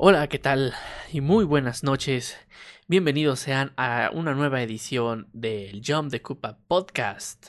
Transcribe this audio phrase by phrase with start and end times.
[0.00, 0.74] Hola, ¿qué tal?
[1.12, 2.38] Y muy buenas noches.
[2.86, 7.48] Bienvenidos sean a una nueva edición del Jump de Cupa Podcast.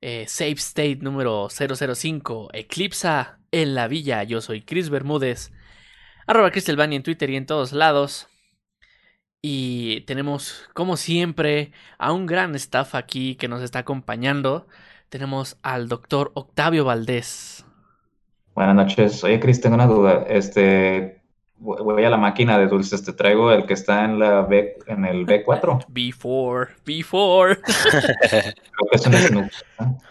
[0.00, 4.22] Eh, Safe State número 005, Eclipsa en la Villa.
[4.22, 5.52] Yo soy Chris Bermúdez,
[6.26, 8.28] arroba Cristelbani en Twitter y en todos lados.
[9.42, 14.68] Y tenemos, como siempre, a un gran staff aquí que nos está acompañando.
[15.10, 17.66] Tenemos al doctor Octavio Valdés.
[18.54, 19.22] Buenas noches.
[19.22, 20.24] Oye, Cris, tengo una duda.
[20.30, 21.17] Este,
[21.58, 23.04] voy a la máquina de dulces.
[23.04, 25.86] Te traigo el que está en la B, en el B4.
[25.86, 27.58] B4, B4.
[28.30, 29.50] Creo que es un Snoop.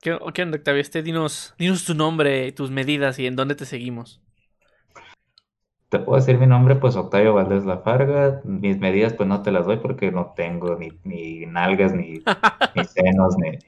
[0.00, 0.80] ¿Qué, ¿Qué onda, Octavio?
[0.80, 4.20] Este, dinos, dinos tu nombre, tus medidas y en dónde te seguimos.
[5.88, 8.40] Te puedo decir mi nombre, pues Octavio Valdés Lafarga.
[8.44, 12.22] Mis medidas, pues no te las doy porque no tengo ni, ni nalgas, ni,
[12.74, 13.58] ni senos, ni,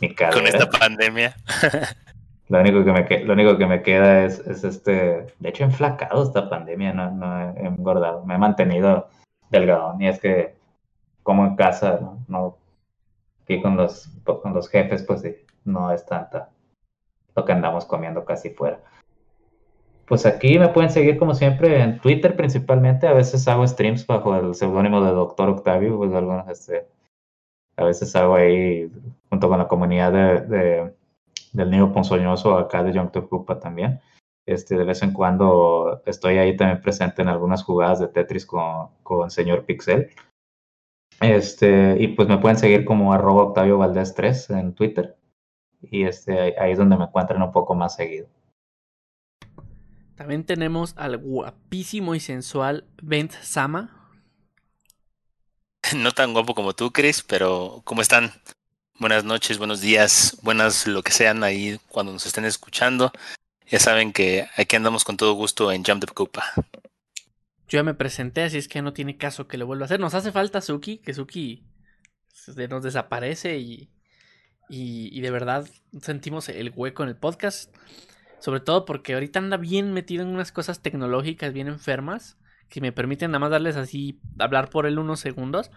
[0.00, 0.36] ni cadera.
[0.36, 1.34] Con esta pandemia.
[2.50, 5.26] Lo único que me, lo único que me queda es, es este.
[5.38, 8.26] De hecho, he enflacado esta pandemia, no, no he engordado.
[8.26, 9.08] Me he mantenido
[9.50, 9.94] delgado.
[10.00, 10.56] Y es que,
[11.22, 12.56] como en casa, no, no
[13.44, 16.50] aquí con los, con los jefes, pues sí, no es tanta
[17.36, 18.80] lo que andamos comiendo casi fuera.
[20.06, 23.06] Pues aquí me pueden seguir como siempre en Twitter principalmente.
[23.06, 25.96] A veces hago streams bajo el seudónimo de Doctor Octavio.
[25.98, 26.88] Pues algunos, este,
[27.76, 28.90] a veces hago ahí
[29.28, 30.12] junto con la comunidad
[30.42, 30.99] de-
[31.52, 34.00] del niño ponzoñoso acá de Young Cupa también.
[34.46, 38.88] Este, de vez en cuando estoy ahí también presente en algunas jugadas de Tetris con,
[39.02, 40.10] con señor Pixel.
[41.20, 45.16] Este, y pues me pueden seguir como arroba Octavio Valdés 3 en Twitter.
[45.82, 48.26] Y este, ahí, ahí es donde me encuentran un poco más seguido.
[50.14, 53.96] También tenemos al guapísimo y sensual Bent Sama.
[55.96, 58.30] No tan guapo como tú, Chris, pero ¿cómo están?
[59.00, 63.12] Buenas noches, buenos días, buenas lo que sean ahí cuando nos estén escuchando.
[63.66, 66.44] Ya saben que aquí andamos con todo gusto en Jump the Cupa.
[67.66, 70.00] Yo ya me presenté, así es que no tiene caso que lo vuelva a hacer.
[70.00, 71.64] Nos hace falta Suki, que Suki
[72.68, 73.88] nos desaparece y,
[74.68, 75.66] y, y de verdad
[76.02, 77.74] sentimos el hueco en el podcast.
[78.38, 82.36] Sobre todo porque ahorita anda bien metido en unas cosas tecnológicas bien enfermas
[82.68, 85.70] que me permiten nada más darles así hablar por él unos segundos.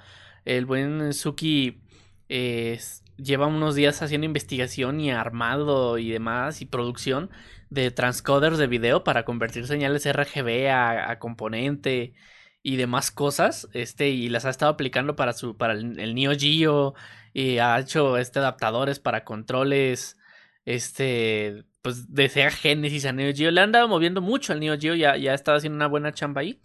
[0.43, 1.81] El buen Suki
[2.27, 2.77] eh,
[3.17, 7.29] lleva unos días haciendo investigación y armado y demás y producción
[7.69, 12.13] de transcoders de video para convertir señales RGB a, componente
[12.61, 13.67] y demás cosas.
[13.73, 16.93] Este, y las ha estado aplicando para su, para el, Neo Geo.
[17.33, 20.17] Y ha hecho este adaptadores para controles.
[20.65, 21.65] Este.
[21.81, 23.51] Pues de Sega Genesis a Neo Geo.
[23.51, 24.95] Le han dado moviendo mucho al Neo Geo.
[24.95, 26.61] Ya, ya ha haciendo una buena chamba ahí.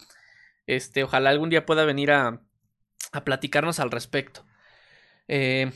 [0.67, 1.05] Este.
[1.05, 2.43] Ojalá algún día pueda venir a.
[3.13, 4.45] a platicarnos al respecto.
[5.29, 5.73] Eh,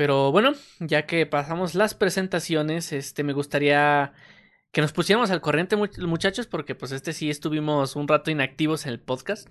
[0.00, 4.14] pero bueno, ya que pasamos las presentaciones, este me gustaría
[4.72, 8.86] que nos pusiéramos al corriente, much- muchachos, porque pues este sí estuvimos un rato inactivos
[8.86, 9.46] en el podcast.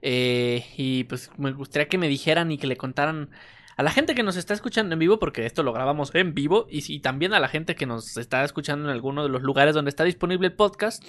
[0.00, 3.32] Eh, y pues me gustaría que me dijeran y que le contaran
[3.76, 6.66] a la gente que nos está escuchando en vivo, porque esto lo grabamos en vivo,
[6.70, 9.90] y, también a la gente que nos está escuchando en alguno de los lugares donde
[9.90, 11.04] está disponible el podcast,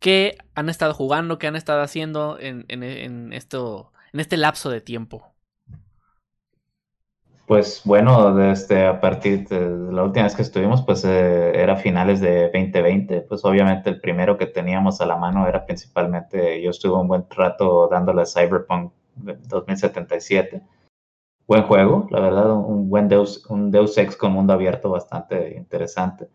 [0.00, 4.68] que han estado jugando, que han estado haciendo en, en- en esto, en este lapso
[4.70, 5.35] de tiempo.
[7.46, 12.20] Pues bueno, desde a partir de la última vez que estuvimos, pues eh, era finales
[12.20, 13.20] de 2020.
[13.22, 17.24] Pues obviamente el primero que teníamos a la mano era principalmente, yo estuve un buen
[17.30, 20.60] rato dándole Cyberpunk 2077.
[21.46, 26.28] Buen juego, la verdad, un buen Deus, un Deus Ex con mundo abierto bastante interesante.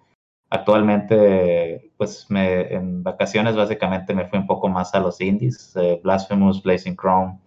[0.49, 5.99] Actualmente, pues me, en vacaciones básicamente me fui un poco más a los indies, eh,
[6.01, 7.37] Blasphemous, Blazing Chrome,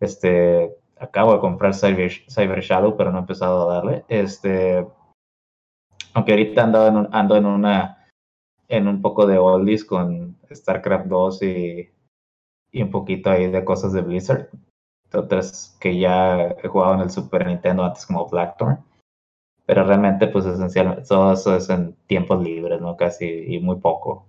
[0.00, 4.04] este, acabo de comprar Cyber, Cyber Shadow, pero no he empezado a darle.
[4.08, 4.86] Este,
[6.14, 8.08] aunque ahorita ando en, un, ando en una
[8.68, 11.90] en un poco de oldies con StarCraft 2 y,
[12.72, 14.48] y un poquito ahí de cosas de Blizzard.
[15.12, 18.84] Otras que ya he jugado en el Super Nintendo antes como Blackthorn.
[19.64, 22.96] Pero realmente, pues esencialmente, todo eso es en tiempos libres, ¿no?
[22.96, 24.28] Casi, y muy poco.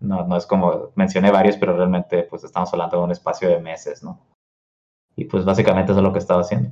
[0.00, 3.58] No, no es como, mencioné varios, pero realmente, pues estamos hablando de un espacio de
[3.58, 4.20] meses, ¿no?
[5.18, 6.70] Y pues básicamente eso es lo que estaba haciendo.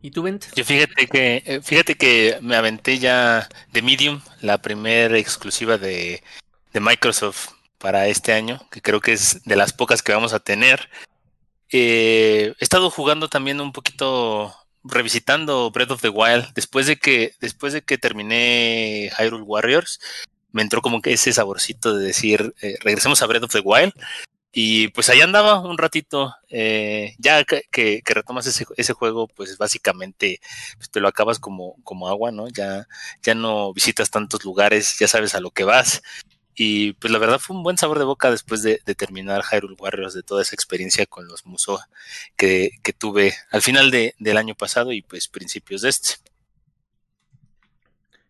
[0.00, 0.44] ¿Y tú, Bent?
[0.54, 6.22] Yo fíjate que, eh, fíjate que me aventé ya de Medium, la primera exclusiva de,
[6.72, 10.38] de Microsoft para este año, que creo que es de las pocas que vamos a
[10.38, 10.88] tener.
[11.72, 14.54] Eh, he estado jugando también un poquito,
[14.84, 16.52] revisitando Breath of the Wild.
[16.54, 19.98] Después de que, después de que terminé Hyrule Warriors,
[20.52, 23.92] me entró como que ese saborcito de decir, eh, regresemos a Breath of the Wild.
[24.58, 26.34] Y pues ahí andaba un ratito.
[26.48, 30.40] eh, ya que, que- que retomas ese, juego, pues básicamente
[30.78, 32.48] pues, te lo acabas como, como agua, ¿no?
[32.48, 32.88] Ya,
[33.22, 36.02] ya no visitas tantos lugares, ya sabes a lo que vas.
[36.54, 40.14] Y pues la verdad fue un buen sabor de boca después de, terminar Hyrule Warriors,
[40.14, 41.78] de toda esa experiencia con los Musou
[42.36, 46.14] que, tuve al final del año pasado y pues principios de este.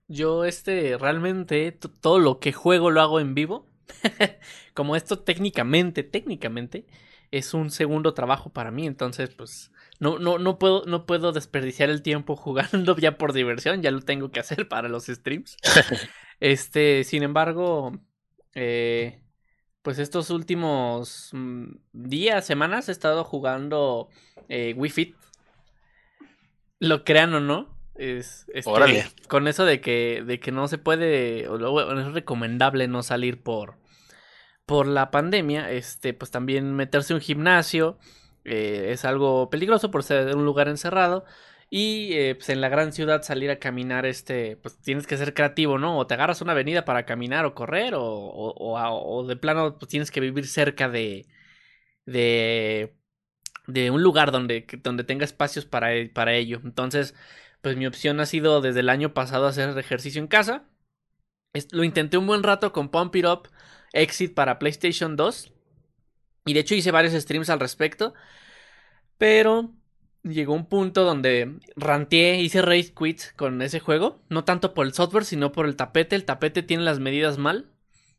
[0.08, 3.75] Yo, este, realmente todo lo que juego lo hago en vivo.
[4.74, 6.86] Como esto técnicamente, técnicamente,
[7.30, 8.86] es un segundo trabajo para mí.
[8.86, 13.82] Entonces, pues, no, no, no puedo, no puedo desperdiciar el tiempo jugando ya por diversión.
[13.82, 15.56] Ya lo tengo que hacer para los streams.
[16.40, 17.98] este, sin embargo,
[18.54, 19.20] eh,
[19.82, 24.08] pues estos últimos mm, días, semanas, he estado jugando
[24.48, 25.16] eh, Wii Fit.
[26.78, 31.48] Lo crean o no, es, este, con eso de que, de que no se puede,
[31.48, 33.76] o es recomendable no salir por,
[34.66, 37.98] por la pandemia, este, pues también meterse en un gimnasio
[38.44, 41.24] eh, es algo peligroso por ser un lugar encerrado.
[41.68, 45.34] Y eh, pues en la gran ciudad salir a caminar, este, pues tienes que ser
[45.34, 45.98] creativo, ¿no?
[45.98, 49.88] O te agarras una avenida para caminar o correr, o, o, o de plano pues
[49.88, 51.26] tienes que vivir cerca de,
[52.04, 52.96] de,
[53.66, 56.60] de un lugar donde, donde tenga espacios para, para ello.
[56.64, 57.16] Entonces,
[57.66, 60.68] pues mi opción ha sido desde el año pasado hacer ejercicio en casa.
[61.72, 63.48] Lo intenté un buen rato con Pump It Up
[63.92, 65.52] Exit para PlayStation 2.
[66.44, 68.14] Y de hecho hice varios streams al respecto.
[69.18, 69.74] Pero
[70.22, 74.22] llegó un punto donde ranteé, hice race quit con ese juego.
[74.28, 76.14] No tanto por el software, sino por el tapete.
[76.14, 77.72] El tapete tiene las medidas mal.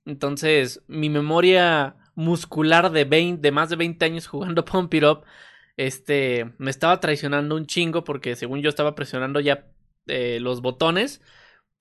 [0.04, 5.24] Entonces, mi memoria muscular de, 20, de más de 20 años jugando Pump It Up
[5.78, 9.68] este, me estaba traicionando un chingo porque según yo estaba presionando ya
[10.08, 11.22] eh, los botones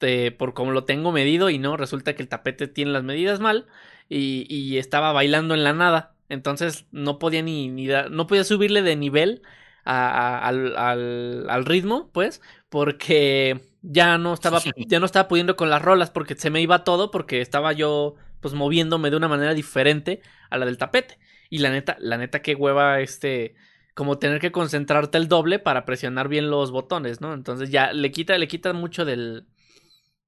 [0.01, 3.41] eh, por como lo tengo medido y no, resulta que el tapete tiene las medidas
[3.41, 3.67] mal
[4.09, 6.15] y, y estaba bailando en la nada.
[6.29, 9.43] Entonces no podía ni, ni no podía subirle de nivel
[9.85, 15.81] al, al, al, ritmo, pues, porque ya no estaba, ya no estaba pudiendo con las
[15.81, 20.21] rolas porque se me iba todo porque estaba yo pues moviéndome de una manera diferente
[20.51, 21.19] a la del tapete.
[21.49, 23.55] Y la neta, la neta que hueva este
[23.97, 27.35] como tener que concentrarte el doble para presionar bien los botones, ¿no?
[27.35, 29.49] Entonces ya le quita, le quita mucho del,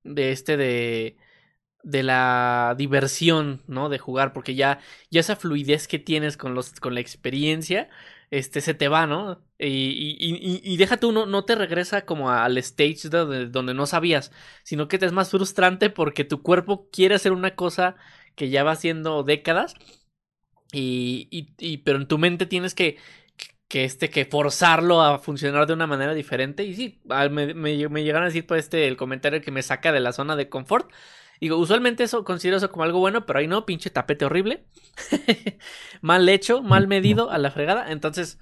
[0.04, 1.16] de este de,
[1.82, 3.88] de la diversión, ¿no?
[3.88, 4.80] De jugar, porque ya,
[5.10, 7.88] ya esa fluidez que tienes con los, con la experiencia,
[8.30, 9.42] este, se te va, ¿no?
[9.58, 13.86] Y, y, y, y déjate uno, no te regresa como al stage donde, donde no
[13.86, 14.32] sabías,
[14.64, 17.96] sino que te es más frustrante porque tu cuerpo quiere hacer una cosa
[18.36, 19.74] que ya va haciendo décadas
[20.72, 22.98] y, y, y, pero en tu mente tienes que
[23.68, 26.64] que este que forzarlo a funcionar de una manera diferente.
[26.64, 27.00] Y sí
[27.30, 30.36] me, me, llegaron a decir pues este el comentario que me saca de la zona
[30.36, 30.90] de confort.
[31.40, 34.64] Digo usualmente eso considero eso como algo bueno pero ahí no pinche tapete horrible.
[36.00, 37.92] Mal hecho mal medido a la fregada.
[37.92, 38.38] Entonces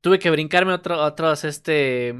[0.00, 2.16] tuve que brincarme otro, otros este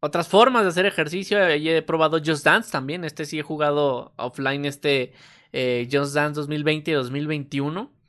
[0.00, 1.54] otras formas de hacer ejercicio.
[1.56, 3.04] Y he probado Just Dance también.
[3.04, 5.14] Este sí he jugado offline este
[5.52, 7.99] eh, Just Dance 2020 y 2021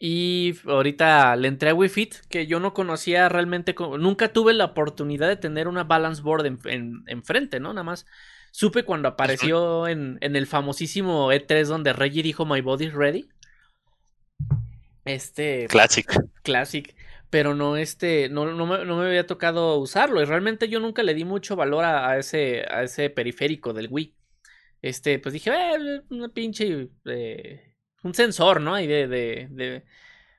[0.00, 4.66] y ahorita le entré a Wii Fit, que yo no conocía realmente, nunca tuve la
[4.66, 7.72] oportunidad de tener una balance board enfrente, en, ¿no?
[7.72, 8.06] Nada más
[8.52, 13.28] supe cuando apareció en, en, el famosísimo E3 donde Reggie dijo My Body's Ready.
[15.04, 15.66] Este.
[15.66, 16.08] Classic.
[16.42, 16.94] Classic.
[17.28, 20.22] Pero no, este, no, no, me, no me había tocado usarlo.
[20.22, 24.14] Y realmente yo nunca le di mucho valor a, ese, a ese periférico del Wii.
[24.80, 26.88] Este, pues dije, eh, una pinche.
[27.04, 27.67] Eh,
[28.02, 28.74] un sensor, ¿no?
[28.74, 29.84] Ahí de, de,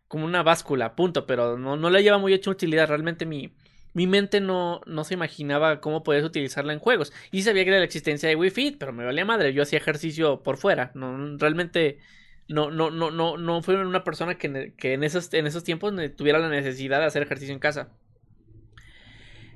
[0.08, 2.88] como una báscula, punto, pero no, no le lleva muy hecho utilidad.
[2.88, 3.54] Realmente mi,
[3.94, 7.14] mi mente no, no se imaginaba cómo podías utilizarla en juegos.
[7.32, 9.54] Y sabía que era la existencia de Wii Fit, pero me valía madre.
[9.54, 10.92] Yo hacía ejercicio por fuera.
[10.96, 12.00] No, realmente
[12.48, 15.94] no, no, no, no, no fui una persona que, que en, esos, en esos tiempos
[16.16, 17.90] tuviera la necesidad de hacer ejercicio en casa.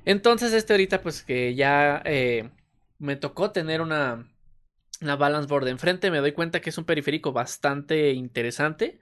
[0.04, 2.50] Entonces, este ahorita, pues que ya eh,
[2.98, 4.28] me tocó tener una,
[5.06, 8.98] la balance board enfrente, me doy cuenta que es un periférico bastante interesante.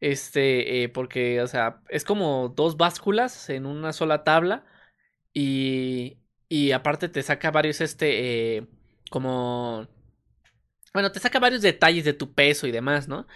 [0.00, 4.66] Este, eh, porque, o sea, es como dos básculas en una sola tabla.
[5.34, 6.18] Y,
[6.48, 8.66] y aparte te saca varios, este, eh,
[9.10, 9.88] como...
[10.94, 13.26] Bueno, te saca varios detalles de tu peso y demás, ¿no?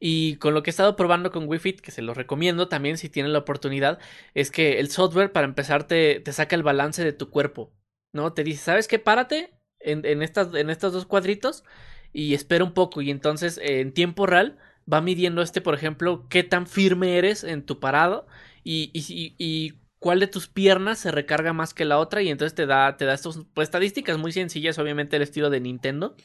[0.00, 3.08] Y con lo que he estado probando con Wi-Fi, que se lo recomiendo también si
[3.08, 3.98] tienen la oportunidad,
[4.34, 7.72] es que el software para empezar te, te saca el balance de tu cuerpo,
[8.12, 8.32] ¿no?
[8.34, 8.98] Te dice, ¿sabes qué?
[8.98, 9.52] Párate
[9.84, 11.64] en, estas, en estos dos cuadritos
[12.12, 14.58] y espera un poco y entonces en tiempo real
[14.92, 18.26] va midiendo este, por ejemplo, qué tan firme eres en tu parado
[18.64, 22.56] y, y, y, cuál de tus piernas se recarga más que la otra y entonces
[22.56, 26.16] te da, te da estos, pues, estadísticas muy sencillas, obviamente el estilo de Nintendo.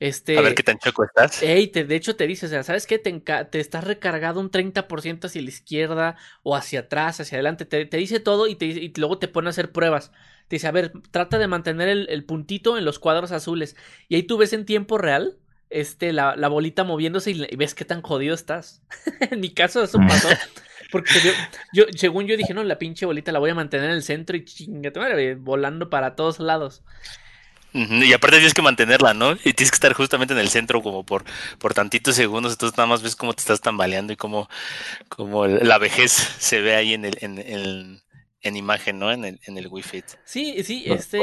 [0.00, 1.40] Este, a ver qué tan choco estás.
[1.42, 2.98] Ey, te, de hecho te dice, o sea, ¿sabes qué?
[2.98, 7.64] Te, te estás recargado un 30% hacia la izquierda o hacia atrás, hacia adelante.
[7.64, 10.10] Te, te dice todo y, te, y luego te pone a hacer pruebas.
[10.48, 13.76] Te dice, a ver, trata de mantener el, puntito en los cuadros azules.
[14.08, 15.38] Y ahí tú ves en tiempo real
[15.70, 18.82] este, la, la bolita moviéndose y, ves qué tan jodido estás.
[19.30, 20.28] en mi caso eso pasó.
[20.90, 21.32] Porque yo,
[21.72, 24.36] yo, según yo dije, no, la pinche bolita la voy a mantener en el centro
[24.36, 26.84] y chingate madre, volando para todos lados.
[27.74, 29.32] Y aparte tienes que mantenerla, ¿no?
[29.32, 31.24] Y tienes que estar justamente en el centro como por,
[31.58, 34.48] por tantitos segundos, entonces nada más ves cómo te estás tambaleando y cómo,
[35.08, 38.00] cómo la vejez se ve ahí en el, en, en,
[38.44, 39.10] en imagen, ¿no?
[39.10, 40.04] En el, en el Wii Fit.
[40.24, 41.20] Sí, sí, este...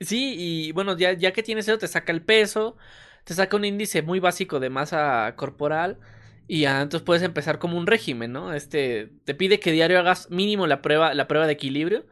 [0.00, 2.76] sí, y bueno, ya, ya que tienes eso, te saca el peso,
[3.24, 5.98] te saca un índice muy básico de masa corporal
[6.46, 8.52] y ya, entonces puedes empezar como un régimen, ¿no?
[8.52, 12.06] Este, te pide que diario hagas mínimo la prueba, la prueba de equilibrio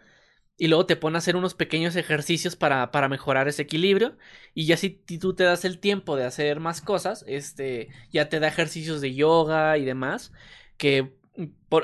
[0.56, 4.16] y luego te pone a hacer unos pequeños ejercicios para, para mejorar ese equilibrio.
[4.54, 8.40] Y ya si tú te das el tiempo de hacer más cosas, este, ya te
[8.40, 10.32] da ejercicios de yoga y demás.
[10.76, 11.12] Que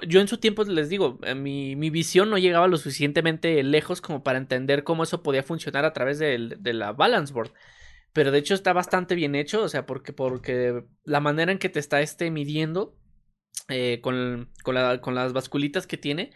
[0.07, 4.01] yo en su tiempo les digo, eh, mi, mi, visión no llegaba lo suficientemente lejos
[4.01, 7.53] como para entender cómo eso podía funcionar a través de, de la balance board.
[8.13, 11.69] Pero de hecho está bastante bien hecho, o sea, porque, porque la manera en que
[11.69, 12.97] te está este, midiendo
[13.69, 16.33] eh, con, con, la, con las basculitas que tiene,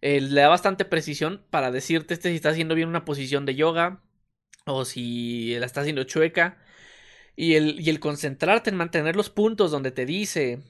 [0.00, 3.54] eh, le da bastante precisión para decirte este si está haciendo bien una posición de
[3.54, 4.02] yoga
[4.66, 6.58] o si la está haciendo chueca.
[7.36, 10.62] Y el, y el concentrarte en mantener los puntos donde te dice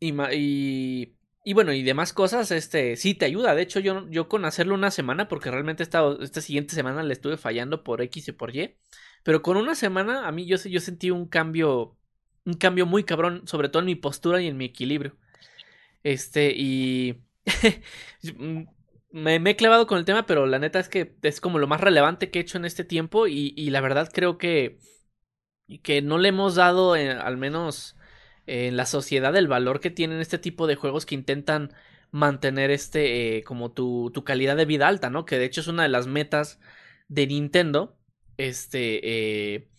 [0.00, 3.54] y, y, bueno, y demás cosas, este sí te ayuda.
[3.54, 7.12] De hecho, yo, yo con hacerlo una semana, porque realmente esta, esta siguiente semana le
[7.12, 8.76] estuve fallando por X y por Y.
[9.22, 11.96] Pero con una semana, a mí yo, yo sentí un cambio,
[12.44, 15.16] un cambio muy cabrón, sobre todo en mi postura y en mi equilibrio.
[16.02, 17.22] Este, y
[18.34, 18.64] Mm,
[19.12, 21.80] me, he clavado con el tema, pero la neta es que es como lo más
[21.80, 24.78] relevante que he hecho en este tiempo y, la verdad creo que,
[25.82, 27.96] que no le hemos dado, eh, al menos
[28.46, 31.72] en la sociedad, el valor que tienen este tipo de juegos que intentan
[32.10, 35.24] mantener este eh, como tu, tu, calidad de vida alta, ¿no?
[35.24, 36.60] Que de hecho es una de las metas
[37.08, 37.96] de Nintendo.
[38.36, 39.00] Este,
[39.56, 39.70] eh,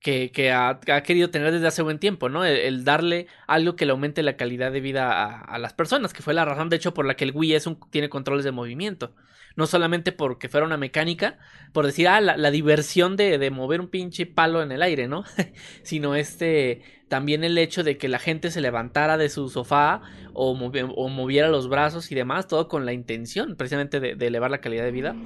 [0.00, 2.44] que, ha, querido tener desde hace buen tiempo, ¿no?
[2.44, 6.34] El, darle algo que le aumente la calidad de vida a, las personas, que fue
[6.34, 9.14] la razón, de hecho, por la que el Wii es tiene controles de movimiento.
[9.58, 11.36] No solamente porque fuera una mecánica,
[11.72, 15.24] por decir, ah, la, diversión de, de, mover un pinche palo en el aire, ¿no?
[15.82, 20.00] Sino este, también el hecho de que la gente se levantara de su sofá
[20.32, 24.52] o, o moviera los brazos y demás, todo con la intención precisamente de, de elevar
[24.52, 25.16] la calidad de vida.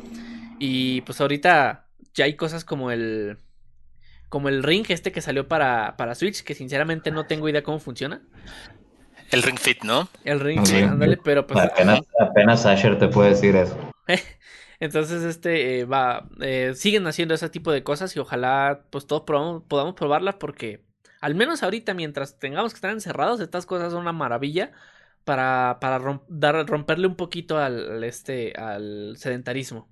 [0.59, 3.37] Y pues ahorita ya hay cosas como el
[4.31, 7.79] como el ring este que salió para, para Switch, que sinceramente no tengo idea cómo
[7.79, 8.23] funciona.
[9.31, 10.09] El Ring Fit, ¿no?
[10.25, 11.63] El Ring Fit, ándale, pero pues...
[11.63, 13.92] Apenas, apenas Asher te puede decir eso.
[14.81, 19.23] Entonces, este, eh, va, eh, siguen haciendo ese tipo de cosas y ojalá, pues, todos
[19.23, 20.85] podamos probarlas porque,
[21.21, 24.73] al menos ahorita, mientras tengamos que estar encerrados, estas cosas son una maravilla
[25.25, 29.89] para, para dar, romperle un poquito al, este, al sedentarismo.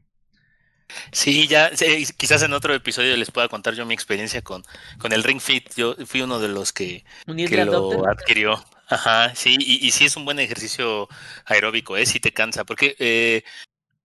[1.13, 1.71] Sí, ya,
[2.17, 4.65] quizás en otro episodio les pueda contar yo mi experiencia con,
[4.99, 5.73] con el Ring Fit.
[5.77, 8.65] Yo fui uno de los que, que lo adquirió.
[8.89, 11.09] Ajá, sí, y, y, sí es un buen ejercicio
[11.45, 12.07] aeróbico, ¿eh?
[12.07, 13.45] Sí te cansa, porque eh,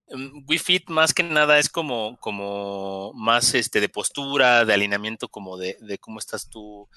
[0.08, 5.56] Wii Fit más que nada es como, como más este de postura, de alineamiento, como
[5.56, 6.88] de, de cómo estás tú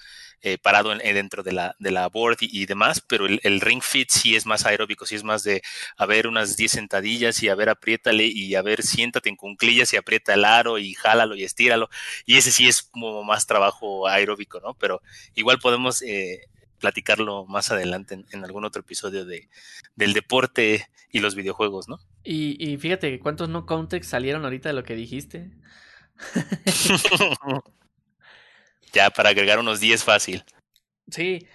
[0.41, 3.81] eh, parado en, eh, dentro de la, de la board y, demás, pero el, ring
[3.81, 5.61] fit sí es más aeróbico, sí es más de
[5.97, 9.91] a ver unas 10 sentadillas y a ver apriétale y a ver siéntate en cunclillas
[9.91, 11.89] y aprieta el aro y jálalo y estíralo.
[12.25, 14.75] Y ese sí es como más trabajo aeróbico, ¿no?
[14.75, 15.01] Pero
[15.35, 16.47] igual podemos eh,
[16.79, 19.49] platicarlo más adelante en, algún otro episodio de,
[19.95, 21.99] del deporte y los videojuegos, ¿no?
[22.31, 25.49] Y, y fíjate, ¿cuántos no context salieron ahorita de lo que dijiste?
[28.91, 30.43] Ya, para agregar unos 10 fácil.
[31.11, 31.47] Sí.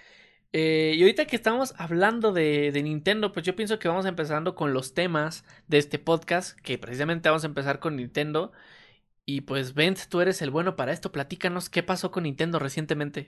[0.53, 4.55] Eh, y ahorita que estamos hablando de, de, Nintendo, pues yo pienso que vamos empezando
[4.55, 8.53] con los temas de este podcast, que precisamente vamos a empezar con Nintendo.
[9.25, 11.11] Y pues, Bent, tú eres el bueno para esto.
[11.11, 13.27] Platícanos qué pasó con Nintendo recientemente.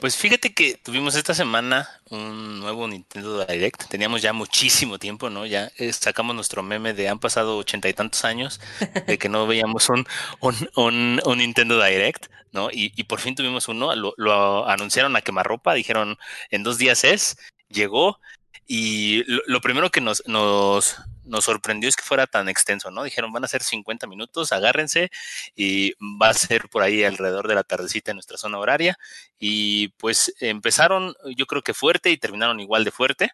[0.00, 3.86] Pues fíjate que tuvimos esta semana un nuevo Nintendo Direct.
[3.90, 5.44] Teníamos ya muchísimo tiempo, ¿no?
[5.44, 8.60] Ya eh, sacamos nuestro meme de han pasado ochenta y tantos años
[9.06, 10.06] de que no veíamos un,
[10.40, 12.70] un, un, Nintendo Direct, ¿no?
[12.70, 13.94] Y, y, por fin tuvimos uno.
[13.94, 16.16] Lo, lo anunciaron a quemarropa, dijeron
[16.50, 17.36] en dos días es,
[17.68, 18.20] llegó.
[18.66, 20.96] Y lo, lo primero que nos, nos,
[21.30, 23.04] nos sorprendió es que fuera tan extenso, ¿no?
[23.04, 25.10] Dijeron, van a ser 50 minutos, agárrense
[25.54, 28.98] y va a ser por ahí alrededor de la tardecita en nuestra zona horaria.
[29.38, 33.30] Y pues empezaron, yo creo que fuerte y terminaron igual de fuerte.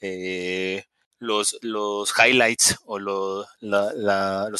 [0.00, 0.84] Eh,
[1.18, 3.46] los, los highlights o los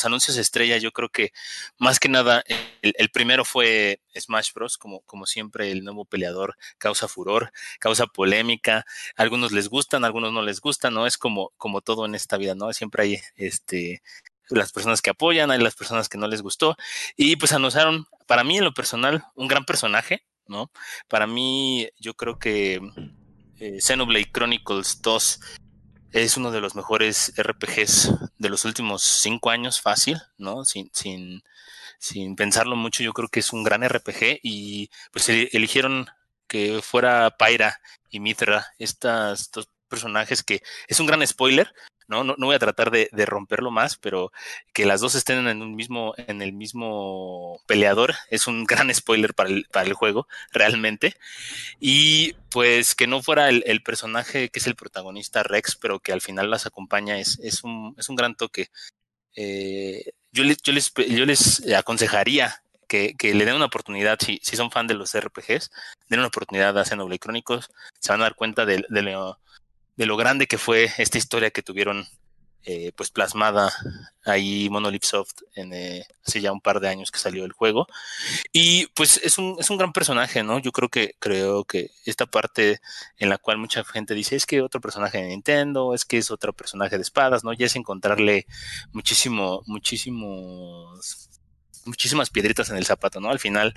[0.05, 1.33] anuncios estrella, yo creo que
[1.79, 2.45] más que nada,
[2.83, 4.79] el, primero fue Smash Bros.
[4.79, 8.85] Como, como siempre, el nuevo peleador causa furor, causa polémica.
[9.17, 11.07] algunos les gustan, algunos no les gustan, ¿no?
[11.07, 12.73] Es como, como todo en esta vida, ¿no?
[12.73, 14.03] Siempre hay este
[14.51, 16.77] las personas que apoyan, hay las personas que no les gustó.
[17.17, 20.71] Y pues anunciaron, para mí en lo personal, un gran personaje, ¿no?
[21.07, 22.81] Para mí, yo creo que
[23.61, 25.41] eh, Xenoblade Chronicles 2
[26.13, 30.65] es uno de los mejores RPGs de los últimos cinco años, fácil, ¿no?
[30.65, 31.43] Sin, sin,
[31.99, 36.07] sin pensarlo mucho, yo creo que es un gran RPG y pues eligieron
[36.47, 41.73] que fuera Pyra y Mithra, estas dos personajes que es un gran spoiler,
[42.09, 42.25] ¿no?
[42.25, 44.33] No, voy a tratar de, romperlo más, pero
[44.73, 50.27] que las dos estén en el mismo peleador es un gran spoiler para el, juego,
[50.51, 51.15] realmente.
[51.79, 56.21] Y pues que no fuera el, personaje que es el protagonista Rex, pero que al
[56.21, 58.71] final las acompaña, es, un, es un gran toque.
[59.37, 65.71] Eh, yo, les, aconsejaría que, le den una oportunidad, si, son fan de los RPGs,
[66.09, 67.69] den una oportunidad a Xenoblade Chronicles,
[68.01, 69.39] se van a dar cuenta de, de, lo,
[69.99, 72.07] de lo grande que fue esta historia que tuvieron
[72.65, 73.73] eh, pues plasmada
[74.25, 77.89] ahí Monolith Soft en, eh, hace ya un par de años que salió el juego.
[78.53, 80.61] Y pues es un, es un gran personaje, ¿no?
[80.61, 82.81] Yo creo que, creo que esta parte
[83.17, 86.31] en la cual mucha gente dice es que otro personaje de Nintendo, es que es
[86.31, 87.53] otro personaje de espadas, ¿no?
[87.53, 88.47] Ya es encontrarle
[88.93, 91.29] muchísimo, muchísimos,
[91.87, 93.31] muchísimas piedritas en el zapato, ¿no?
[93.31, 93.75] Al final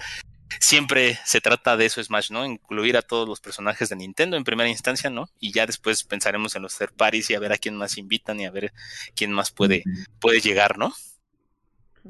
[0.60, 2.46] siempre se trata de eso Smash, ¿no?
[2.46, 5.30] Incluir a todos los personajes de Nintendo en primera instancia, ¿no?
[5.40, 8.40] Y ya después pensaremos en los third parties y a ver a quién más invitan
[8.40, 8.74] y a ver
[9.16, 9.84] quién más puede,
[10.20, 10.94] puede llegar, ¿no?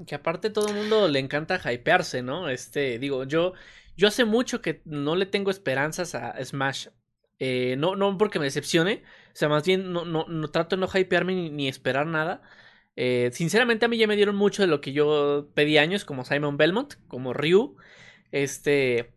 [0.08, 2.50] Que aparte todo el mundo le encanta hypearse, ¿no?
[2.50, 3.54] Este, digo, yo,
[3.98, 6.88] yo hace mucho que no le tengo esperanzas a Smash.
[7.44, 9.02] Eh, no, no porque me decepcione,
[9.34, 12.44] o sea, más bien no, no, no trato de no hypearme ni, esperar nada.
[12.96, 16.24] Eh, sinceramente a mí ya me dieron mucho de lo que yo pedí años, como
[16.24, 17.78] Simon Belmont, como Ryu.
[18.32, 19.14] Este.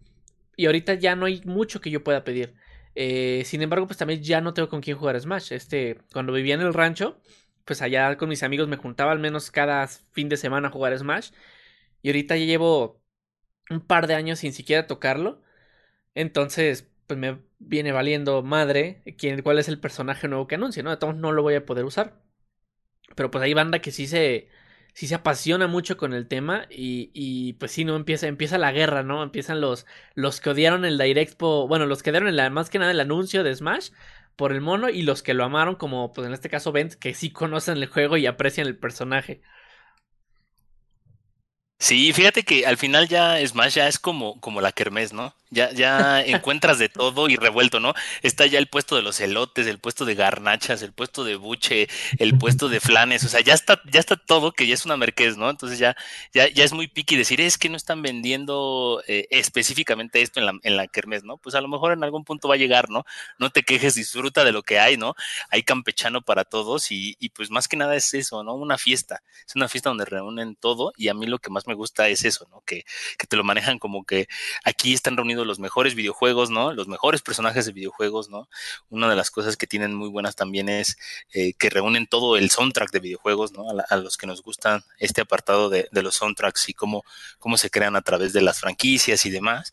[0.56, 2.54] Y ahorita ya no hay mucho que yo pueda pedir.
[2.94, 5.52] Eh, sin embargo, pues también ya no tengo con quién jugar Smash.
[5.52, 7.20] Este, cuando vivía en el rancho,
[7.64, 10.96] pues allá con mis amigos me juntaba al menos cada fin de semana a jugar
[10.96, 11.30] Smash.
[12.02, 13.02] Y ahorita ya llevo
[13.70, 15.42] un par de años sin siquiera tocarlo.
[16.14, 20.98] Entonces, pues me viene valiendo madre quién, cuál es el personaje nuevo que anuncia, ¿no?
[20.98, 22.22] Todos no lo voy a poder usar.
[23.16, 24.48] Pero pues hay banda que sí se
[24.94, 27.96] sí se apasiona mucho con el tema y, y, pues sí, ¿no?
[27.96, 29.22] Empieza, empieza la guerra, ¿no?
[29.22, 32.92] Empiezan los, los que odiaron el Direct, bueno, los que dieron el, más que nada
[32.92, 33.90] el anuncio de Smash
[34.36, 37.14] por el mono y los que lo amaron como, pues en este caso Bent, que
[37.14, 39.42] sí conocen el juego y aprecian el personaje.
[41.84, 45.34] Sí, fíjate que al final ya Smash ya es como, como la kermés, ¿no?
[45.50, 47.92] Ya, ya encuentras de todo y revuelto, ¿no?
[48.22, 51.88] Está ya el puesto de los elotes, el puesto de garnachas, el puesto de buche,
[52.18, 54.96] el puesto de flanes, o sea, ya está, ya está todo que ya es una
[54.96, 55.50] merquez, ¿no?
[55.50, 55.94] Entonces ya,
[56.32, 60.46] ya, ya es muy piqui decir, es que no están vendiendo eh, específicamente esto en
[60.46, 61.36] la, en la kermés, ¿no?
[61.36, 63.04] Pues a lo mejor en algún punto va a llegar, ¿no?
[63.38, 65.14] No te quejes, disfruta de lo que hay, ¿no?
[65.50, 68.54] Hay campechano para todos y, y pues más que nada es eso, ¿no?
[68.54, 69.22] Una fiesta.
[69.46, 72.24] Es una fiesta donde reúnen todo y a mí lo que más me gusta es
[72.24, 72.62] eso, ¿no?
[72.66, 72.84] Que,
[73.18, 74.28] que te lo manejan como que
[74.64, 76.72] aquí están reunidos los mejores videojuegos, ¿no?
[76.72, 78.48] Los mejores personajes de videojuegos, ¿no?
[78.90, 80.96] Una de las cosas que tienen muy buenas también es
[81.32, 83.66] eh, que reúnen todo el soundtrack de videojuegos, ¿no?
[83.88, 87.04] A, los que nos gustan este apartado de, los soundtracks y cómo,
[87.38, 89.72] cómo se crean a través de las franquicias y demás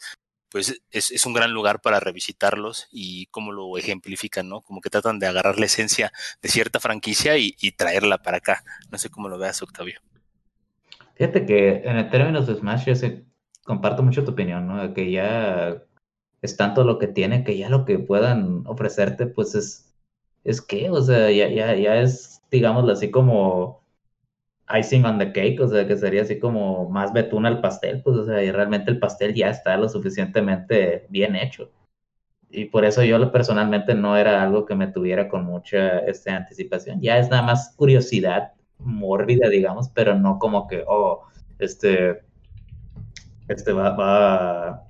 [0.51, 4.61] pues es, un gran lugar para revisitarlos y cómo lo ejemplifican, ¿no?
[4.61, 6.11] Como que tratan de agarrar la esencia
[6.41, 8.63] de cierta franquicia y traerla para acá.
[8.91, 10.01] No sé cómo lo veas, Octavio.
[11.21, 12.93] Fíjate que en términos de Smash yo
[13.63, 14.91] comparto mucho tu opinión, ¿no?
[14.95, 15.83] Que ya
[16.41, 19.93] es tanto lo que tiene que ya lo que puedan ofrecerte, pues es,
[20.43, 23.83] es que, o sea, ya, ya, ya es, digámoslo así como
[24.75, 28.17] icing on the cake, o sea, que sería así como más betún al pastel, pues,
[28.17, 31.69] o sea, y realmente el pastel ya está lo suficientemente bien hecho.
[32.49, 36.99] Y por eso yo personalmente no era algo que me tuviera con mucha este, anticipación.
[36.99, 38.53] Ya es nada más curiosidad
[38.83, 41.23] mórbida, digamos, pero no como que, oh,
[41.59, 42.21] este,
[43.47, 44.87] este va, va,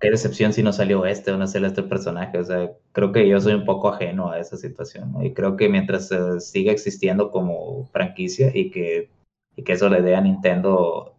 [0.00, 2.38] qué decepción si no salió este o no salió este personaje.
[2.38, 5.68] O sea, creo que yo soy un poco ajeno a esa situación, Y creo que
[5.68, 9.10] mientras siga existiendo como franquicia y que,
[9.56, 11.16] y que eso le dé a Nintendo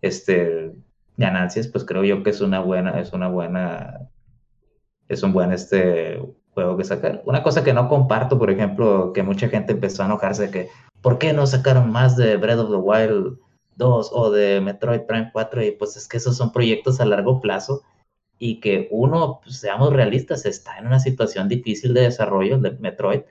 [0.00, 0.72] este,
[1.18, 4.08] ganancias, pues creo yo que es una buena, es una buena,
[5.08, 6.20] es un buen este
[6.54, 7.22] juego que sacar.
[7.26, 10.68] Una cosa que no comparto, por ejemplo, que mucha gente empezó a enojarse que,
[11.00, 13.38] ¿por qué no sacaron más de Breath of the Wild
[13.76, 17.40] 2 o de Metroid Prime 4 y pues es que esos son proyectos a largo
[17.40, 17.82] plazo
[18.38, 23.22] y que uno, pues, seamos realistas, está en una situación difícil de desarrollo de Metroid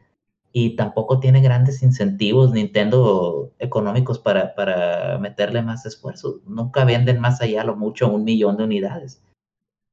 [0.51, 6.39] y tampoco tiene grandes incentivos Nintendo económicos para, para meterle más esfuerzo.
[6.45, 9.21] Nunca venden más allá lo mucho un millón de unidades.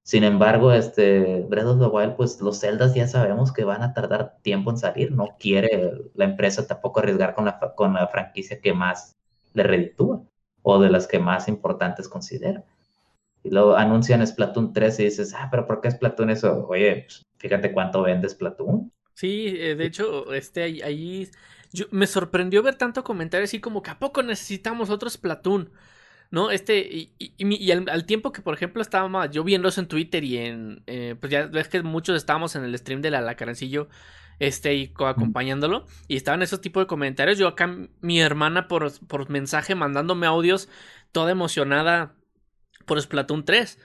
[0.05, 3.95] Sin embargo, este Breath of the Wild, pues los celdas ya sabemos que van a
[3.95, 5.11] tardar tiempo en salir.
[5.13, 9.17] No quiere la empresa tampoco arriesgar con la, con la franquicia que más
[9.55, 10.23] le reditúa
[10.63, 12.65] o de las que más importantes considera.
[13.43, 16.67] Y luego anuncian Splatoon 3 y dices, ah, pero ¿por qué Splatoon eso?
[16.69, 18.93] Oye, pues, fíjate cuánto vende Splatoon.
[19.15, 21.31] Sí, eh, de hecho, este, ahí,
[21.91, 25.71] me sorprendió ver tanto comentario así como que ¿a poco necesitamos otro Splatoon?
[26.31, 26.51] ¿No?
[26.51, 30.39] Este, y, y, al, tiempo que, por ejemplo, estábamos yo viendo eso en Twitter y
[30.39, 33.89] en, eh, pues ya ves que muchos estábamos en el stream de la Lacarancillo,
[34.41, 39.31] este, y acompañándolo, y estaban esos tipos de comentarios, yo acá, mi hermana por, por
[39.31, 40.69] mensaje mandándome audios,
[41.13, 42.17] toda emocionada
[42.85, 43.79] por Splatoon 3.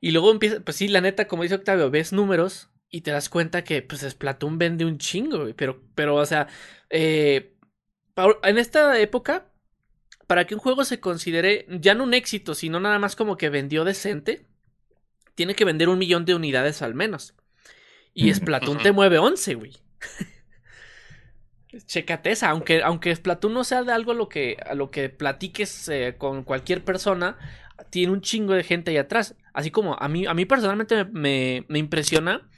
[0.00, 3.28] Y luego empieza, pues sí, la neta, como dice Octavio, ves números y te das
[3.28, 6.48] cuenta que pues Splatoon vende un chingo, pero, pero, o sea,
[6.90, 7.56] eh,
[8.42, 9.49] en esta época,
[10.30, 13.48] para que un juego se considere ya no un éxito, sino nada más como que
[13.48, 14.46] vendió decente,
[15.34, 17.34] tiene que vender un millón de unidades al menos.
[18.14, 19.72] Y Splatoon te mueve 11, güey.
[21.84, 25.08] Chécate esa, aunque, aunque Splatoon no sea de algo a lo que, a lo que
[25.08, 27.36] platiques eh, con cualquier persona,
[27.90, 29.34] tiene un chingo de gente ahí atrás.
[29.52, 32.48] Así como a mí, a mí personalmente me, me impresiona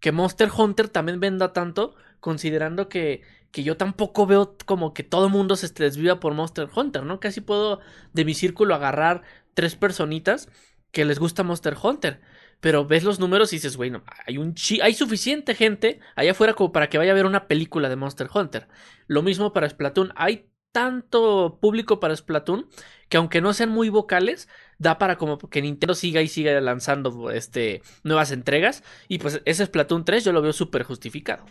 [0.00, 3.22] que Monster Hunter también venda tanto, considerando que,
[3.56, 7.20] que yo tampoco veo como que todo mundo se desviva por Monster Hunter, ¿no?
[7.20, 7.80] Casi puedo
[8.12, 9.22] de mi círculo agarrar
[9.54, 10.50] tres personitas
[10.92, 12.20] que les gusta Monster Hunter.
[12.60, 13.90] Pero ves los números y dices, güey,
[14.26, 17.88] hay un hay suficiente gente allá afuera como para que vaya a ver una película
[17.88, 18.68] de Monster Hunter.
[19.06, 20.12] Lo mismo para Splatoon.
[20.16, 22.68] Hay tanto público para Splatoon
[23.08, 27.30] que aunque no sean muy vocales, da para como que Nintendo siga y siga lanzando
[27.30, 28.84] este, nuevas entregas.
[29.08, 31.46] Y pues ese Splatoon 3 yo lo veo súper justificado.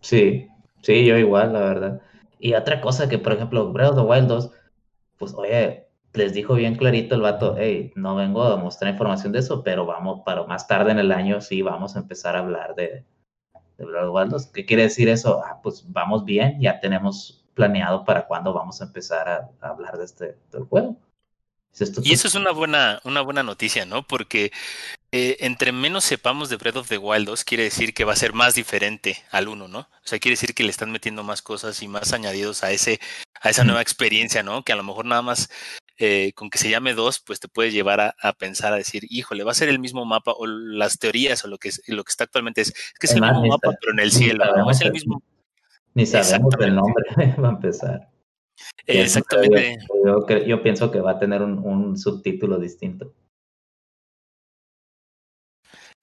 [0.00, 0.48] Sí,
[0.82, 2.00] sí, yo igual, la verdad.
[2.38, 4.50] Y otra cosa que, por ejemplo, Breath of the Wild 2,
[5.18, 9.40] pues oye, les dijo bien clarito el vato, hey, no vengo a mostrar información de
[9.40, 12.74] eso, pero vamos, para más tarde en el año sí vamos a empezar a hablar
[12.74, 13.04] de,
[13.78, 13.86] de
[14.52, 15.42] ¿Qué quiere decir eso?
[15.44, 20.04] Ah, pues vamos bien, ya tenemos planeado para cuándo vamos a empezar a, hablar de
[20.04, 20.96] este del juego.
[22.02, 24.06] Y eso es una buena, una buena noticia, ¿no?
[24.06, 24.52] Porque
[25.12, 28.16] eh, entre menos sepamos de Breath of the Wild 2, quiere decir que va a
[28.16, 29.80] ser más diferente al 1, ¿no?
[29.80, 33.00] O sea, quiere decir que le están metiendo más cosas y más añadidos a ese,
[33.40, 34.62] a esa nueva experiencia, ¿no?
[34.62, 35.48] Que a lo mejor nada más
[35.98, 39.44] eh, con que se llame 2, pues te puede llevar a, pensar, a decir, híjole,
[39.44, 42.24] va a ser el mismo mapa, o las teorías, o lo que, lo que está
[42.24, 44.70] actualmente es, que es el mismo mapa, pero en el cielo, ¿no?
[44.70, 45.22] Es el mismo.
[45.94, 47.04] Ni sabemos el nombre,
[47.42, 48.08] va a empezar.
[48.86, 49.78] Exactamente.
[50.46, 53.12] Yo, pienso que va a tener un subtítulo distinto.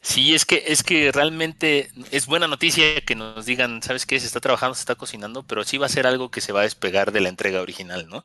[0.08, 4.20] Sí, es que, es que realmente es buena noticia que nos digan, ¿sabes qué?
[4.20, 6.62] Se está trabajando, se está cocinando, pero sí va a ser algo que se va
[6.62, 8.24] a despegar de la entrega original, ¿no?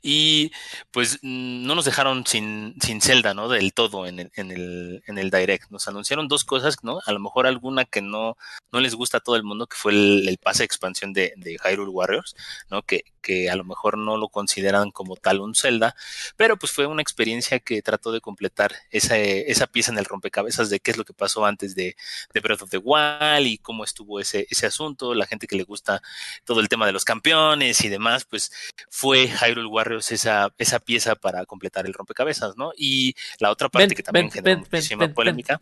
[0.00, 0.52] Y
[0.92, 3.48] pues no nos dejaron sin, sin Zelda, ¿no?
[3.48, 5.70] Del todo en el, en el, en el Direct.
[5.70, 7.00] Nos anunciaron dos cosas, ¿no?
[7.04, 8.36] A lo mejor alguna que no,
[8.70, 11.56] no les gusta a todo el mundo, que fue el, pase de expansión de, de
[11.64, 12.36] Hyrule Warriors,
[12.70, 12.82] ¿no?
[12.82, 15.96] Que, que a lo mejor no lo consideran como tal un Zelda,
[16.36, 20.68] pero pues fue una experiencia que trató de completar esa, esa pieza en el rompecabezas
[20.68, 21.96] de qué es lo que pasó antes de,
[22.34, 25.62] de, Breath of the Wild y cómo estuvo ese, ese asunto, la gente que le
[25.62, 26.02] gusta
[26.44, 28.52] todo el tema de los campeones y demás, pues
[28.90, 32.72] fue Hyrule Warriors esa, esa pieza para completar el rompecabezas, ¿no?
[32.76, 35.58] Y la otra parte que también generó muchísima polémica.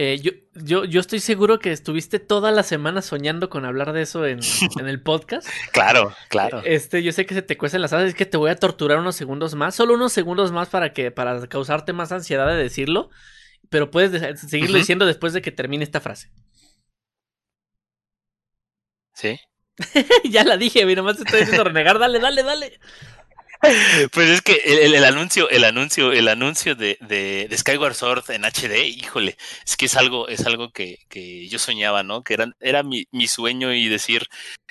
[0.00, 4.02] Eh, yo, yo, yo estoy seguro que estuviste toda la semana soñando con hablar de
[4.02, 4.38] eso en,
[4.78, 5.48] en el podcast.
[5.72, 6.62] claro, claro.
[6.64, 8.98] Este, yo sé que se te cuecen las alas, es que te voy a torturar
[8.98, 13.10] unos segundos más, solo unos segundos más para que, para causarte más ansiedad de decirlo
[13.70, 16.30] pero puedes seguirlo diciendo después de que termine esta frase.
[19.14, 19.38] ¿Sí?
[20.24, 22.80] ya la dije, mira, nomás te estoy diciendo renegar, dale, dale, dale.
[24.12, 29.36] Pues es que el, anuncio, el anuncio, el anuncio de, Skyward Sword en HD, híjole,
[29.66, 32.22] es que es algo, es algo que, yo soñaba, ¿no?
[32.22, 34.26] Que era, era mi, mi, sueño y decir,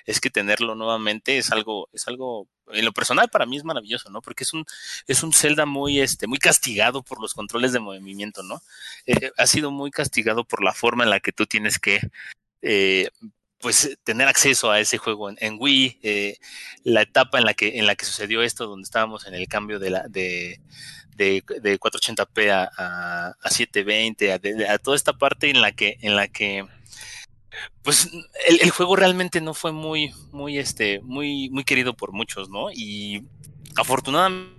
[0.06, 4.10] es que tenerlo nuevamente es algo, es algo, en lo personal para mí es maravilloso,
[4.10, 4.22] ¿no?
[4.22, 4.66] Porque es un,
[5.08, 8.62] es un Zelda muy, este, muy castigado por los controles de movimiento, ¿no?
[9.06, 12.00] Eh, ha sido muy castigado por la forma en la que tú tienes que
[12.62, 13.10] eh,
[13.60, 16.38] pues tener acceso a ese juego en, Wii, eh,
[16.84, 19.80] la etapa en la que en la que sucedió esto, donde estábamos en el cambio
[19.80, 20.62] de la de,
[21.16, 26.28] de, 480p a, a, 720, a, a, toda esta parte en la que en la
[26.28, 26.66] que
[27.82, 28.10] pues
[28.48, 32.72] el, el, juego realmente no fue muy muy este muy muy querido por muchos, ¿no?
[32.72, 33.24] Y
[33.76, 34.57] afortunadamente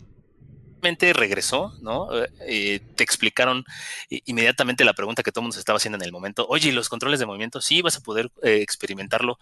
[1.12, 2.08] regresó, ¿no?
[2.40, 3.64] Eh, te explicaron
[4.08, 6.46] inmediatamente la pregunta que todo el mundo estaba haciendo en el momento.
[6.48, 7.60] Oye, ¿y los controles de movimiento?
[7.60, 9.38] Sí, vas a poder eh, experimentarlo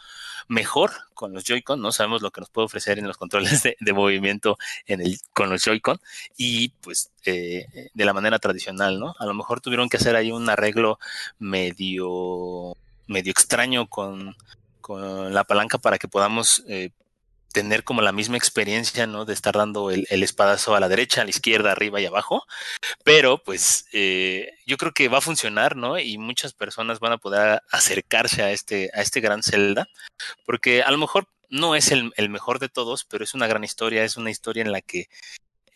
[0.49, 1.93] mejor con los Joy-Con, ¿no?
[1.93, 4.59] Sabemos lo que nos puede ofrecer en los controles de, movimiento
[5.33, 5.99] con los Joy-Con
[6.37, 9.15] y pues eh, de la manera tradicional, ¿no?
[9.19, 10.99] A lo mejor tuvieron que hacer ahí un arreglo
[11.39, 14.37] medio, medio extraño con,
[14.81, 16.65] con la palanca para que podamos
[17.57, 19.25] tener como la misma experiencia, ¿no?
[19.25, 22.45] De estar dando el, espadazo a la derecha, a la izquierda, arriba y abajo.
[23.03, 25.99] Pero pues eh, yo creo que va a funcionar, ¿no?
[25.99, 29.89] Y muchas personas van a poder acercarse a este, a este gran Zelda,
[30.45, 34.05] porque a lo mejor no es el, mejor de todos, pero es una gran historia,
[34.05, 35.09] es una historia en la que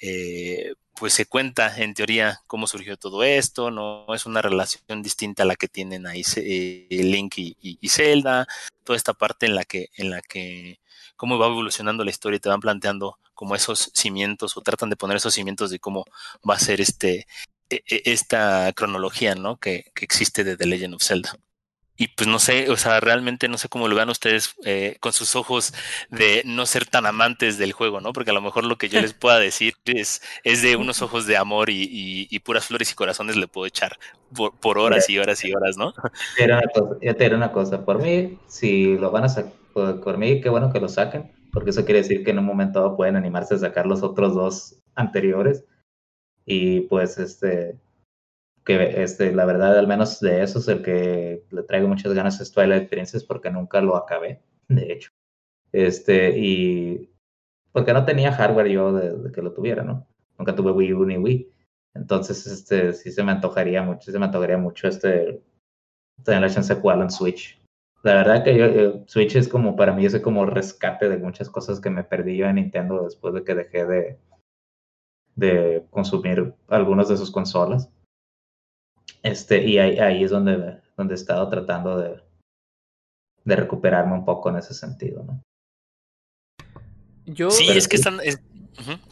[0.03, 5.45] eh, pues se cuenta en teoría cómo surgió todo esto, no es una relación distinta
[5.45, 8.47] a la que tienen ahí eh, Link y, y, Zelda,
[8.85, 10.80] toda esta parte en la que, en la que
[11.21, 14.97] cómo va evolucionando la historia y te van planteando como esos cimientos o tratan de
[14.97, 16.07] poner esos cimientos de cómo
[16.49, 17.27] va a ser este
[17.69, 19.59] e, e, esta cronología, ¿no?
[19.59, 21.37] Que, existe de The Legend of Zelda.
[21.95, 25.13] Y pues no sé, o sea, realmente no sé cómo lo vean ustedes eh, con
[25.13, 25.75] sus ojos
[26.09, 28.15] de no ser tan amantes del juego, ¿no?
[28.15, 31.27] Porque a lo mejor lo que yo les pueda decir es, es de unos ojos
[31.27, 33.99] de amor y, puras flores y corazones le puedo echar
[34.35, 35.93] por, horas y horas y horas, ¿no?
[37.03, 40.49] Ya te diré una cosa, por mí, si lo van a sacar por, mí, qué
[40.49, 43.55] bueno que lo saquen, porque eso quiere decir que en un momento dado pueden animarse
[43.55, 45.65] a sacar los otros dos anteriores.
[46.47, 47.79] Y pues, este,
[48.65, 52.41] que este, la verdad, al menos de eso es el que le traigo muchas ganas
[52.41, 55.11] es Twilight Princess, porque nunca lo acabé, de hecho.
[55.73, 57.11] Este, y
[57.73, 60.07] porque no tenía hardware yo de, que lo tuviera, ¿no?
[60.39, 61.53] Nunca tuve Wii U ni Wii.
[61.95, 65.43] Entonces, este, sí se me antojaría mucho, se me antojaría mucho este,
[66.25, 67.60] tener la chance de jugarlo en Switch.
[68.03, 71.51] La verdad que yo, eh, Switch es como para mí ese como rescate de muchas
[71.51, 74.19] cosas que me perdí yo en Nintendo después de que dejé de,
[75.37, 77.91] de consumir algunas de sus consolas.
[79.23, 82.23] Este, y ahí, ahí es donde, donde he estado tratando de,
[83.45, 85.43] de recuperarme un poco en ese sentido, ¿no?
[87.27, 88.19] Yo, sí, es que están...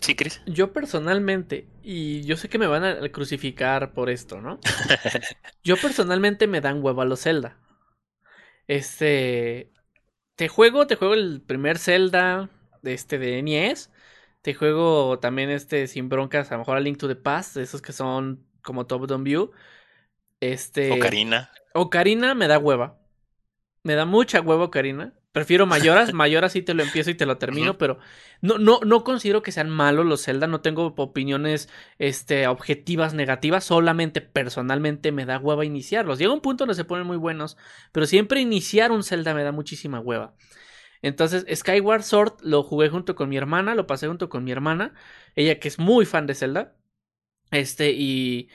[0.01, 0.41] Sí, Chris.
[0.47, 4.59] Yo personalmente, y yo sé que me van a crucificar por esto, ¿no?
[5.63, 7.59] yo personalmente me dan huevo a los Zelda.
[8.69, 9.73] Este.
[10.37, 12.49] Te juego, te juego el primer Zelda
[12.83, 13.91] de este de NES.
[14.43, 17.83] Te juego también este sin broncas, a lo mejor a Link to the Past, esos
[17.83, 19.51] que son como top down view.
[20.41, 20.93] Este.
[20.93, 21.51] Ocarina.
[21.75, 22.99] Ocarina me da hueva.
[23.83, 25.18] Me da mucha hueva Ocarina.
[25.39, 28.01] Prefiero Mayoras, Mayoras sí te lo empiezo y te lo termino, pero
[28.41, 31.69] no, no, no considero que sean malos los Zelda, no tengo opiniones
[32.01, 36.19] este, objetivas negativas, solamente personalmente me da hueva iniciarlos.
[36.19, 37.57] Llega un punto donde se ponen muy buenos,
[37.93, 40.35] pero siempre iniciar un Zelda me da muchísima hueva.
[41.03, 44.93] Entonces, Skyward Sword lo jugué junto con mi hermana, lo pasé junto con mi hermana,
[45.37, 46.75] ella que es muy fan de Zelda.
[47.53, 48.49] Este, y,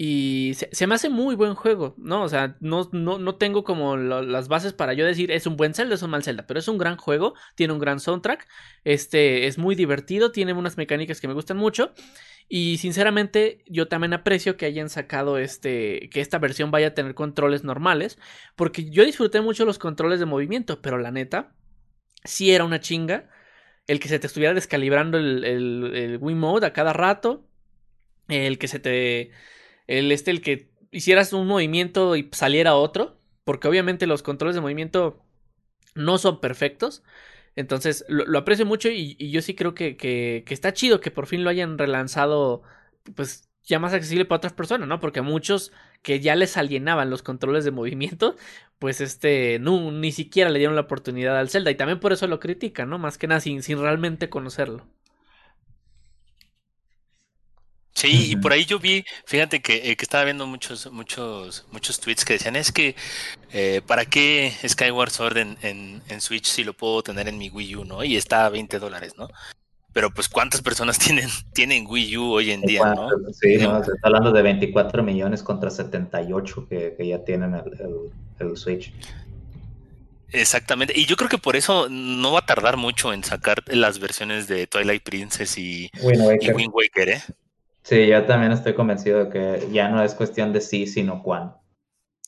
[0.00, 2.22] y se, me hace muy buen juego, ¿no?
[2.22, 5.74] O sea, no, no, no tengo como las bases para yo decir es un buen
[5.74, 8.46] Zelda, es un mal Zelda, pero es un gran juego, tiene un gran soundtrack,
[8.84, 11.92] este es muy divertido, tiene unas mecánicas que me gustan mucho.
[12.48, 16.08] Y sinceramente, yo también aprecio que hayan sacado este.
[16.10, 18.18] que esta versión vaya a tener controles normales.
[18.56, 20.80] Porque yo disfruté mucho los controles de movimiento.
[20.80, 21.52] Pero la neta,
[22.24, 23.28] sí era una chinga.
[23.86, 27.46] El que se te estuviera descalibrando el, el, el Wii Mode a cada rato.
[28.28, 29.30] El que se te
[29.88, 34.60] el este, el que hicieras un movimiento y saliera otro, porque obviamente los controles de
[34.60, 35.24] movimiento
[35.94, 37.02] no son perfectos.
[37.56, 41.42] Entonces, lo, aprecio mucho y, yo sí creo que, que, está chido que por fin
[41.44, 42.62] lo hayan relanzado,
[43.16, 45.00] pues ya más accesible para otras personas, ¿no?
[45.00, 45.72] Porque a muchos
[46.02, 48.36] que ya les alienaban los controles de movimiento,
[48.78, 52.26] pues este, no, ni siquiera le dieron la oportunidad al Zelda y también por eso
[52.28, 52.98] lo critican, ¿no?
[52.98, 54.86] Más que nada sin, sin realmente conocerlo.
[57.98, 61.98] Sí, y por ahí yo vi, fíjate que, eh, que, estaba viendo muchos, muchos, muchos
[61.98, 62.94] tweets que decían, es que,
[63.52, 67.74] eh, ¿para qué Skyward Sword en, en, Switch si lo puedo tener en mi Wii
[67.74, 68.04] U, no?
[68.04, 69.26] Y está a 20 dólares, ¿no?
[69.92, 73.08] Pero pues, ¿cuántas personas tienen, tienen Wii U hoy en día, no?
[73.32, 78.12] Sí, no, se está hablando de 24 millones contra 78 que, que ya tienen el,
[78.38, 78.92] el, Switch.
[80.30, 83.98] Exactamente, y yo creo que por eso no va a tardar mucho en sacar las
[83.98, 87.22] versiones de Twilight Princess y y Wind Waker ¿eh?
[87.88, 91.58] Sí, yo también estoy convencido de que ya no es cuestión de sí, sino cuándo.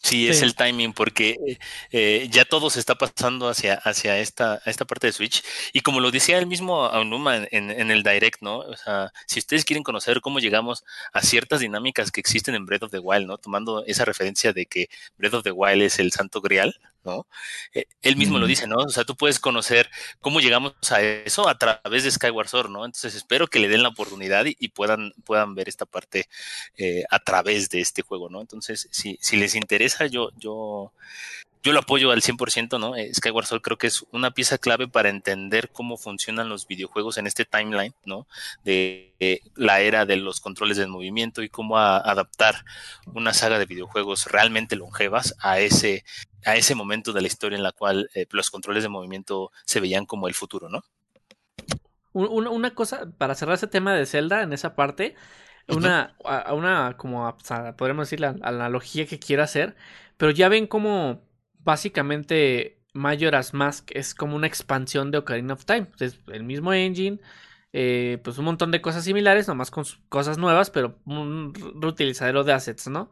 [0.02, 1.58] Sí, es el timing, porque
[1.92, 5.42] eh, ya todo se está pasando hacia, hacia esta, esta parte de Switch.
[5.74, 8.60] Y como lo decía el mismo Aonuma en, en, el Direct, ¿no?
[8.60, 12.84] O sea, si ustedes quieren conocer cómo llegamos a ciertas dinámicas que existen en Breath
[12.84, 13.36] of the Wild, ¿no?
[13.36, 17.26] Tomando esa referencia de que Breath of the Wild es el santo grial, ¿no?
[17.74, 18.76] Eh, él mismo lo dice, ¿no?
[18.76, 22.84] O sea, tú puedes conocer cómo llegamos a eso a través de Skyward Sword, ¿no?
[22.84, 26.28] Entonces espero que le den la oportunidad y, puedan, puedan ver esta parte
[26.76, 28.40] eh, a través de este juego, ¿no?
[28.40, 30.92] Entonces, si, si les interesa, yo, yo,
[31.62, 32.96] yo lo apoyo al 100%, ¿no?
[32.96, 37.18] Eh, Skyward Sword creo que es una pieza clave para entender cómo funcionan los videojuegos
[37.18, 38.26] en este timeline, ¿no?
[38.64, 39.08] De,
[39.54, 42.64] la era de los controles del movimiento y cómo adaptar
[43.12, 46.04] una saga de videojuegos realmente longevas a ese,
[46.44, 49.80] a ese momento de la historia en la cual eh, los controles de movimiento se
[49.80, 50.82] veían como el futuro, ¿no?
[52.12, 55.14] Una, cosa, para cerrar ese tema de Zelda en esa parte,
[55.68, 56.16] una,
[56.52, 57.36] una como
[57.76, 59.76] podríamos decir la analogía que quiero hacer,
[60.16, 61.22] pero ya ven cómo
[61.60, 65.86] básicamente Majora's Mask es como una expansión de Ocarina of Time.
[66.00, 67.20] Es el mismo engine,
[67.72, 72.52] eh, pues un montón de cosas similares, nomás con cosas nuevas, pero un reutilizadero de
[72.52, 73.10] assets, ¿no?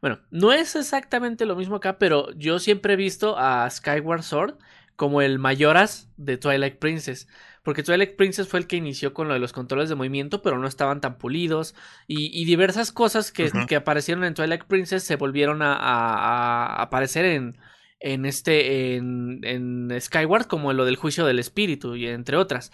[0.00, 4.56] Bueno, no es exactamente lo mismo acá, pero yo siempre he visto a Skyward Sword
[4.96, 7.28] como el Mayoras de Twilight Princess.
[7.62, 10.58] Porque Twilight Princess fue el que inició con lo de los controles de movimiento, pero
[10.58, 11.74] no estaban tan pulidos.
[12.06, 17.58] Y, diversas cosas que, aparecieron en Twilight Princess se volvieron a aparecer en,
[18.00, 22.70] en este en, en, Skyward como lo del juicio del espíritu y entre otras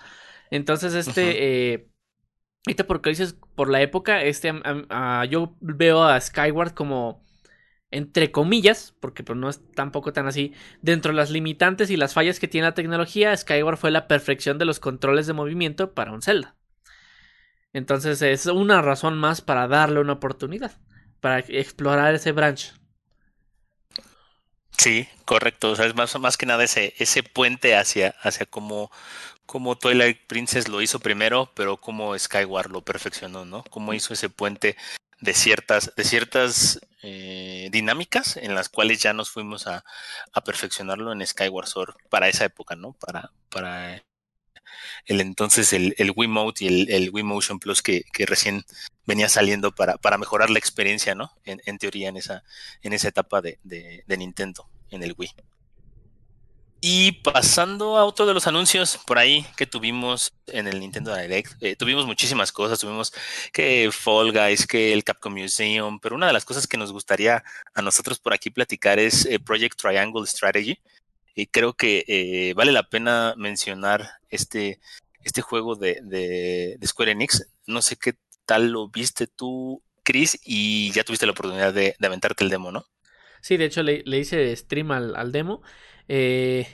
[0.50, 1.88] entonces este eh,
[2.66, 4.52] ahorita porque dices por la época este
[5.30, 7.22] yo veo a Skyward como
[7.90, 12.14] entre comillas porque pues no es tampoco tan así dentro de las limitantes y las
[12.14, 16.12] fallas que tiene la tecnología Skyward fue la perfección de los controles de movimiento para
[16.12, 16.56] un Zelda
[17.72, 20.72] entonces es una razón más para darle una oportunidad
[21.20, 22.74] para explorar ese branch
[24.78, 25.70] Sí, correcto.
[25.70, 28.90] O sea, es más, más que nada ese, ese puente hacia, hacia cómo,
[29.46, 33.64] como Twilight Princess lo hizo primero, pero como Skyward lo perfeccionó, ¿no?
[33.70, 34.76] Cómo hizo ese puente
[35.20, 39.84] de ciertas, de ciertas eh, dinámicas en las cuales ya nos fuimos a,
[40.32, 42.92] a, perfeccionarlo en Skyward Sword para esa época, ¿no?
[42.94, 44.02] Para, para
[45.06, 48.64] el entonces el, el Wiimote y el, el Wii Motion Plus que, que recién
[49.06, 51.32] venía saliendo para, para mejorar la experiencia, ¿no?
[51.44, 52.42] En, en teoría, en esa,
[52.82, 55.30] en esa etapa de, de, de, Nintendo, en el Wii.
[56.86, 61.52] Y pasando a otro de los anuncios por ahí que tuvimos en el Nintendo Direct,
[61.62, 63.10] eh, tuvimos muchísimas cosas, tuvimos
[63.54, 67.42] que Fall Guys, que el Capcom Museum, pero una de las cosas que nos gustaría
[67.72, 70.78] a nosotros por aquí platicar es eh, Project Triangle Strategy.
[71.34, 74.78] Y creo que eh, vale la pena mencionar este,
[75.22, 77.46] este juego de, Square Enix.
[77.66, 78.12] No sé qué
[78.44, 82.84] tal lo viste tú, Chris, y ya tuviste la oportunidad de, aventarte el demo, ¿no?
[83.40, 85.62] Sí, de hecho le, hice stream al, demo.
[86.08, 86.66] Eh,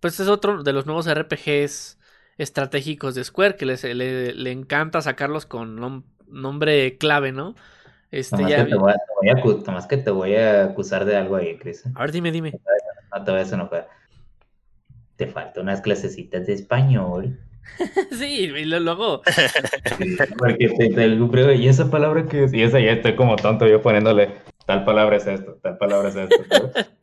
[0.00, 1.98] pues es otro de los nuevos RPGs
[2.38, 7.54] estratégicos de Square que les, le, encanta sacarlos con nombre clave, ¿no?
[8.10, 8.64] Este, ya...
[8.64, 11.84] que te voy a, que te voy a acusar de algo ahí, Chris.
[11.94, 12.52] A ver, dime, dime.
[13.14, 13.88] No te vayas a enojar.
[15.16, 17.38] Te faltan unas clasecitas de español.
[18.12, 19.22] sí, y luego.
[20.38, 24.30] porque te, y esa palabra que es, y esa ya estoy como tonto yo poniéndole
[24.66, 26.36] tal palabra es esto, tal palabra es esto.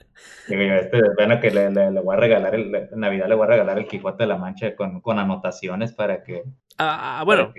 [0.48, 3.50] Yo, este, bueno, que le, le, voy a regalar, el, en Navidad le voy a
[3.50, 6.44] regalar el Quijote de la Mancha con, con anotaciones para que.
[6.78, 7.54] Ah, ah bueno.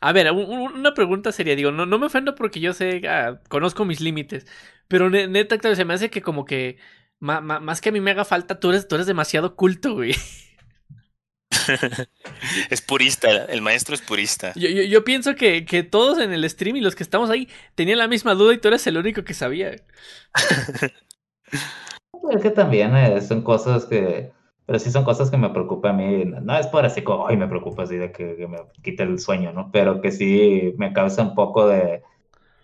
[0.00, 3.84] A ver, una pregunta sería, digo, no, no me ofendo porque yo sé, ah, conozco
[3.84, 4.46] mis límites,
[4.88, 6.78] pero neta, se me hace que como que
[7.20, 10.14] más que a mí me haga falta, tú eres, tú eres demasiado culto, güey.
[12.70, 14.52] es purista, el maestro es purista.
[14.54, 18.34] Yo, pienso que, todos en el stream y los que estamos ahí tenían la misma
[18.34, 19.76] duda y tú eres el único que sabía.
[22.30, 24.32] es que también eh, son cosas que,
[24.66, 26.24] pero sí son cosas que me preocupan a mí.
[26.24, 29.52] No es por así como, ay, me preocupa así de que, me quite el sueño,
[29.52, 29.70] ¿no?
[29.72, 32.02] Pero que sí me causa un poco de,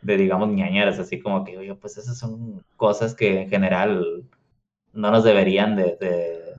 [0.03, 4.25] de digamos, ñañeras, así como que, oye, pues esas son cosas que en general
[4.93, 6.55] no nos deberían de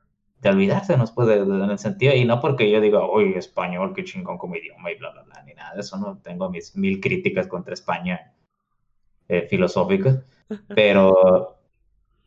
[0.46, 4.04] de olvidarse, nos puede, en el sentido, y no porque yo diga, uy, español, qué
[4.04, 7.02] chingón como idioma y bla, bla, bla, ni nada de eso, no tengo mis mil
[7.02, 8.32] críticas contra España
[9.28, 10.24] eh, filosóficas,
[10.76, 11.55] pero,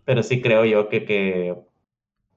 [0.08, 1.54] pero sí creo yo que, que,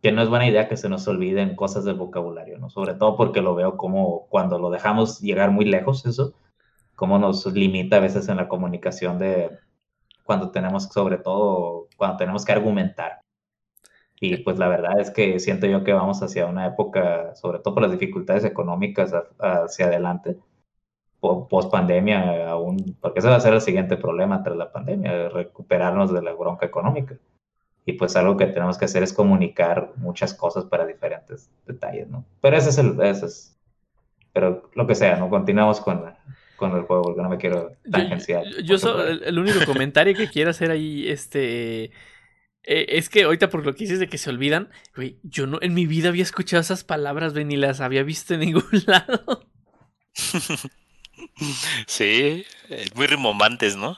[0.01, 2.69] que, no es buena idea que se nos olviden cosas del vocabulario, ¿no?
[2.69, 6.33] Sobre todo porque lo veo como cuando lo dejamos llegar muy lejos, eso,
[6.97, 9.57] como nos limita a veces en la comunicación de
[10.25, 13.21] cuando tenemos, sobre todo, cuando tenemos que argumentar
[14.19, 17.75] y pues la verdad es que siento yo que vamos hacia una época, sobre todo
[17.75, 20.37] por las dificultades económicas hacia adelante,
[21.21, 26.11] post pandemia aún, porque ese va a ser el siguiente problema tras la pandemia, recuperarnos
[26.11, 27.15] de la bronca económica.
[27.85, 32.25] Y pues algo que tenemos que hacer es comunicar muchas cosas para diferentes detalles, ¿no?
[32.41, 33.57] Pero ese es el, ese es,
[34.33, 35.29] pero lo que sea, ¿no?
[35.29, 36.03] Continuamos con,
[36.57, 38.45] con el juego, porque no me quiero tangenciar.
[38.63, 41.91] Yo, yo, el, único comentario que quiero hacer ahí, este
[42.63, 45.57] Eh, es que ahorita por lo que dices de que se olvidan, güey, yo no
[45.61, 49.49] en mi vida había escuchado esas palabras, güey, ni las había visto en ningún lado.
[51.87, 53.97] sí, eh, muy rimomantes, ¿no?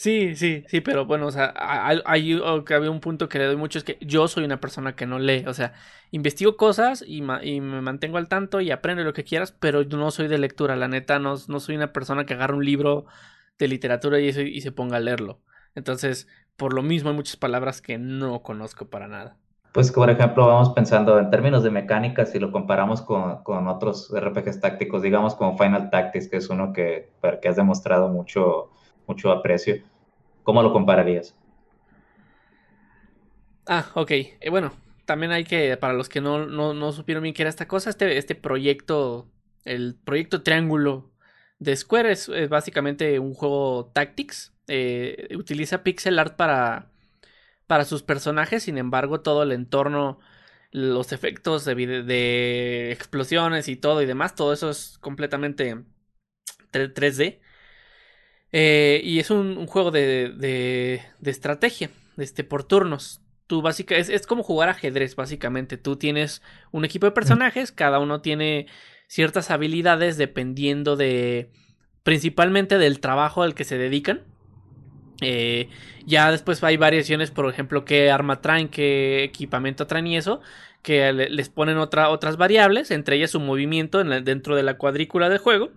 [0.00, 3.76] Sí, sí, sí, pero bueno, o sea, hay, había un punto que le doy mucho,
[3.76, 5.74] es que yo soy una persona que no lee, o sea,
[6.10, 10.10] investigo cosas y, y, me mantengo al tanto y aprendo lo que quieras, pero no
[10.10, 13.04] soy de lectura, la neta, no, no soy una persona que agarra un libro
[13.58, 15.42] de literatura y, y se ponga a leerlo.
[15.74, 19.36] Entonces, por lo mismo hay muchas palabras que no conozco para nada.
[19.72, 24.10] Pues, por ejemplo, vamos pensando en términos de mecánica, si lo comparamos con, con otros
[24.18, 27.10] RPGs tácticos, digamos como Final Tactics, que es uno que,
[27.42, 28.70] que has demostrado mucho,
[29.06, 29.89] mucho aprecio,
[30.42, 31.34] ¿cómo lo compararías?
[33.66, 34.10] Ah, ok.
[34.12, 34.72] Eh, bueno,
[35.04, 37.90] también hay que, para los que no, no, no supieron bien qué era esta cosa,
[37.90, 39.30] este, este proyecto,
[39.64, 41.12] el proyecto Triángulo
[41.58, 44.54] de Square es, básicamente un juego Tactics.
[44.68, 46.90] Eh, utiliza pixel art para,
[47.66, 50.20] para sus personajes, sin embargo, todo el entorno,
[50.72, 51.74] los efectos de,
[52.04, 55.84] de explosiones y todo y demás, todo eso es completamente
[56.72, 57.40] 3D.
[58.52, 63.20] Eh, y es un, juego de, de, de, estrategia, este, por turnos.
[63.46, 65.76] Tú es, como jugar ajedrez, básicamente.
[65.76, 68.66] Tú tienes un equipo de personajes, cada uno tiene
[69.08, 71.50] ciertas habilidades dependiendo de,
[72.04, 74.22] principalmente del trabajo al que se dedican.
[75.20, 75.68] Eh,
[76.06, 80.40] ya después hay variaciones, por ejemplo, qué arma traen, qué equipamiento traen y eso,
[80.82, 85.28] que les ponen otra, otras variables, entre ellas su movimiento en dentro de la cuadrícula
[85.28, 85.70] del juego.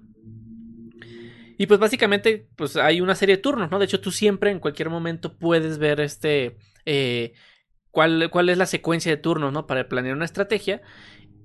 [1.63, 3.79] Y pues básicamente, pues hay una serie de turnos, ¿no?
[3.79, 6.57] De hecho, tú siempre en cualquier momento puedes ver este.
[6.85, 7.35] Eh,
[7.89, 9.65] cuál, cuál es la secuencia de turnos, ¿no?
[9.65, 10.81] Para planear una estrategia.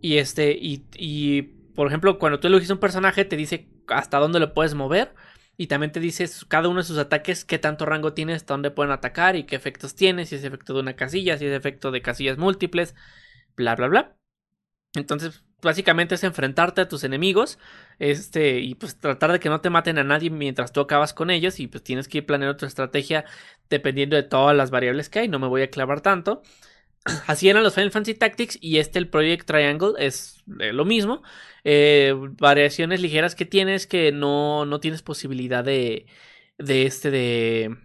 [0.01, 0.59] Y este.
[0.61, 1.43] Y,
[1.77, 5.14] por ejemplo, cuando tú eliges un personaje, te dice hasta dónde lo puedes mover.
[5.57, 8.73] Y también te dice cada uno de sus ataques, qué tanto rango tiene, hasta dónde
[8.73, 11.93] pueden atacar y qué efectos tiene, si es efecto de una casilla, si es efecto
[11.93, 12.97] de casillas múltiples,
[13.55, 14.16] bla, bla, bla.
[14.95, 17.61] Entonces, básicamente es enfrentarte a tus enemigos
[17.99, 21.30] este y pues tratar de que no te maten a nadie mientras tú acabas con
[21.30, 23.24] ellos y pues tienes que ir planeando tu estrategia
[23.70, 26.42] dependiendo de todas las variables que hay no me voy a clavar tanto.
[27.26, 31.22] Así eran los Final Fantasy Tactics y este el Project Triangle es eh, lo mismo.
[31.64, 36.07] Eh, variaciones ligeras que tienes que no no tienes posibilidad de
[36.59, 37.76] de este de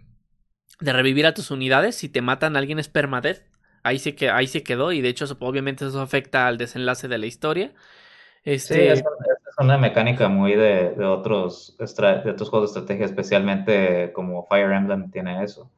[0.80, 1.96] de revivir a tus unidades.
[1.96, 3.42] Si te matan alguien es permadeath.
[3.82, 7.18] Ahí se, que, ahí se quedó y de hecho obviamente eso afecta al desenlace de
[7.18, 7.74] la historia.
[8.42, 8.96] Este...
[8.96, 9.02] Sí,
[9.58, 14.72] es, una mecánica muy de, de otros, de otros juegos de estrategia, especialmente como Fire
[14.72, 15.70] Emblem tiene eso.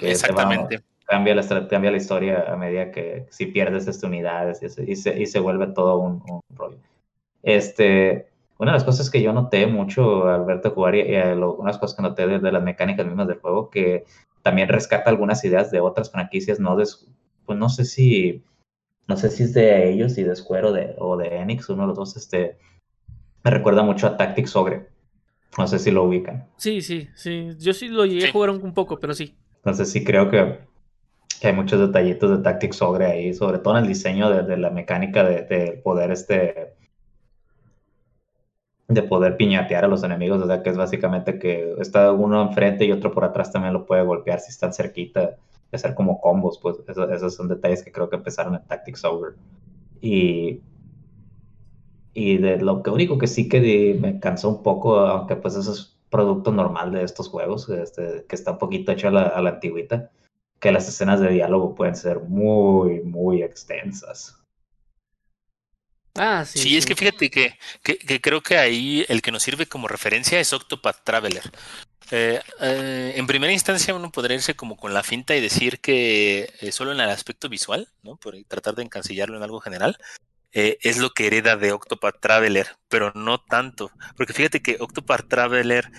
[0.00, 0.82] Exactamente.
[1.06, 5.26] cambia, la, cambia la historia a medida que si pierdes estas unidades y se, y,
[5.26, 6.78] se, vuelve todo un, rollo.
[7.42, 8.28] Este,
[8.58, 12.02] una de las cosas que yo noté mucho al verte jugar y, unas cosas que
[12.02, 14.04] noté de, de, las mecánicas mismas del juego, que
[14.42, 16.86] también rescata algunas ideas de otras franquicias, no de,
[17.46, 18.44] pues no sé si,
[19.08, 21.82] no sé si es de ellos y de Square o de, o de Enix, uno
[21.82, 22.58] de los dos, este,
[23.42, 24.88] me recuerda mucho a Tactics Ogre.
[25.58, 26.46] No sé si lo ubican.
[26.56, 27.50] Sí, sí, sí.
[27.58, 29.34] Yo sí lo llegué a jugar un, poco, pero sí.
[29.56, 30.58] Entonces sí creo que,
[31.42, 35.24] hay muchos detallitos de Tactics Ogre ahí, sobre todo en el diseño de, la mecánica
[35.24, 36.74] de, poder este
[38.88, 42.84] de poder piñatear a los enemigos, o sea que es básicamente que está uno enfrente
[42.84, 45.36] y otro por atrás también lo puede golpear si están cerquita
[45.76, 49.34] hacer como combos, pues esos son detalles que creo que empezaron en Tactics Over.
[50.00, 50.60] Y,
[52.14, 55.72] y de lo que único que sí que me cansó un poco, aunque pues eso
[55.72, 59.40] es producto normal de estos juegos, este, que está un poquito hecho a la, a
[59.40, 60.10] la antigüita,
[60.58, 64.36] que las escenas de diálogo pueden ser muy, muy extensas.
[66.16, 69.44] Ah, sí, sí, es que fíjate que, que, que, creo que ahí el que nos
[69.44, 71.44] sirve como referencia es Octopath Traveler.
[72.10, 76.52] Eh, eh, en primera instancia uno podría irse como con la finta y decir que
[76.60, 78.16] eh, solo en el aspecto visual, ¿no?
[78.16, 79.96] Por tratar de encasillarlo en algo general,
[80.52, 85.90] es lo que hereda de Octopath Traveler, pero no tanto, porque fíjate que Octopath Traveler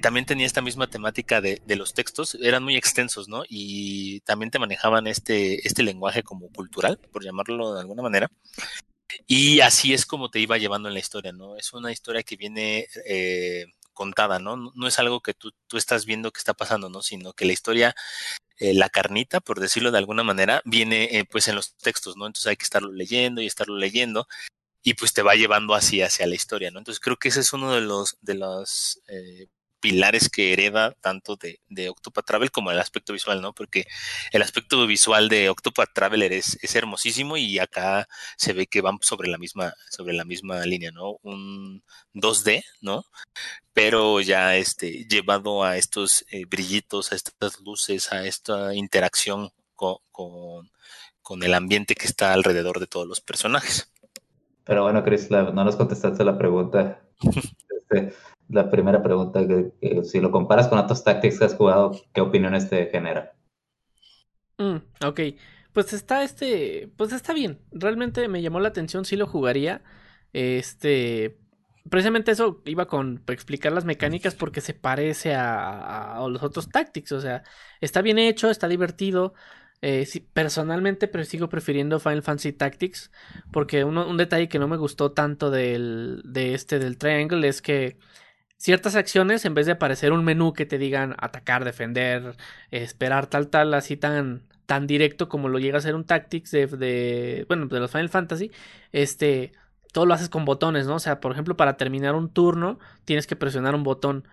[0.00, 3.42] también tenía esta misma temática de, de, los textos, eran muy extensos, ¿no?
[3.48, 8.30] Y también te manejaban este, este lenguaje como cultural, por llamarlo de alguna manera.
[9.26, 11.56] Y así es como te iba llevando en la historia, ¿no?
[11.56, 12.86] Es una historia que viene
[13.92, 14.56] contada, ¿no?
[14.56, 17.02] No es algo que tú, tú estás viendo que está pasando, ¿no?
[17.02, 17.94] Sino que la historia,
[18.60, 22.26] eh, la carnita, por decirlo de alguna manera, viene eh, pues en los textos, ¿no?
[22.26, 24.28] Entonces hay que estarlo leyendo y estarlo leyendo
[24.82, 26.78] y pues te va llevando así hacia la historia, ¿no?
[26.78, 29.48] Entonces creo que ese es uno de los, de los eh,
[29.80, 33.52] pilares que hereda tanto de, de Octopath Travel como el aspecto visual, ¿no?
[33.52, 33.86] Porque
[34.32, 38.98] el aspecto visual de Octopath Traveler es, es hermosísimo y acá se ve que van
[39.00, 41.16] sobre la misma, sobre la misma línea, ¿no?
[41.22, 41.82] Un
[42.14, 43.04] 2D, ¿no?
[43.72, 49.96] Pero ya este, llevado a estos eh, brillitos, a estas luces, a esta interacción con,
[50.10, 50.70] con,
[51.22, 53.90] con el ambiente que está alrededor de todos los personajes.
[54.64, 57.00] Pero bueno, Chris, no nos contestaste la pregunta.
[57.90, 58.14] Este,
[58.50, 62.68] la primera pregunta, que, si lo comparas con otros tactics que has jugado, ¿qué opiniones
[62.68, 63.32] te genera?
[64.58, 64.76] Mm,
[65.06, 65.20] ok,
[65.72, 67.60] pues está este, pues está bien.
[67.70, 69.82] Realmente me llamó la atención, sí lo jugaría.
[70.32, 71.38] Este,
[71.88, 77.12] precisamente eso iba con explicar las mecánicas porque se parece a, a, los otros tactics.
[77.12, 77.42] O sea,
[77.80, 79.34] está bien hecho, está divertido.
[79.82, 83.10] Eh, personalmente pero sigo prefiriendo Final Fantasy Tactics
[83.50, 87.96] porque un detalle que no me gustó tanto del, de este del Triangle es que
[88.60, 92.36] ciertas acciones en vez de aparecer un menú que te digan atacar, defender,
[92.70, 97.44] esperar tal tal así tan tan directo como lo llega a ser un Tactics de,
[97.48, 98.52] bueno de los Final Fantasy
[98.92, 99.52] este
[99.92, 100.96] todo lo haces con botones, ¿no?
[100.96, 104.28] O sea, por ejemplo, para terminar un turno tienes que presionar un botón.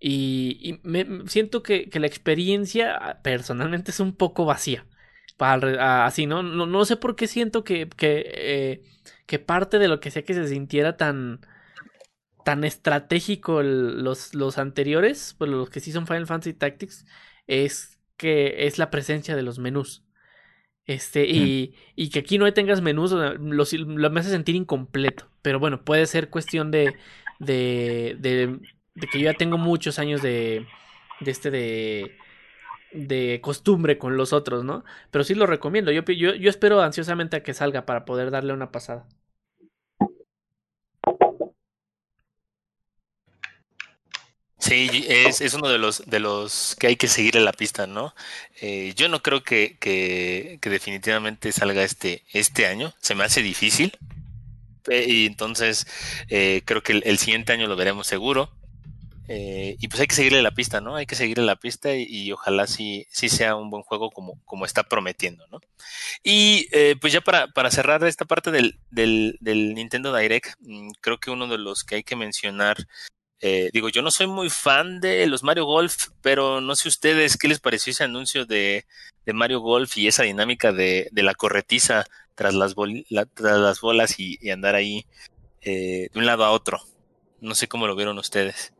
[0.00, 4.86] Y, me, siento que, la experiencia personalmente es un poco vacía.
[5.36, 6.42] Para, así, ¿no?
[6.42, 6.66] ¿no?
[6.66, 6.84] ¿no?
[6.84, 8.82] sé por qué siento que, que, eh,
[9.26, 11.40] que parte de lo que sea que se sintiera tan,
[12.44, 17.06] tan estratégico los, los anteriores, pues los que sí son Final Fantasy Tactics,
[17.46, 20.04] es que es la presencia de los menús.
[20.86, 25.30] Este, y, y, que aquí no tengas menús, lo, lo, me hace sentir incompleto.
[25.42, 26.94] Pero bueno, puede ser cuestión de,
[27.38, 28.60] de, de,
[28.94, 30.66] de que yo ya tengo muchos años de,
[31.20, 32.18] de este de
[32.94, 34.84] de costumbre con los otros, ¿no?
[35.10, 35.90] Pero sí lo recomiendo.
[35.92, 39.06] Yo, yo, yo espero ansiosamente a que salga para poder darle una pasada.
[44.64, 47.86] Sí, es, es, uno de los de los que hay que seguir en la pista,
[47.86, 48.14] ¿no?
[48.62, 52.94] Eh, yo no creo que, que, definitivamente salga este, este año.
[53.02, 53.98] Se me hace difícil.
[54.88, 55.86] Eh, y entonces
[56.30, 58.50] eh, creo que el, siguiente año lo veremos seguro.
[59.28, 60.96] Eh, y pues hay que seguirle la pista, ¿no?
[60.96, 64.64] Hay que seguirle la pista y, ojalá sí, sí sea un buen juego como, como
[64.64, 65.60] está prometiendo, ¿no?
[66.22, 66.68] Y
[67.02, 71.30] pues ya para, para, cerrar esta parte del, del, del, Nintendo Direct, mm, creo que
[71.30, 72.86] uno de los que hay que mencionar,
[73.40, 77.36] eh, digo, yo no soy muy fan de los Mario Golf, pero no sé ustedes
[77.36, 78.84] qué les pareció ese anuncio de,
[79.26, 82.04] de Mario Golf y esa dinámica de, de la corretiza
[82.34, 82.74] tras las,
[83.10, 85.06] la, tras las bolas y, andar ahí
[85.62, 86.78] de un lado a otro.
[87.40, 88.74] No sé cómo lo vieron ustedes.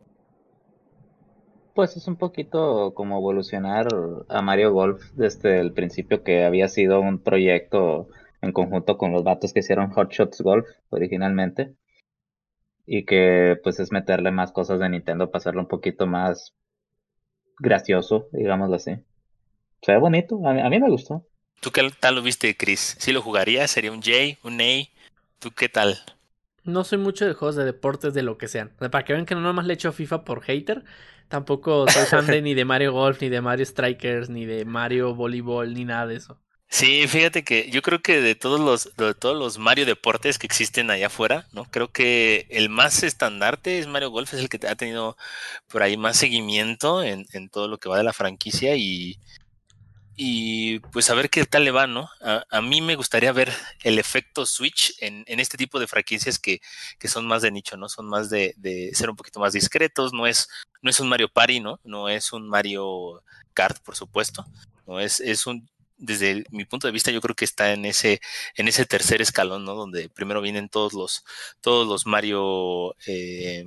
[1.75, 3.89] Pues es un poquito como evolucionar
[4.29, 8.09] a Mario Golf desde el principio que había sido un proyecto
[8.43, 11.75] en conjunto con los vatos que hicieron Hot Shots Golf originalmente.
[12.87, 16.55] Y que pues es meterle más cosas de Nintendo para hacerlo un poquito más
[17.59, 18.97] gracioso, digámoslo así.
[19.83, 21.27] Se ve bonito, a mí, a mí me gustó.
[21.61, 22.97] ¿Tú qué tal lo viste, Chris?
[22.99, 23.71] ¿Sí lo jugarías?
[23.71, 24.89] ¿Sería un J, un A?
[25.39, 25.97] ¿Tú qué tal?
[26.63, 28.71] No soy mucho de juegos de deportes de lo que sean.
[28.79, 30.85] Para que vean que no nomás le echo FIFA por hater,
[31.29, 35.15] Tampoco soy fan de ni de Mario Golf, ni de Mario Strikers, ni de Mario
[35.15, 36.41] Voleibol, ni nada de eso.
[36.69, 40.47] Sí, fíjate que yo creo que de todos los, de todos los Mario deportes que
[40.47, 41.65] existen allá afuera, ¿no?
[41.67, 45.17] Creo que el más estandarte es Mario Golf, es el que ha tenido
[45.69, 49.19] por ahí más seguimiento en, en todo lo que va de la franquicia y,
[50.17, 52.09] y pues a ver qué tal le va, ¿no?
[52.21, 53.53] A, a mí me gustaría ver
[53.83, 56.61] el efecto Switch en, en este tipo de franquicias que,
[56.99, 57.89] que, son más de nicho, ¿no?
[57.89, 60.49] Son más de, de, ser un poquito más discretos, no es,
[60.83, 61.81] no es un Mario Party, ¿no?
[61.85, 63.23] No es un Mario
[63.55, 64.47] Kart, por supuesto,
[64.87, 65.69] no es, es un,
[66.05, 68.21] desde mi punto de vista, yo creo que está en ese,
[68.57, 69.75] en ese tercer escalón, ¿no?
[69.75, 71.25] Donde primero vienen todos los,
[71.61, 73.65] todos los Mario, eh,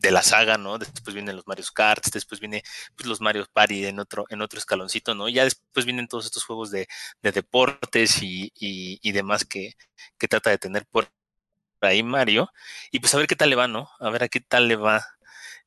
[0.00, 0.78] de la saga, ¿no?
[0.78, 2.62] Después vienen los Mario Kart, después viene
[2.96, 5.28] pues, los Mario Party en otro, en otro escaloncito, ¿no?
[5.28, 6.88] Ya después vienen todos estos juegos de,
[7.22, 9.74] de deportes y, y, y, demás que,
[10.18, 11.10] que trata de tener por
[11.82, 12.50] ahí Mario.
[12.90, 13.90] Y pues a ver qué tal le va, ¿no?
[14.00, 15.06] A ver a qué tal le va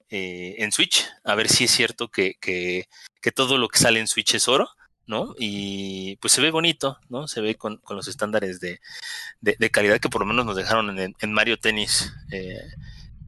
[0.10, 2.88] eh, en Switch, a ver si es cierto que, que,
[3.22, 4.70] que todo lo que sale en Switch es oro.
[5.08, 5.36] ¿No?
[5.38, 7.28] Y pues se ve bonito, ¿no?
[7.28, 8.80] Se ve con, con los estándares de,
[9.42, 12.60] de, calidad que por lo menos nos dejaron en, en Mario Tennis eh,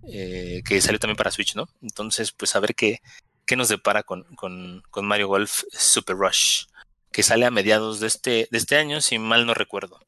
[0.08, 1.68] eh, que salió también para Switch, ¿no?
[1.82, 3.02] Entonces, pues a ver qué,
[3.46, 6.66] qué nos depara con, con, con, Mario Golf Super Rush,
[7.12, 10.00] que sale a mediados de este, de este año, si mal no recuerdo.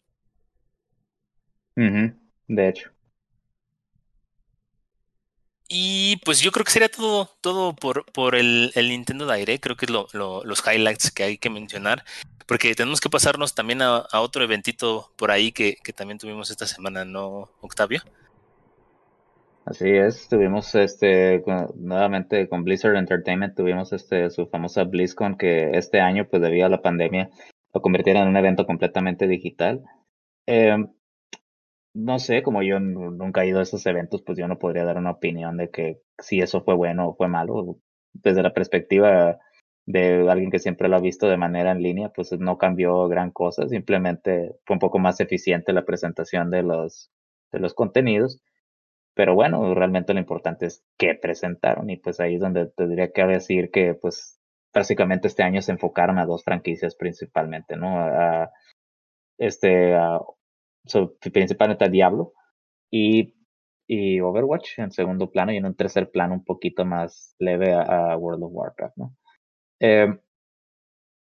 [1.75, 2.91] De hecho.
[5.69, 9.75] Y pues yo creo que sería todo, todo por, por el, el Nintendo Direct, creo
[9.75, 12.05] que es lo, lo, los highlights que hay que mencionar,
[12.45, 16.51] porque tenemos que pasarnos también a, a otro eventito por ahí que, que también tuvimos
[16.51, 18.01] esta semana, ¿no, Octavio?
[19.67, 21.43] Así es, tuvimos este
[21.75, 26.69] nuevamente con Blizzard Entertainment tuvimos este su famosa BlizzCon que este año pues debido a
[26.69, 27.29] la pandemia
[27.73, 29.83] lo convirtieron en un evento completamente digital.
[30.45, 30.87] Em,
[31.97, 34.97] no sé, como yo nunca he ido a esos eventos, pues yo no podría dar
[34.97, 37.77] una opinión de que si eso fue bueno o fue malo.
[38.13, 39.37] Desde la perspectiva
[39.85, 43.31] de alguien que siempre lo ha visto de manera en línea, pues no cambió gran
[43.31, 47.11] cosa, simplemente fue un poco más eficiente la presentación de los,
[47.51, 48.41] de los contenidos
[49.17, 53.25] pero bueno, realmente lo importante es qué presentaron y pues ahí es donde tendría que
[53.25, 54.39] decir que pues
[54.71, 57.97] básicamente este año se enfocaron a dos franquicias principalmente, ¿no?
[57.99, 58.51] A,
[59.39, 59.95] este,
[61.31, 62.33] principalmente a Diablo
[62.91, 63.35] y,
[63.87, 68.15] y Overwatch en segundo plano y en un tercer plano un poquito más leve a,
[68.17, 69.15] World of Warcraft, ¿no?
[69.79, 70.19] Em,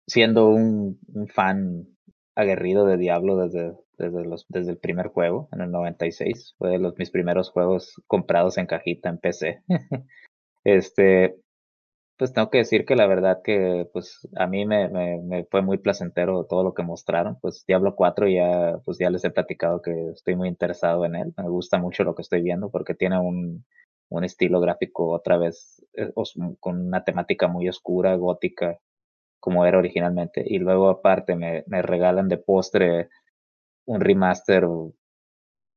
[0.08, 1.88] siendo un, un fan
[2.36, 6.56] aguerrido de Diablo desde, desde, los, desde el primer juego, en el 96.
[6.58, 9.64] Fue de los, mis primeros juegos comprados en cajita en PC.
[10.64, 11.38] este,
[12.22, 15.80] pues tengo que decir que la verdad que pues a mí me, me, fue muy
[15.80, 17.40] placentero todo lo que mostraron.
[17.42, 21.34] Pues Diablo 4 ya, pues ya les he platicado que estoy muy interesado en él.
[21.36, 23.66] Me gusta mucho lo que estoy viendo porque tiene un,
[24.10, 26.14] un estilo gráfico otra vez eh,
[26.60, 28.78] con una temática muy oscura, gótica,
[29.40, 30.44] como era originalmente.
[30.46, 33.10] Y luego aparte me, me regalan de postre
[33.86, 34.68] un remaster,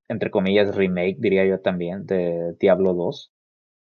[0.09, 3.34] entre comillas, remake, diría yo también, de Diablo 2,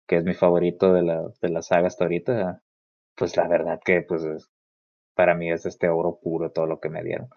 [0.07, 2.61] que es mi favorito de la, de la saga hasta ahorita.
[3.15, 4.23] Pues la verdad que pues
[5.15, 7.29] para mí es este oro puro todo lo que me dieron.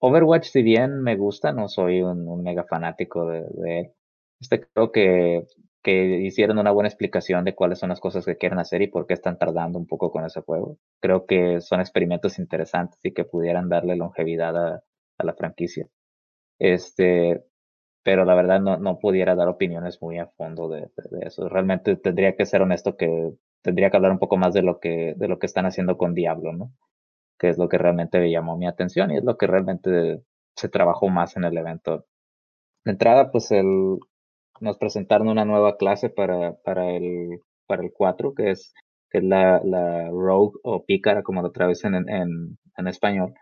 [0.00, 3.92] Overwatch, si bien me gusta, no soy un, mega fanático de, de, él.
[4.40, 5.46] Este creo que
[5.82, 9.06] que hicieron una buena explicación de cuáles son las cosas que quieren hacer y por
[9.06, 10.78] qué están tardando un poco con ese juego.
[11.00, 14.82] Creo que son experimentos interesantes y que pudieran darle longevidad a,
[15.18, 15.86] la franquicia.
[16.58, 17.44] Este,
[18.02, 20.90] pero la verdad no, no pudiera dar opiniones muy a fondo de,
[21.22, 21.48] eso.
[21.48, 23.32] Realmente tendría que ser honesto que
[23.62, 26.14] tendría que hablar un poco más de lo que, de lo que están haciendo con
[26.14, 26.72] Diablo, ¿no?
[27.38, 30.22] Que es lo que realmente me llamó mi atención y es lo que realmente
[30.56, 32.06] se trabajó más en el evento.
[32.84, 33.98] De entrada, pues el,
[34.60, 38.74] nos presentaron una nueva clase para, para, el, para el 4, que es,
[39.10, 43.34] que es la, la Rogue o Pícara, como lo traducen en, en, en español,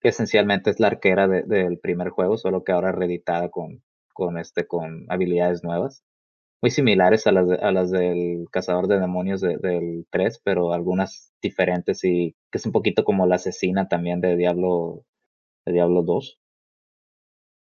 [0.00, 3.82] que esencialmente es la arquera del primer juego, solo que ahora reeditada con,
[4.18, 6.02] con, este, con habilidades nuevas.
[6.60, 12.02] Muy similares a las, a las del cazador de demonios del 3, pero algunas diferentes
[12.04, 15.04] y que es un poquito como la asesina también de Diablo,
[15.66, 16.40] de Diablo 2.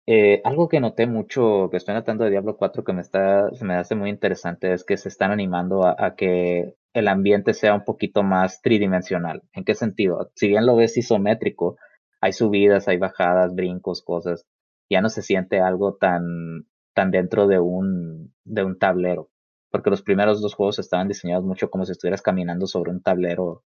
[0.07, 3.75] Eh, algo que noté mucho, que estoy notando de Diablo 4 que me está, me
[3.75, 8.23] hace muy interesante es que se están animando a, que el ambiente sea un poquito
[8.23, 9.43] más tridimensional.
[9.53, 10.31] ¿En qué sentido?
[10.33, 11.77] Si bien lo ves isométrico,
[12.21, 14.47] hay subidas, hay bajadas, brincos, cosas.
[14.89, 19.29] Ya no se siente algo tan, tan dentro de un, de un tablero.
[19.69, 23.63] Porque los primeros dos juegos estaban diseñados mucho como si estuvieras caminando sobre un tablero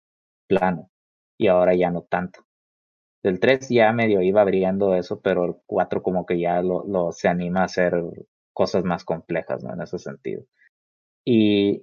[0.46, 0.90] plano.
[1.38, 2.46] Y ahora ya no tanto.
[3.22, 7.12] El 3 ya medio iba abriendo eso, pero el 4 como que ya lo, lo,
[7.12, 7.94] se anima a hacer
[8.52, 9.72] cosas más complejas, ¿no?
[9.74, 10.44] En ese sentido.
[11.24, 11.78] Y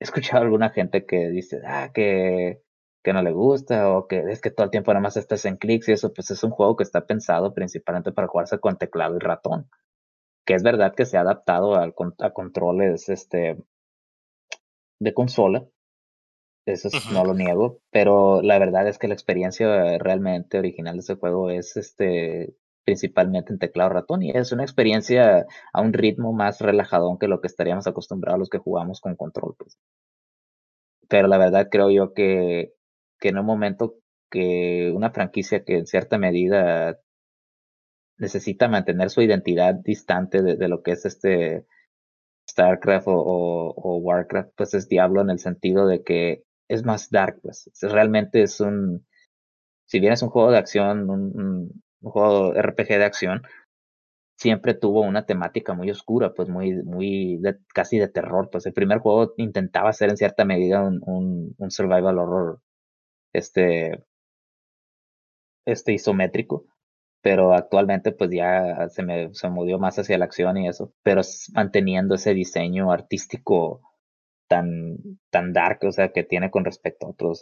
[0.00, 2.62] he escuchado a alguna gente que dice, ah, que,
[3.06, 5.58] que no le gusta o que es que todo el tiempo nada más estás en
[5.58, 9.14] clics y eso, pues es un juego que está pensado principalmente para jugarse con teclado
[9.14, 9.70] y ratón.
[10.44, 13.58] Que es verdad que se ha adaptado al, a controles este,
[14.98, 15.64] de consola,
[16.66, 21.14] eso no lo niego, pero la verdad es que la experiencia realmente original de ese
[21.14, 26.60] juego es este principalmente en teclado ratón y es una experiencia a un ritmo más
[26.60, 29.54] relajadón que lo que estaríamos acostumbrados los que jugamos con control.
[29.56, 29.78] Pues.
[31.08, 32.72] Pero la verdad creo yo que,
[33.20, 33.96] que en un momento
[34.30, 36.98] que una franquicia que en cierta medida
[38.18, 41.66] necesita mantener su identidad distante de, de lo que es este
[42.48, 47.70] StarCraft o, Warcraft, pues es Diablo en el sentido de que es más dark, pues.
[47.82, 49.06] Realmente es un,
[49.86, 53.42] si bien es un juego de acción, un, juego RPG de acción,
[54.38, 57.40] siempre tuvo una temática muy oscura, pues muy, muy
[57.74, 58.48] casi de terror.
[58.50, 62.60] Pues el primer juego intentaba ser en cierta medida un, un, survival horror,
[63.36, 64.04] este,
[65.66, 66.66] este isométrico,
[67.22, 71.22] pero actualmente pues ya se me se movió más hacia la acción y eso, pero
[71.54, 73.82] manteniendo ese diseño artístico
[74.48, 74.98] tan,
[75.30, 77.40] tan dark, o sea, que tiene con respecto a otros.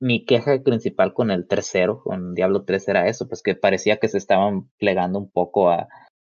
[0.00, 4.08] mi queja principal con el tercero, con Diablo 3, era eso, pues que parecía que
[4.08, 5.88] se estaban plegando un poco a,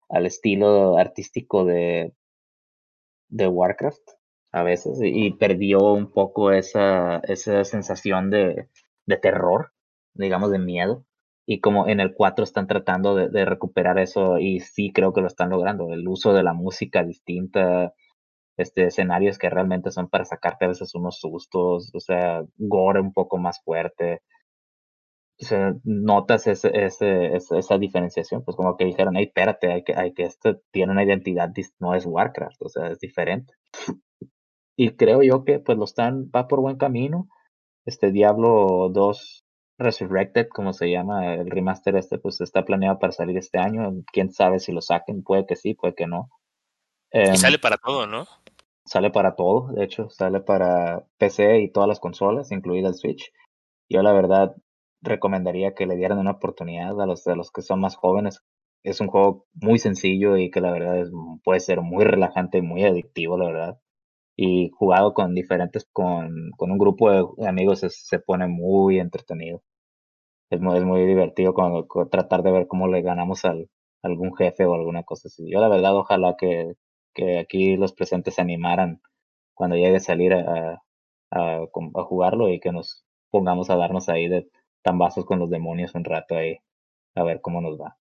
[0.08, 2.14] al estilo artístico de,
[3.28, 4.00] de Warcraft
[4.52, 8.68] a veces y perdió un poco esa, esa sensación de,
[9.08, 9.72] de terror,
[10.14, 11.04] digamos, de miedo.
[11.46, 15.22] Y como en el 4 están tratando de, de, recuperar eso y sí creo que
[15.22, 15.92] lo están logrando.
[15.92, 17.94] El uso de la música distinta,
[18.58, 23.12] este, escenarios que realmente son para sacarte a veces unos sustos, o sea, gore un
[23.14, 24.20] poco más fuerte.
[25.40, 29.94] O sea, notas ese, ese, esa diferenciación, pues como que dijeron, hey, espérate, hay que,
[29.94, 33.54] hay que esto tiene una identidad, no es Warcraft, o sea, es diferente.
[34.76, 37.28] Y creo yo que pues lo están, va por buen camino.
[37.88, 39.46] Este Diablo 2
[39.78, 44.02] Resurrected, como se llama, el remaster este, pues está planeado para salir este año.
[44.12, 46.28] Quién sabe si lo saquen, puede que sí, puede que no.
[47.10, 48.26] y em, sale para todo, ¿no?
[48.84, 53.32] Sale para todo, de hecho, sale para PC y todas las consolas, incluida el Switch.
[53.88, 54.54] Yo la verdad
[55.00, 58.42] recomendaría que le dieran una oportunidad a los, a los que son más jóvenes.
[58.82, 61.10] Es un juego muy sencillo y que la verdad es,
[61.42, 63.80] puede ser muy relajante y muy adictivo, la verdad.
[64.40, 69.62] Y jugado con diferentes, con, con un grupo de amigos se pone muy entretenido.
[70.48, 73.68] Es muy, es muy divertido cuando, tratar de ver cómo le ganamos al,
[74.02, 75.50] algún jefe o alguna cosa así.
[75.50, 76.74] Yo la verdad ojalá que,
[77.14, 79.02] que aquí los presentes se animaran
[79.54, 80.82] cuando llegue a salir a,
[81.32, 84.48] a, a, jugarlo y que nos pongamos a darnos ahí de
[84.82, 86.58] tambazos con los demonios un rato ahí
[87.16, 87.96] a ver cómo nos va.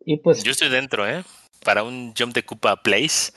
[0.00, 1.24] Y pues yo estoy dentro, ¿eh?
[1.64, 3.32] Para un jump de Cupa Place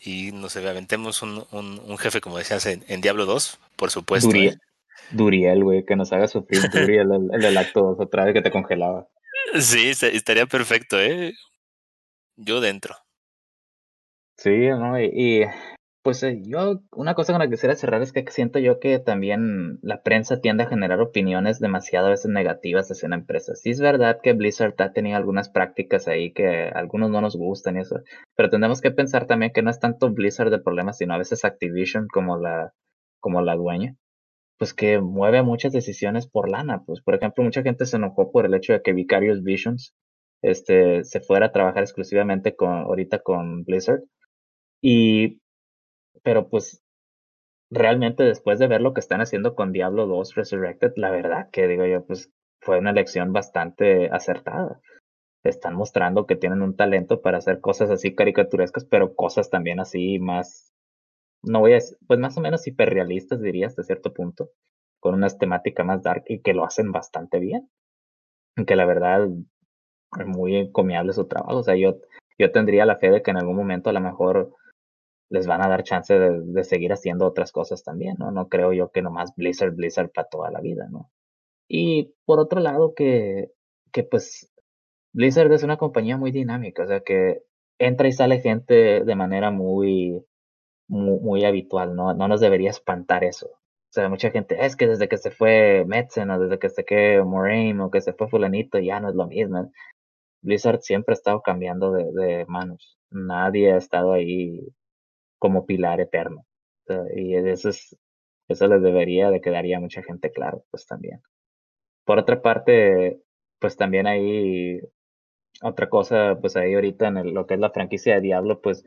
[0.00, 3.90] y no sé, aventemos un, un, un jefe como decías en, en, Diablo 2, por
[3.90, 4.28] supuesto.
[4.28, 4.58] Duriel, ¿eh?
[5.10, 8.50] Duriel güey, que nos haga sufrir Duriel, el, el acto 2 otra vez que te
[8.50, 9.08] congelaba.
[9.58, 11.32] Sí, estaría perfecto, ¿eh?
[12.36, 12.94] Yo dentro.
[14.36, 15.00] Sí, ¿no?
[15.00, 15.44] Y,
[16.08, 18.98] pues eh, yo, una cosa con la que quisiera cerrar es que siento yo que
[18.98, 23.54] también la prensa tiende a generar opiniones demasiado a veces negativas hacia una empresa.
[23.54, 27.76] Sí es verdad que Blizzard ha tenido algunas prácticas ahí que algunos no nos gustan
[27.76, 28.00] y eso,
[28.34, 31.44] pero tenemos que pensar también que no es tanto Blizzard el problema, sino a veces
[31.44, 32.72] Activision como la,
[33.20, 33.94] como la dueña
[34.56, 36.84] pues que mueve muchas decisiones por lana.
[36.86, 39.94] Pues, por ejemplo, mucha gente se enojó por el hecho de que Vicarious Visions
[40.40, 44.00] este, se fuera a trabajar exclusivamente con, ahorita con Blizzard.
[44.80, 45.38] Y,
[46.28, 46.84] pero pues,
[47.70, 51.66] realmente después de ver lo que están haciendo con Diablo 2 Resurrected, la verdad que
[51.66, 54.78] digo yo, pues fue una elección bastante acertada.
[55.42, 60.18] Están mostrando que tienen un talento para hacer cosas así caricaturescas, pero cosas también así
[60.18, 60.74] más
[61.42, 64.50] no voy a, pues más o menos hiperrealistas diría hasta cierto punto,
[65.00, 67.70] con una temática más dark y que lo hacen bastante bien.
[68.66, 69.30] Que la verdad
[70.20, 71.60] es muy encomiable su trabajo.
[71.60, 71.96] O sea, yo,
[72.36, 74.52] yo tendría la fe de que en algún momento a lo mejor
[75.30, 78.30] les van a dar chance de, seguir haciendo otras cosas también, ¿no?
[78.30, 81.10] No creo yo que nomás Blizzard, Blizzard para toda la vida, ¿no?
[81.68, 83.52] Y por otro lado, que,
[83.92, 84.50] que pues
[85.12, 87.42] Blizzard es una compañía muy dinámica, o sea que
[87.78, 90.24] entra y sale gente de manera muy
[90.88, 92.14] muy, habitual, ¿no?
[92.14, 93.48] No nos debería espantar eso.
[93.48, 96.84] O sea, mucha gente, es que desde que se fue Metzen o desde que se
[96.84, 99.70] fue Moraine o que se fue fulanito ya no es lo mismo.
[100.42, 102.98] Blizzard siempre ha estado cambiando de, de manos.
[103.10, 104.60] Nadie ha estado ahí
[105.38, 106.44] como pilar eterno.
[107.16, 107.96] y eso es,
[108.48, 111.20] eso les debería de quedaría a mucha gente claro, pues también.
[112.04, 113.20] Por otra parte,
[113.60, 114.80] pues también hay
[115.62, 118.84] otra cosa, pues ahí ahorita en lo que es la franquicia de Diablo, pues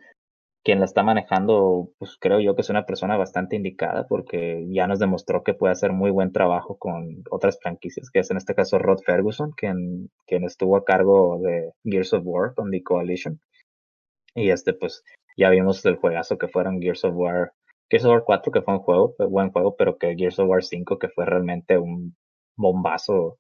[0.64, 4.88] quien la está manejando, pues creo yo que es una persona bastante indicada porque ya
[4.88, 8.54] nos demostró que puede hacer muy buen trabajo con otras franquicias, que es en este
[8.56, 13.40] caso Rod Ferguson, quien, quien estuvo a cargo de Gears of War con The Coalition.
[14.36, 15.04] Y este, pues
[15.42, 17.54] ya vimos el juegazo que fueron Gears of War,
[17.90, 20.64] Gears of War 4, que fue un juego, buen juego, pero que Gears of War
[20.64, 22.16] 5, que fue realmente un
[22.56, 23.38] bombazo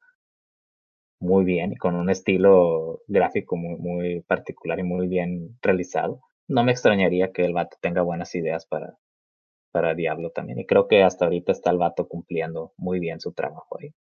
[1.20, 6.22] muy bien y con un estilo gráfico muy, muy particular y muy bien realizado
[6.52, 8.98] no me extrañaría que el vato tenga buenas ideas para,
[9.72, 10.60] para Diablo también.
[10.60, 13.94] Y creo que hasta ahorita está el vato cumpliendo muy bien su trabajo ahí.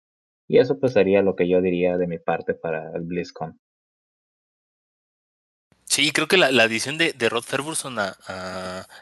[0.48, 3.60] Y eso pues sería lo que yo diría de mi parte para el BlizzCon.
[5.98, 8.16] Sí, creo que la, la adición de, de Rod Ferguson a,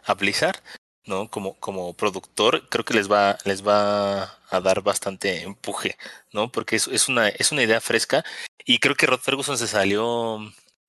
[0.07, 0.63] a, Blizzard,
[1.05, 1.31] ¿no?
[1.31, 5.99] Como, como productor, creo que les va, les va a dar bastante empuje,
[6.33, 6.51] ¿no?
[6.51, 8.25] Porque es, es, una, es una idea fresca.
[8.65, 10.39] Y creo que Rod Ferguson se salió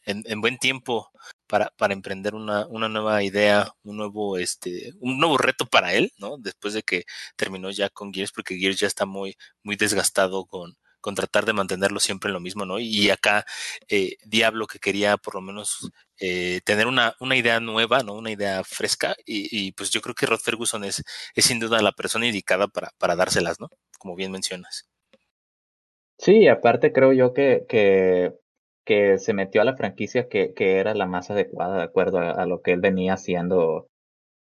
[0.05, 1.11] en, en buen tiempo
[1.45, 6.13] para, para emprender una, una nueva idea, un nuevo, este, un nuevo reto para él,
[6.19, 6.37] ¿no?
[6.37, 7.03] Después de que
[7.35, 11.53] terminó ya con Gears, porque Gears ya está muy, muy desgastado con, con tratar de
[11.53, 12.79] mantenerlo siempre en lo mismo, ¿no?
[12.79, 13.45] Y acá
[13.89, 18.13] eh, Diablo que quería por lo menos eh, tener una, una idea nueva, ¿no?
[18.13, 21.03] Una idea fresca y, pues yo creo que Rod Ferguson es,
[21.35, 23.69] es sin duda la persona indicada para, para dárselas, ¿no?
[23.99, 24.87] Como bien mencionas.
[26.17, 27.65] Sí, aparte creo yo que,
[28.87, 32.45] que se metió a la franquicia que, que era la más adecuada de acuerdo a,
[32.45, 33.89] lo que él venía haciendo,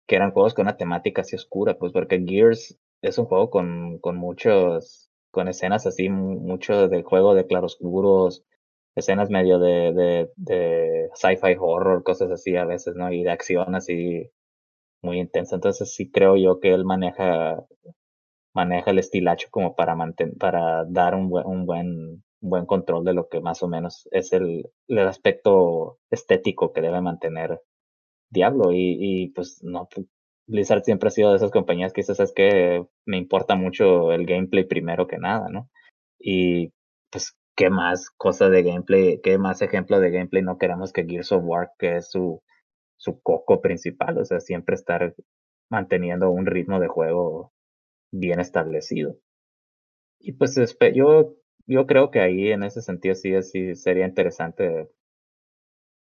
[0.07, 3.98] que eran juegos con una temática así oscura, pues porque Gears es un juego con,
[3.98, 8.45] con muchos, con escenas así, mucho de juego de claroscuros,
[8.97, 13.12] escenas medio de, de, de sci-fi horror, cosas así a veces, ¿no?
[13.12, 14.30] Y de acción así
[15.03, 15.57] muy intensa.
[15.57, 17.64] Entonces sí creo yo que él maneja,
[18.55, 23.14] maneja el estilacho como para mantener, para dar un buen, un buen, buen control de
[23.14, 27.61] lo que más o menos es el, el aspecto estético que debe mantener
[28.30, 28.72] Diablo.
[28.72, 29.89] Y, y pues no,
[30.47, 34.26] Blizzard siempre ha sido de esas compañías que dices, es que me importa mucho el
[34.26, 35.70] gameplay primero que nada, ¿no?
[36.18, 36.72] Y
[37.11, 41.32] pues, ¿qué más cosa de gameplay, qué más ejemplo de gameplay no queremos que Gears
[41.32, 42.42] of War, que es su,
[42.97, 44.18] su coco principal?
[44.18, 45.14] O sea, siempre estar
[45.70, 47.53] manteniendo un ritmo de juego
[48.12, 49.16] bien establecido.
[50.20, 50.57] Y pues
[50.95, 51.36] yo,
[51.66, 54.88] yo creo que ahí en ese sentido sí, sí sería interesante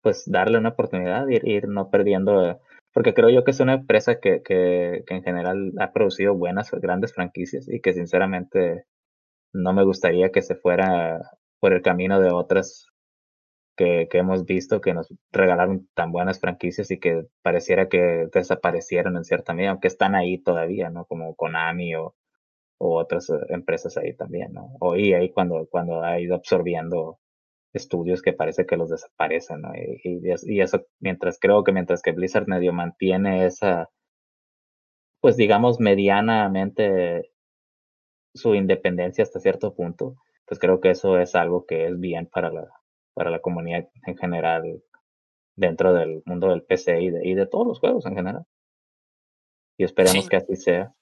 [0.02, 2.60] pues darle una oportunidad, ir, ir no perdiendo
[2.94, 6.72] porque creo yo que es una empresa que, que, que en general ha producido buenas,
[6.72, 8.86] grandes franquicias y que sinceramente
[9.54, 11.20] no me gustaría que se fuera
[11.60, 12.88] por el camino de otras
[13.76, 19.18] que, que hemos visto que nos regalaron tan buenas franquicias y que pareciera que desaparecieron
[19.18, 21.06] en cierta medida, aunque están ahí todavía, ¿no?
[21.06, 22.16] Como Konami o,
[22.78, 24.76] o otras eh, empresas ahí también, ¿no?
[24.80, 27.20] O EA cuando, cuando ha ido absorbiendo
[27.74, 29.72] estudios que parece que los desaparecen, ¿no?
[29.76, 33.90] Y, y, eso, mientras creo que mientras que Blizzard medio mantiene esa,
[35.22, 37.32] pues digamos, medianamente
[38.34, 40.16] su independencia hasta cierto punto,
[40.46, 42.68] pues creo que eso es algo que es bien para la,
[43.14, 44.82] para la comunidad en general
[45.56, 48.46] dentro del mundo del PC y de, y de todos los juegos en general.
[49.78, 50.94] Y esperemos que así sea.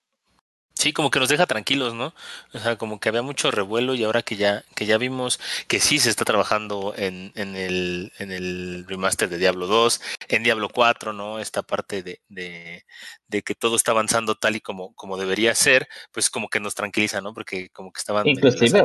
[0.80, 2.14] Sí, como que nos deja tranquilos, ¿no?
[2.54, 5.82] O sea, como que había mucho revuelo y ahora que ya, que ya vimos que
[5.82, 10.00] sí se está trabajando en, en, el, en el remaster de Diablo 2,
[10.30, 11.40] en Diablo 4, ¿no?
[11.40, 12.86] Esta parte de, de,
[13.28, 16.76] de que todo está avanzando tal y como, como debería ser, pues como que nos
[16.76, 17.34] tranquiliza, ¿no?
[17.34, 18.26] Porque como que estaban...
[18.26, 18.82] Inclusive,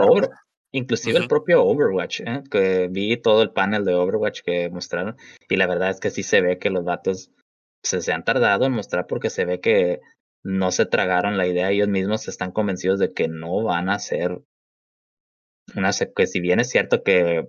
[0.72, 2.42] inclusive el propio Overwatch, ¿eh?
[2.50, 5.16] que vi todo el panel de Overwatch que mostraron
[5.48, 7.30] y la verdad es que sí se ve que los datos
[7.84, 10.00] se, se han tardado en mostrar porque se ve que
[10.44, 14.42] no se tragaron la idea, ellos mismos están convencidos de que no van a ser
[15.74, 17.48] una que si bien es cierto que,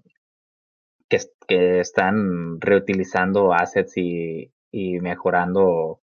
[1.09, 5.99] que, están reutilizando assets y, y, mejorando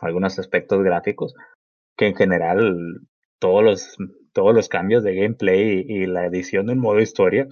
[0.00, 1.34] algunos aspectos gráficos,
[1.96, 3.00] que en general
[3.40, 3.96] todos los,
[4.32, 7.48] todos los cambios de gameplay y, y la edición del modo historia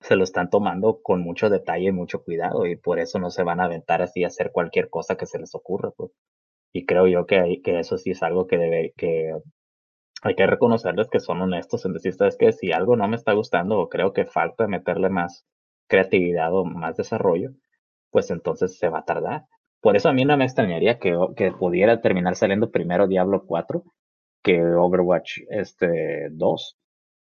[0.00, 3.42] se lo están tomando con mucho detalle y mucho cuidado y por eso no se
[3.42, 5.90] van a aventar así a hacer cualquier cosa que se les ocurra.
[5.90, 6.12] Pues.
[6.72, 9.32] Y creo yo que, hay, que eso sí es algo que debe, que
[10.22, 13.32] hay que reconocerles que son honestos en decir, es que si algo no me está
[13.32, 15.46] gustando o creo que falta meterle más
[15.88, 17.50] creatividad o más desarrollo,
[18.10, 19.44] pues entonces se va a tardar.
[19.80, 23.84] Por eso a mí no me extrañaría que, que pudiera terminar saliendo primero Diablo 4
[24.42, 26.78] que Overwatch este 2.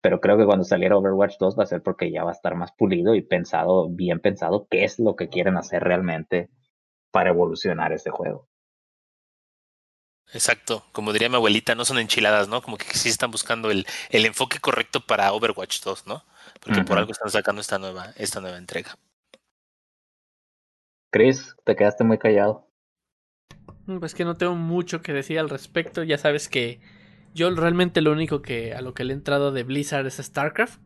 [0.01, 2.55] Pero creo que cuando saliera Overwatch 2 va a ser porque ya va a estar
[2.55, 6.49] más pulido y pensado, bien pensado, qué es lo que quieren hacer realmente
[7.11, 8.49] para evolucionar ese juego.
[10.35, 12.61] Exacto, como diría mi abuelita, no son enchiladas, ¿no?
[12.61, 16.25] Como que sí están buscando el, el enfoque correcto para Overwatch 2, ¿no?
[16.61, 18.99] Porque por algo están sacando esta nueva, esta nueva entrega.
[21.11, 22.69] Chris, te quedaste muy callado.
[23.87, 26.03] Mm, pues que no tengo mucho que decir al respecto.
[26.03, 26.81] Ya sabes que
[27.35, 30.81] yo realmente lo único que a lo que le he entrado de Blizzard es StarCraft.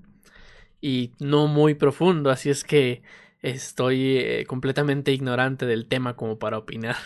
[0.80, 3.03] Y no muy profundo, así es que
[3.40, 6.97] estoy eh, completamente ignorante del tema como para opinar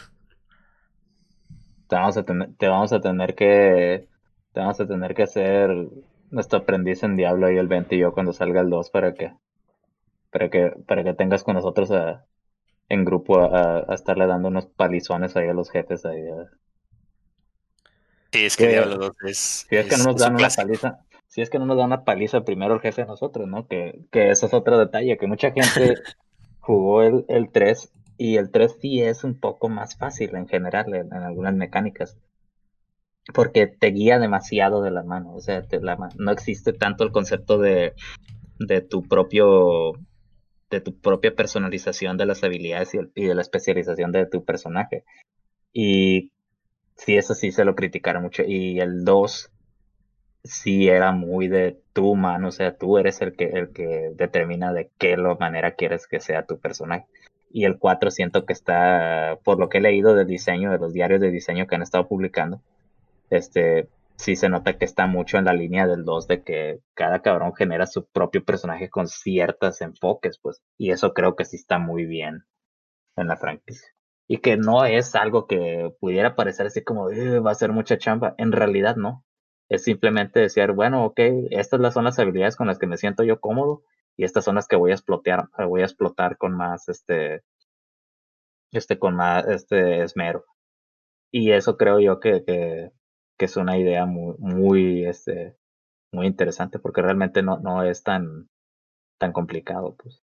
[1.88, 4.08] te vamos a tener, te vamos a tener que,
[4.52, 5.70] te vamos a tener que hacer
[6.30, 9.32] nuestro aprendiz en Diablo y el 20 y yo cuando salga el 2 para que,
[10.30, 12.24] para que, para que tengas con nosotros a,
[12.88, 16.22] en grupo a, estarle dando unos palizones ahí a los jefes ahí.
[18.32, 19.66] Sí, es que, Diablo 2 es.
[19.68, 22.04] Si es, que no nos dan una paliza, si es que no nos dan una
[22.04, 23.66] paliza primero el jefe a nosotros, ¿no?
[23.66, 25.94] Que, que eso es otro detalle, que mucha gente
[26.60, 30.94] jugó el, el 3 y el 3 sí es un poco más fácil en general
[30.94, 32.18] en, algunas mecánicas.
[33.34, 35.34] Porque te guía demasiado de la mano.
[35.34, 35.62] O sea,
[36.16, 37.94] no existe tanto el concepto de,
[38.58, 39.92] de tu propio
[40.70, 45.04] de tu propia personalización de las habilidades y, de la especialización de tu personaje.
[45.72, 46.32] Y
[46.96, 48.42] sí, eso sí se lo criticaron mucho.
[48.44, 49.52] Y el 2
[50.42, 54.72] sí era muy de tu mano, o sea, tú eres el que, el que determina
[54.72, 57.06] de qué manera quieres que sea tu personaje
[57.50, 60.92] y el 4 siento que está, por lo que he leído del diseño, de los
[60.92, 62.60] diarios de diseño que han estado publicando,
[63.30, 67.22] este, sí se nota que está mucho en la línea del 2 de que cada
[67.22, 71.78] cabrón genera su propio personaje con ciertos enfoques, pues, y eso creo que sí está
[71.78, 72.44] muy bien
[73.16, 73.88] en la franquicia.
[74.28, 78.34] Y que no es algo que pudiera parecer así como, va a ser mucha chamba,
[78.38, 79.24] en realidad no.
[79.68, 81.20] Es simplemente decir, bueno, ok,
[81.50, 83.82] estas son las habilidades con las que me siento yo cómodo
[84.16, 87.42] y estas son las que voy a explotar, voy a explotar con más este,
[88.72, 90.44] este, con más este esmero.
[91.32, 92.92] y eso creo yo que, que,
[93.38, 95.56] es una idea muy, muy, este,
[96.12, 98.48] muy interesante porque realmente no, no es tan,
[99.18, 100.22] tan complicado, pues.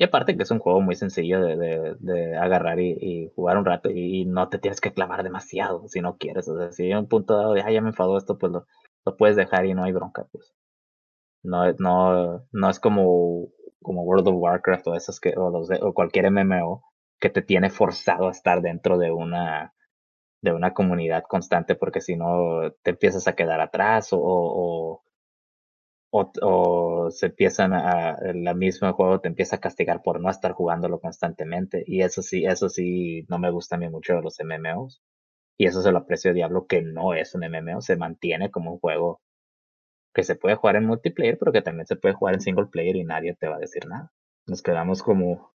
[0.00, 3.90] Y aparte que es un juego muy sencillo de, de, agarrar y, jugar un rato
[3.90, 6.48] y, no te tienes que clavar demasiado si no quieres.
[6.48, 8.66] O sea, si hay un punto dado de, ya me enfadó esto, pues lo,
[9.04, 10.54] lo puedes dejar y no hay bronca, pues.
[11.42, 13.48] No, no, no es como,
[13.82, 16.82] como World of Warcraft o esos que, o, los o cualquier MMO
[17.20, 19.74] que te tiene forzado a estar dentro de una,
[20.42, 25.02] de una comunidad constante porque si no te empiezas a quedar atrás o, o,
[26.10, 30.52] o, o se empiezan a, la misma juego te empieza a castigar por no estar
[30.52, 34.38] jugándolo constantemente y eso sí, eso sí no me gusta a mí mucho de los
[34.40, 35.02] MMOs
[35.58, 38.72] y eso se lo aprecio de Diablo que no es un MMO, se mantiene como
[38.72, 39.20] un juego
[40.14, 42.96] que se puede jugar en multiplayer pero que también se puede jugar en single player
[42.96, 44.12] y nadie te va a decir nada.
[44.46, 45.52] Nos quedamos como,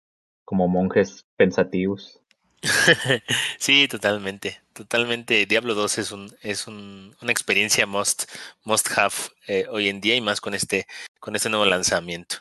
[0.45, 2.21] como monjes pensativos.
[3.57, 5.45] sí, totalmente, totalmente.
[5.45, 8.23] Diablo 2 es un es un, una experiencia must
[8.65, 9.13] must have
[9.47, 10.85] eh, hoy en día y más con este
[11.19, 12.37] con este nuevo lanzamiento.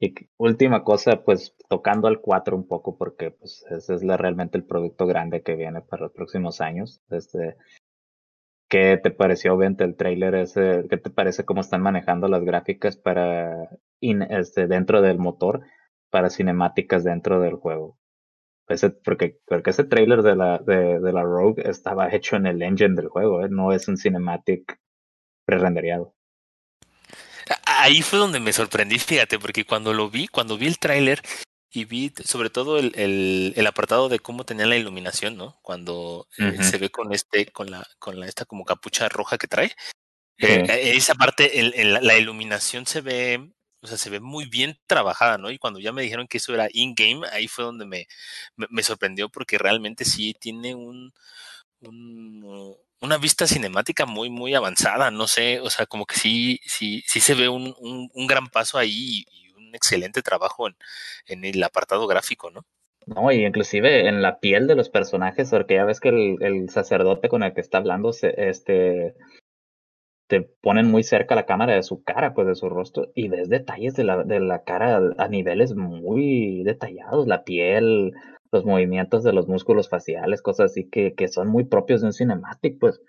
[0.00, 4.58] Y última cosa, pues tocando al 4 un poco porque pues ese es la, realmente
[4.58, 7.00] el producto grande que viene para los próximos años.
[7.10, 7.56] Este,
[8.74, 10.86] ¿Qué te pareció, Vente, el trailer ese?
[10.90, 13.68] ¿Qué te parece cómo están manejando las gráficas para
[14.00, 15.60] este, dentro del motor
[16.10, 17.96] para cinemáticas dentro del juego?
[18.66, 22.96] Ese, porque, porque ese trailer de la, de la Rogue estaba hecho en el engine
[22.96, 23.48] del juego, ¿eh?
[23.48, 24.80] no es un cinematic
[25.46, 26.12] pre-rendereado.
[27.66, 31.20] Ahí fue donde me sorprendí, fíjate, porque cuando lo vi, cuando vi el tráiler
[31.74, 35.58] y vi sobre todo el, el, el, apartado de cómo tenía la iluminación, ¿no?
[35.60, 36.60] Cuando uh -huh.
[36.60, 39.72] eh, se ve con este, con la, con la esta como capucha roja que trae.
[40.38, 43.50] Eh, esa parte, el, la iluminación se ve,
[43.80, 45.50] o sea, se ve muy bien trabajada, ¿no?
[45.50, 48.06] Y cuando ya me dijeron que eso era in-game, ahí fue donde me,
[48.56, 51.12] me, me, sorprendió porque realmente sí tiene un,
[51.80, 57.02] un, una vista cinemática muy, muy avanzada, no sé, o sea, como que sí, sí,
[57.06, 59.43] sí se ve un, un, un gran paso ahí y
[59.74, 62.64] excelente trabajo en, el apartado gráfico, ¿no?
[63.06, 66.70] No, y inclusive en la piel de los personajes, porque ya ves que el, el
[66.70, 69.14] sacerdote con el que está hablando, se, este,
[70.26, 73.48] te ponen muy cerca la cámara de su cara, pues de su rostro, y ves
[73.48, 78.12] detalles de la, de la cara a niveles muy detallados, la piel,
[78.50, 82.12] los movimientos de los músculos faciales, cosas así que, que son muy propios de un
[82.12, 83.00] cinematic, pues,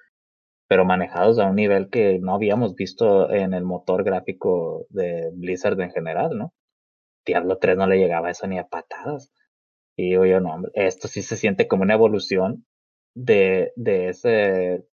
[0.68, 5.80] pero manejados a un nivel que no habíamos visto en el motor gráfico de Blizzard
[5.82, 6.54] en general, ¿no?
[7.26, 9.32] Diablo 3 no le llegaba eso ni a patadas.
[9.98, 12.66] Y digo yo, no, esto sí se siente como una evolución
[13.16, 14.86] de, de ese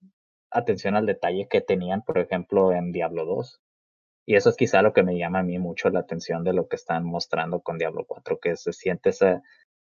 [0.51, 3.61] atención al detalle que tenían, por ejemplo, en Diablo 2.
[4.27, 6.67] Y eso es quizá lo que me llama a mí mucho la atención de lo
[6.67, 9.41] que están mostrando con Diablo 4, que se siente ese,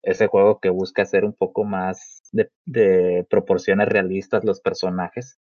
[0.03, 2.22] ese juego que busca ser un poco más
[2.64, 5.39] de proporciones realistas los personajes,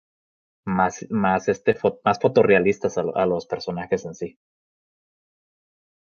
[0.66, 4.39] más, más, este, más fotorrealistas a, a los personajes en sí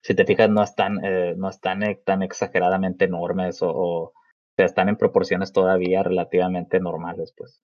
[0.02, 4.12] si te fijas, no están, eh, no están eh, tan exageradamente enormes o, o,
[4.56, 7.62] sea, están en proporciones todavía relativamente normales, pues.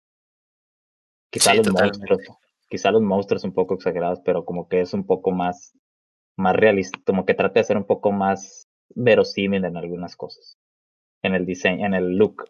[1.32, 2.22] Quizá sí, los monstruos,
[2.70, 5.74] quizá los monstruos un poco exagerados, pero como que es un poco más,
[6.38, 10.58] más realista, como que trata de ser un poco más verosímil en algunas cosas.
[11.24, 12.46] En el diseño, en el look,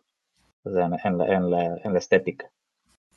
[0.63, 2.51] o sea, en la, en la, en la estética.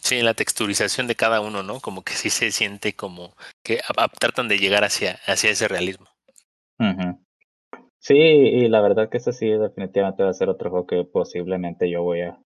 [0.01, 1.81] Sí, la texturización de cada uno, ¿no?
[1.81, 3.81] Como que sí se siente como que
[4.19, 6.07] tratan de llegar hacia, hacia ese realismo.
[7.99, 11.91] Sí, y la verdad que ese sí definitivamente va a ser otro juego que posiblemente
[11.91, 12.39] yo voy a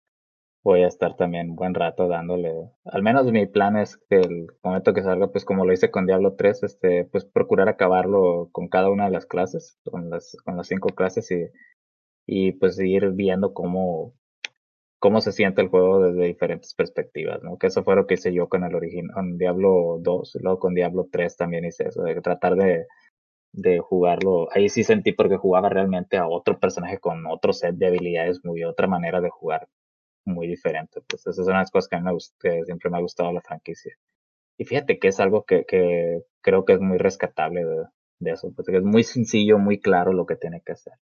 [0.62, 2.70] voy a estar también un buen rato dándole.
[2.84, 6.06] Al menos mi plan es que el momento que salga, pues como lo hice con
[6.06, 10.56] Diablo 3, este, pues procurar acabarlo con cada una de las clases, con las, con
[10.56, 11.46] las cinco clases y,
[12.26, 14.14] y pues ir viendo cómo,
[15.02, 17.58] cómo se siente el juego desde diferentes perspectivas, ¿no?
[17.58, 20.60] Que eso fue lo que hice yo con el original, con Diablo 2, y luego
[20.60, 22.86] con Diablo 3 también hice eso, de tratar de
[23.52, 24.48] de jugarlo.
[24.52, 28.64] Ahí sí sentí porque jugaba realmente a otro personaje con otro set de habilidades, muy
[28.64, 29.68] otra manera de jugar
[30.24, 31.00] muy diferente.
[31.08, 31.90] Pues esas son las cosas
[32.40, 33.94] que siempre me ha gustado la franquicia.
[34.58, 37.84] Y fíjate que es algo que, que creo que es muy rescatable de,
[38.20, 40.94] de eso, porque es muy sencillo, muy claro lo que tiene que hacer.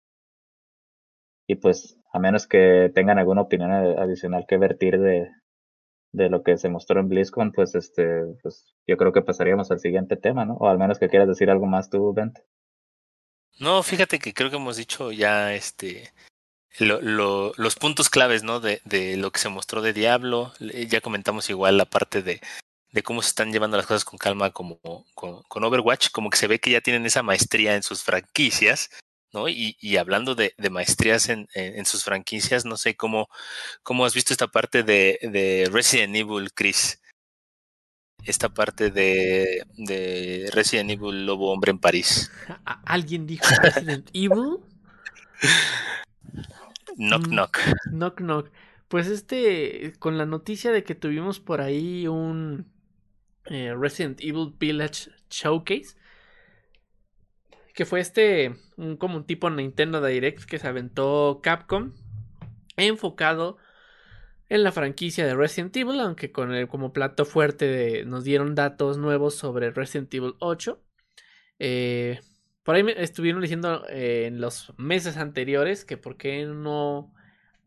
[1.48, 5.30] Y pues, a menos que tengan alguna opinión adicional que vertir de,
[6.12, 9.80] de lo que se mostró en BlizzCon, pues este, pues yo creo que pasaríamos al
[9.80, 10.54] siguiente tema, ¿no?
[10.54, 12.38] O al menos que quieras decir algo más tú, Bent.
[13.58, 16.12] No, fíjate que creo que hemos dicho ya este
[16.78, 18.60] lo, lo, los puntos claves, ¿no?
[18.60, 20.52] De, de, lo que se mostró de Diablo.
[20.60, 22.40] Ya comentamos igual la parte de,
[22.92, 24.78] de cómo se están llevando las cosas con calma como
[25.14, 28.90] con, con, Overwatch, como que se ve que ya tienen esa maestría en sus franquicias
[29.32, 29.48] ¿no?
[29.48, 33.28] Y, y hablando de, de maestrías en, en, sus franquicias, no sé cómo,
[33.82, 37.00] cómo has visto esta parte de, de Resident Evil, Chris.
[38.24, 42.30] Esta parte de, de Resident Evil Lobo Hombre en París.
[42.84, 44.58] ¿Alguien dijo Resident Evil?
[46.96, 47.58] Knock, Mm, knock.
[47.84, 48.50] Knock, knock.
[48.88, 52.66] Pues este, con la noticia de que tuvimos por ahí un
[53.46, 55.96] eh, Resident Evil Village Showcase,
[57.78, 61.92] que fue este, un, como un tipo Nintendo Direct que se aventó Capcom,
[62.76, 63.56] enfocado
[64.48, 68.56] en la franquicia de Resident Evil, aunque con el como plato fuerte de, nos dieron
[68.56, 70.82] datos nuevos sobre Resident Evil 8.
[71.60, 72.18] Eh,
[72.64, 77.14] por ahí me estuvieron diciendo eh, en los meses anteriores que por qué no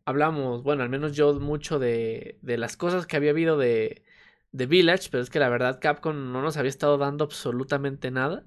[0.04, 4.04] hablamos, bueno, al menos yo mucho de, de las cosas que había habido de,
[4.50, 8.44] de Village, pero es que la verdad Capcom no nos había estado dando absolutamente nada.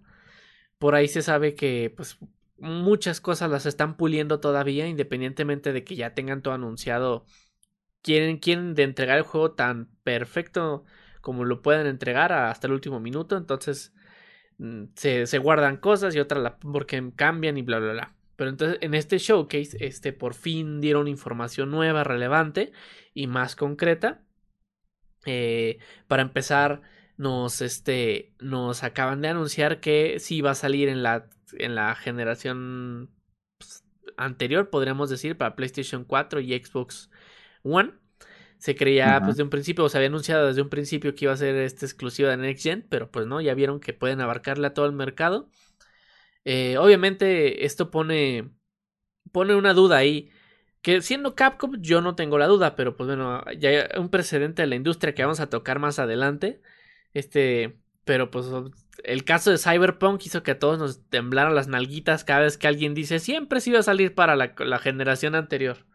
[0.85, 2.19] Por ahí se sabe que pues
[2.59, 7.25] muchas cosas las están puliendo todavía, independientemente de que ya tengan todo anunciado.
[8.03, 10.85] Quieren, quieren de entregar el juego tan perfecto
[11.21, 13.35] como lo pueden entregar hasta el último minuto.
[13.35, 13.95] Entonces
[14.59, 18.15] mm, se, se guardan cosas y otras la, porque cambian y bla bla bla.
[18.35, 22.73] Pero entonces en este showcase, este por fin dieron información nueva, relevante
[23.15, 24.23] y más concreta.
[25.25, 26.83] Eh, para empezar,
[27.17, 31.95] nos, este, nos acaban de anunciar que sí va a salir en la, en la
[31.95, 33.09] generación
[33.57, 33.83] pues,
[34.17, 37.09] anterior, podríamos decir, para PlayStation 4 y Xbox
[37.63, 37.93] One.
[38.57, 39.25] Se creía, uh -huh.
[39.25, 41.55] pues de un principio, o se había anunciado desde un principio que iba a ser
[41.55, 44.85] esta exclusiva de Next Gen, pero pues no, ya vieron que pueden abarcarle a todo
[44.85, 45.49] el mercado.
[46.45, 48.51] Eh, obviamente, esto pone,
[49.31, 50.31] pone una duda ahí.
[50.81, 54.61] Que siendo Capcom, yo no tengo la duda, pero pues bueno, ya hay un precedente
[54.61, 56.61] de la industria que vamos a tocar más adelante.
[57.15, 58.45] Este, pero pues
[59.03, 62.67] el caso de Cyberpunk hizo que a todos nos temblaran las nalguitas cada vez que
[62.67, 65.87] alguien dice siempre se iba a salir para la, generación anterior.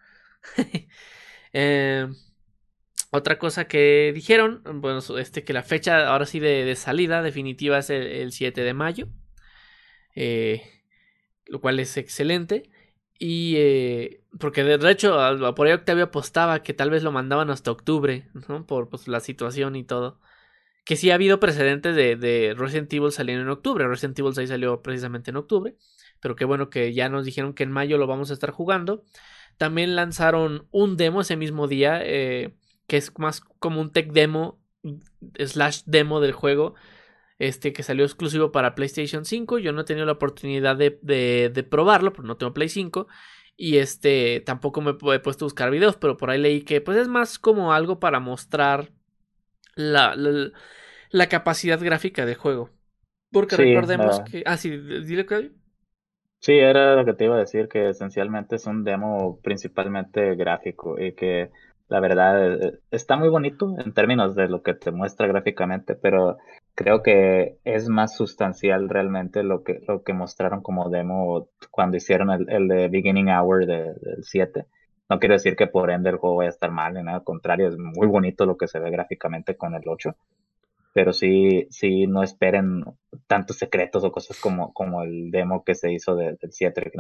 [1.53, 2.09] eh,
[3.11, 7.79] otra cosa que dijeron, bueno, este que la fecha ahora sí de, de salida definitiva
[7.79, 9.09] es el, el 7 de mayo.
[10.17, 10.63] Eh,
[11.47, 12.71] lo cual es excelente.
[13.19, 15.15] Y eh, porque de hecho,
[15.55, 18.67] por ahí Octavio apostaba que tal vez lo mandaban hasta octubre, ¿no?
[18.67, 20.21] Por pues, la situación y todo.
[20.85, 23.87] Que sí ha habido precedentes de, de Resident Evil saliendo en octubre.
[23.87, 25.77] Resident Evil 6 salió precisamente en octubre.
[26.21, 29.05] Pero qué bueno que ya nos dijeron que en mayo lo vamos a estar jugando.
[29.57, 32.01] También lanzaron un demo ese mismo día.
[32.03, 32.55] Eh,
[32.87, 34.59] que es más como un tech demo.
[35.39, 36.75] Slash demo del juego
[37.41, 39.59] este que salió exclusivo para PlayStation 5.
[39.59, 43.09] Yo no he tenido la oportunidad de, de, de, probarlo, porque no tengo Play 5.
[43.57, 46.99] Y este tampoco me he puesto a buscar videos, pero por ahí leí que pues
[46.99, 48.93] es más como algo para mostrar
[49.81, 50.51] la, la,
[51.11, 52.71] la capacidad gráfica del juego.
[53.33, 54.43] Porque sí, recordemos uh, que...
[54.47, 55.51] Ah, sí, dile Claudio.
[56.41, 60.99] Sí, era lo que te iba a decir, que esencialmente es un demo principalmente gráfico
[60.99, 61.51] y que
[61.89, 66.39] la verdad está muy bonito en términos de lo que te muestra gráficamente, pero
[66.75, 72.31] creo que es más sustancial realmente lo que, lo que mostraron como demo cuando hicieron
[72.31, 74.67] el, el de Beginning Hour de, del 7.
[75.11, 77.25] No quiero decir que por ende el juego vaya a estar mal, ni nada, al
[77.25, 80.15] contrario, es muy bonito lo que se ve gráficamente con el 8.
[80.93, 82.85] Pero sí, sí, no esperen
[83.27, 86.93] tantos secretos o cosas como, como el demo que se hizo de, del 7.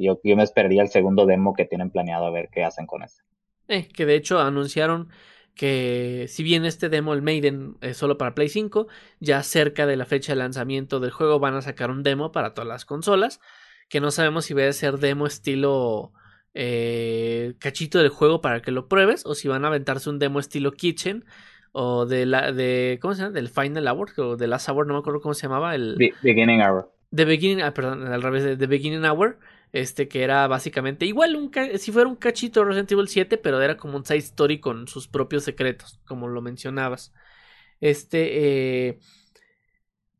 [0.00, 3.02] Yo, yo me esperaría el segundo demo que tienen planeado a ver qué hacen con
[3.02, 3.22] ese.
[3.68, 5.10] Eh, que de hecho anunciaron
[5.54, 8.86] que si bien este demo, el Maiden, es solo para Play 5,
[9.20, 12.54] ya cerca de la fecha de lanzamiento del juego van a sacar un demo para
[12.54, 13.40] todas las consolas,
[13.90, 16.12] que no sabemos si va a ser demo estilo
[16.54, 20.40] eh, cachito del juego para que lo pruebes, o si van a aventarse un demo
[20.40, 21.24] estilo Kitchen,
[21.72, 23.34] o de la, de, ¿cómo se llama?
[23.34, 25.74] Del Final Hour, o de Last Hour, no me acuerdo cómo se llamaba.
[25.74, 25.96] El...
[25.96, 26.92] Be Beginning Hour.
[27.10, 29.38] De Beginning, ah, perdón, al revés, de The Beginning Hour,
[29.72, 33.76] este que era básicamente igual un si fuera un cachito Resident Evil 7, pero era
[33.76, 37.12] como un side story con sus propios secretos, como lo mencionabas.
[37.80, 38.98] Este, eh,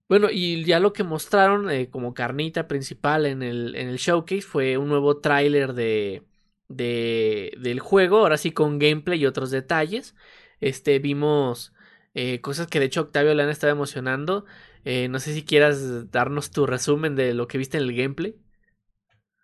[0.08, 4.42] bueno, y ya lo que mostraron eh, como carnita principal en el, en el showcase
[4.42, 6.24] fue un nuevo tráiler de,
[6.68, 10.14] de, del juego, ahora sí con gameplay y otros detalles.
[10.60, 11.72] Este, vimos
[12.14, 14.46] eh, cosas que de hecho Octavio le han estado emocionando.
[14.84, 18.34] Eh, no sé si quieras darnos tu resumen de lo que viste en el gameplay.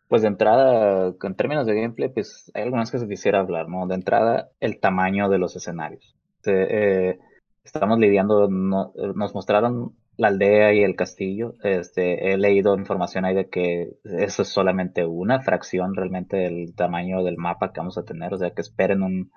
[0.09, 3.87] Pues de entrada, en términos de gameplay, pues hay algunas cosas que quisiera hablar, ¿no?
[3.87, 6.15] De entrada, el tamaño de los escenarios.
[6.47, 7.19] Eh,
[7.65, 11.55] estamos lidiando, no, nos mostraron la aldea y el castillo.
[11.63, 17.23] Este, he leído información ahí de que eso es solamente una fracción realmente del tamaño
[17.23, 18.35] del mapa que vamos a tener.
[18.35, 19.33] O sea, que esperen un,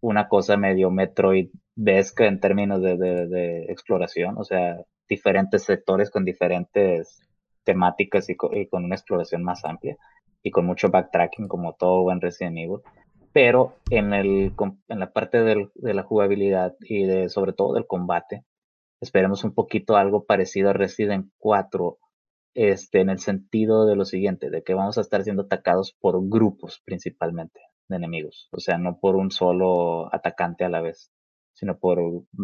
[0.00, 4.36] una cosa medio Metroid-vesca en términos de, de, de exploración.
[4.38, 4.76] O sea,
[5.08, 7.20] diferentes sectores con diferentes
[7.64, 9.96] temáticas y, con una exploración más amplia
[10.42, 12.78] y con mucho backtracking como todo buen Resident Evil.
[13.32, 14.52] Pero en, el,
[14.88, 18.44] en la parte de la jugabilidad y de, sobre todo del combate,
[19.00, 21.98] esperemos un poquito algo parecido a Resident 4,
[22.54, 26.16] este, en el sentido de lo siguiente, de que vamos a estar siendo atacados por
[26.28, 31.10] grupos principalmente de enemigos, o sea, no por un solo atacante a la vez,
[31.52, 31.98] sino por,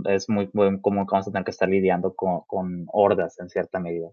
[0.09, 0.51] es muy,
[0.81, 4.11] común que vamos a tener que estar lidiando con, hordas en cierta medida.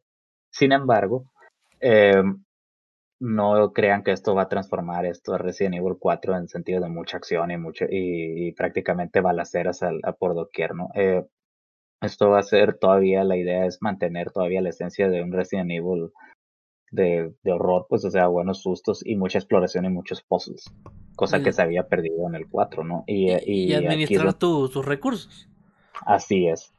[0.52, 1.32] Sin embargo,
[1.80, 2.24] eh,
[3.20, 6.90] no crean que esto va a transformar esto a Resident Evil 4 en sentido de
[6.90, 10.90] mucha acción y mucho y, prácticamente balaceras a, por doquier, ¿no?
[10.96, 11.26] Eh,
[12.02, 15.72] esto va a ser todavía, la idea es mantener todavía la esencia de un Resident
[15.72, 16.12] Evil
[16.92, 20.66] de, de horror, pues o sea, buenos sustos y mucha exploración y muchos puzzles,
[21.16, 23.04] cosa que se había perdido en el 4, ¿no?
[23.06, 25.48] Y, y, administrar tus recursos.
[26.06, 26.74] Así es.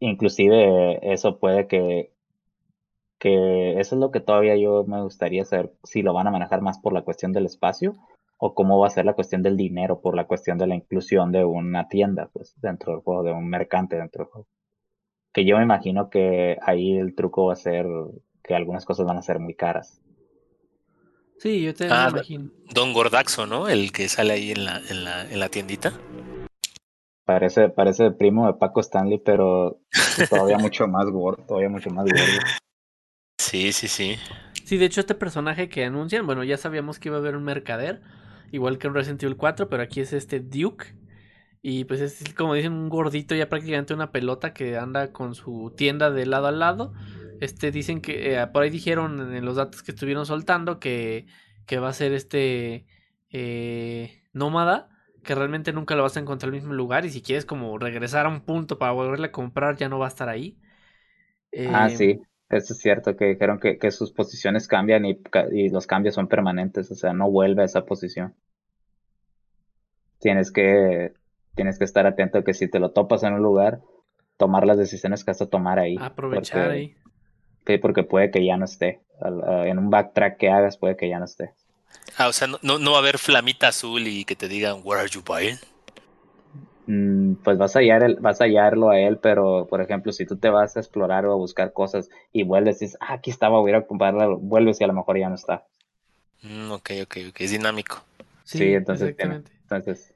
[0.00, 2.12] Inclusive eso puede que
[3.18, 6.62] que eso es lo que todavía yo me gustaría saber si lo van a manejar
[6.62, 7.96] más por la cuestión del espacio
[8.38, 11.32] o cómo va a ser la cuestión del dinero por la cuestión de la inclusión
[11.32, 14.48] de una tienda pues dentro del juego, de un mercante dentro del juego.
[15.32, 17.86] Que yo me imagino que ahí el truco va a ser
[18.42, 20.00] que algunas cosas van a ser muy caras.
[21.38, 22.50] Sí, yo te ah, imagino.
[22.74, 23.68] Don Gordaxo, ¿no?
[23.68, 25.92] El que sale ahí en la, en la, en la tiendita.
[27.24, 29.80] Parece, parece primo de Paco Stanley, pero
[30.30, 32.40] todavía mucho más gordo, todavía mucho más gordo.
[33.38, 34.16] Sí, sí, sí.
[34.64, 37.44] Sí, de hecho este personaje que anuncian, bueno, ya sabíamos que iba a haber un
[37.44, 38.02] mercader,
[38.52, 40.86] igual que en Resident Evil 4, pero aquí es este Duke.
[41.62, 45.74] Y pues es como dicen un gordito ya prácticamente una pelota que anda con su
[45.76, 46.94] tienda de lado a lado.
[47.40, 51.26] Este dicen que eh, por ahí dijeron en los datos que estuvieron soltando que,
[51.66, 52.86] que va a ser este
[53.30, 54.88] eh, nómada,
[55.24, 57.78] que realmente nunca lo vas a encontrar en el mismo lugar y si quieres como
[57.78, 60.58] regresar a un punto para volverle a comprar ya no va a estar ahí.
[61.64, 62.20] ah, sí.
[62.50, 65.20] Eso es cierto, que dijeron que, que sus posiciones cambian y,
[65.52, 68.34] y, los cambios son permanentes, o sea, no vuelve a esa posición.
[70.18, 71.12] Tienes que,
[71.54, 73.80] tienes que estar atento a que si te lo topas en un lugar,
[74.38, 75.96] tomar las decisiones que has de tomar ahí.
[76.00, 76.96] Aprovechar ahí.
[77.82, 79.02] porque puede que ya no esté.
[79.20, 81.52] En un backtrack que hagas, puede que ya no esté.
[82.16, 85.02] Ah, o sea, no, no va a haber flamita azul y que te digan, Where
[85.02, 85.58] are you buying?
[86.88, 90.38] Mm, pues vas a, hallar vas a hallarlo a él, pero por ejemplo, si tú
[90.38, 93.60] te vas a explorar o a buscar cosas y vuelves y dices, ah, aquí estaba,
[93.60, 95.66] voy a comprarla, vuelves y a lo mejor ya no está.
[96.42, 98.02] Mm, ok, ok, ok, es dinámico.
[98.44, 100.14] Sí, entonces, tienes, entonces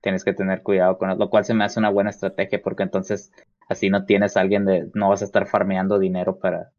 [0.00, 2.82] tienes que tener cuidado con eso, lo cual se me hace una buena estrategia porque
[2.82, 3.30] entonces
[3.68, 6.72] así no tienes a alguien de, no vas a estar farmeando dinero para,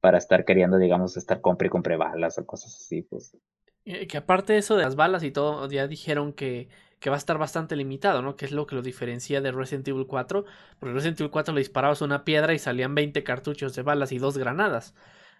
[0.00, 3.36] para estar queriendo, digamos, estar compre y compre balas o cosas así, pues.
[3.84, 6.68] Eh, que aparte de eso de las balas y todo, ya dijeron que
[7.00, 8.36] que va a estar bastante limitado, ¿no?
[8.36, 10.44] Que es lo que lo diferencia de Resident Evil 4.
[10.78, 14.18] Porque Resident Evil 4 le disparabas una piedra y salían 20 cartuchos de balas y
[14.18, 14.94] dos granadas.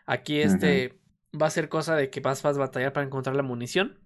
[0.07, 0.99] Aquí este
[1.41, 4.01] va a ser cosa de que vas, vas a batallar para encontrar la munición.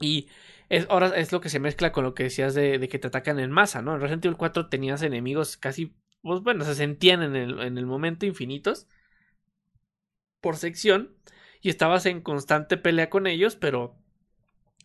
[0.00, 0.28] Y
[0.68, 3.40] es, ahora es lo que se mezcla con lo que decías de, que te atacan
[3.40, 3.94] en masa, ¿no?
[3.94, 7.86] En Resident Evil 4 tenías enemigos casi, pues bueno, se sentían en el, en el
[7.86, 8.86] momento infinitos
[10.40, 11.16] por sección
[11.62, 13.94] y estabas en constante pelea con ellos, pero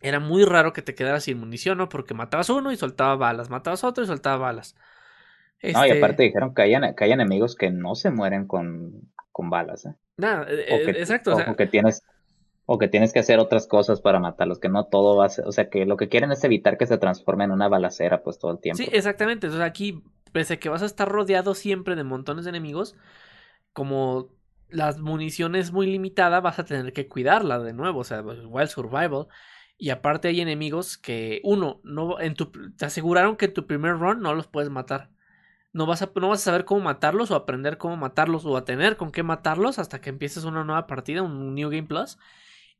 [0.00, 1.88] era muy raro que te quedaras sin munición, ¿no?
[1.88, 4.76] Porque matabas uno y soltaba balas, matabas otro y soltaba balas.
[5.60, 9.10] No, y aparte este dijeron que hay, que hay enemigos que no se mueren con,
[9.32, 9.94] con balas, ¿eh?
[10.16, 11.36] Nada, eh, exacto.
[11.36, 12.04] O, que tienes,
[12.64, 15.46] o que tienes que hacer otras cosas para matarlos, que no todo va a ser,
[15.46, 18.38] o sea, que lo que quieren es evitar que se transforme en una balacera, pues
[18.38, 18.80] todo el tiempo.
[18.80, 19.48] Sí, exactamente.
[19.48, 22.96] Entonces aquí, pese a que vas a estar rodeado siempre de montones de enemigos,
[23.72, 24.28] como
[24.70, 29.28] las municiones muy limitada, vas a tener que cuidarla de nuevo, o sea, Wild Survival.
[29.76, 33.92] Y aparte hay enemigos que, uno, no, en tu, te aseguraron que en tu primer
[33.98, 35.10] run no los puedes matar.
[35.72, 38.64] No vas, a, no vas a saber cómo matarlos o aprender cómo matarlos o a
[38.64, 42.18] tener con qué matarlos hasta que empieces una nueva partida, un New Game Plus.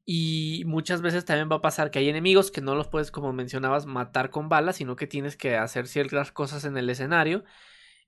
[0.05, 3.32] Y muchas veces también va a pasar que hay enemigos que no los puedes, como
[3.32, 7.44] mencionabas, matar con balas, sino que tienes que hacer ciertas cosas en el escenario.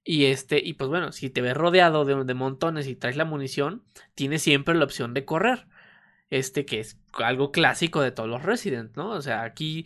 [0.05, 3.25] Y este, y pues bueno, si te ves rodeado de, de montones y traes la
[3.25, 3.83] munición,
[4.15, 5.67] tienes siempre la opción de correr
[6.31, 9.11] este que es algo clásico de todos los Resident, ¿no?
[9.11, 9.85] O sea, aquí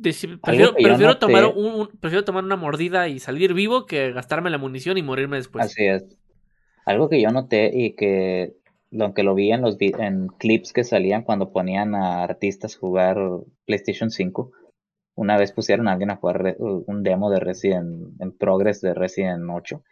[0.00, 5.02] prefiero, tomar un, prefiero tomar una mordida y salir vivo que gastarme la munición y
[5.02, 5.66] morirme después.
[5.66, 6.04] Así es.
[6.86, 8.54] Algo que yo noté y que
[8.98, 13.18] aunque lo vi en los en clips que salían cuando ponían a artistas jugar
[13.66, 14.50] PlayStation 5,
[15.20, 19.44] una vez pusieron a alguien a jugar un demo de Resident en Progress de Resident
[19.50, 19.82] 8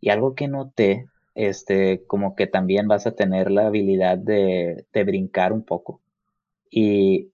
[0.00, 1.06] y algo que noté
[1.36, 6.00] este, como que también vas a tener la habilidad de, de brincar un poco.
[6.68, 7.30] Y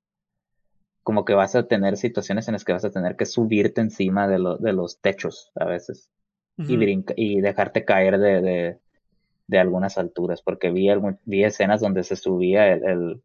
[1.02, 4.28] como que vas a tener situaciones en las que vas a tener que subirte encima
[4.28, 6.10] de, de los techos a veces.
[6.58, 8.78] y, brinca y dejarte caer de, de,
[9.46, 10.88] de algunas alturas, porque vi,
[11.24, 13.22] vi escenas donde se subía el,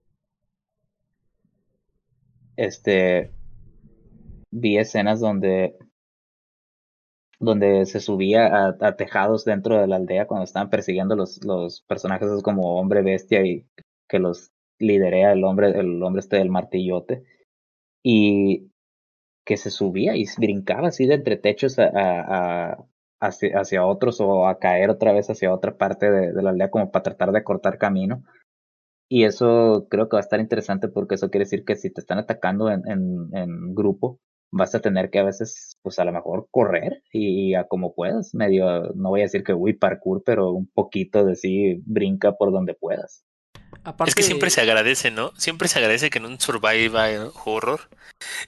[2.55, 3.33] este
[4.53, 5.75] vi escenas donde
[7.39, 12.29] donde se subía a, tejados dentro de la aldea cuando estaban persiguiendo los, los personajes
[12.41, 13.65] como hombre bestia y
[14.07, 17.23] que los liderea el hombre el hombre este del martillote
[18.03, 18.71] y
[19.45, 22.77] que se subía y brincaba así de entre techos a,
[23.19, 26.91] hacia, hacia, otros o a caer otra vez hacia otra parte de, la aldea como
[26.91, 28.23] para tratar de cortar camino.
[29.09, 32.01] Y eso creo que va a estar interesante porque eso quiere decir que si te
[32.01, 34.19] están atacando en, en, grupo,
[34.53, 38.33] vas a tener que a veces, pues a lo mejor correr y, a como puedas,
[38.35, 42.51] medio, no voy a decir que uy, parkour, pero un poquito de sí, brinca por
[42.51, 43.25] donde puedas.
[44.05, 45.33] Es que siempre se agradece, ¿no?
[45.37, 47.89] Siempre se agradece que en un survival horror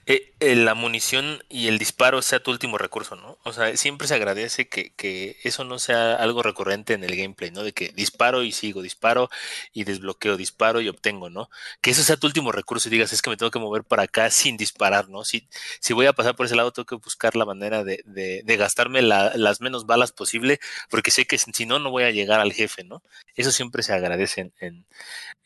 [0.06, 3.38] eh, eh, la munición y el disparo sea tu último recurso, ¿no?
[3.42, 7.50] O sea, siempre se agradece que, que, eso no sea algo recurrente en el gameplay,
[7.50, 7.62] ¿no?
[7.62, 9.28] De que disparo y sigo, disparo
[9.72, 11.50] y desbloqueo, disparo y obtengo, ¿no?
[11.80, 14.04] Que eso sea tu último recurso y digas, es que me tengo que mover para
[14.04, 15.24] acá sin disparar, ¿no?
[15.24, 15.48] Si,
[15.80, 19.02] si voy a pasar por ese lado, tengo que buscar la manera de, de, gastarme
[19.02, 22.84] las menos balas posible, porque sé que si no, no voy a llegar al jefe,
[22.84, 23.02] ¿no?
[23.34, 24.86] Eso siempre se agradece en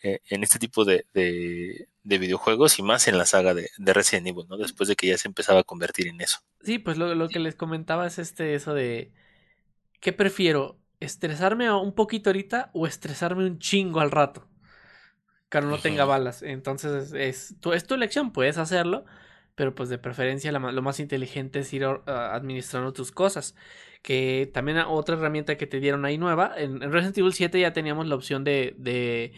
[0.02, 1.86] eh, en este tipo de, de,
[2.19, 4.57] videojuegos y más en la saga de, Resident Evil, ¿no?
[4.57, 6.39] Después de que ya se empezaba a convertir en eso.
[6.62, 9.12] Sí, pues lo, lo que les comentaba es este, eso de,
[10.01, 10.78] ¿qué prefiero?
[10.98, 14.51] ¿Estresarme un poquito ahorita o estresarme un chingo al rato?
[15.51, 16.43] Que no tenga balas.
[16.43, 19.05] Entonces es tu, es tu elección, puedes hacerlo,
[19.57, 23.57] pero pues de preferencia lo más inteligente es ir administrando tus cosas.
[24.02, 27.73] Que también otra herramienta que te dieron ahí nueva, en, en Resident Evil 7 ya
[27.73, 29.32] teníamos la opción de, de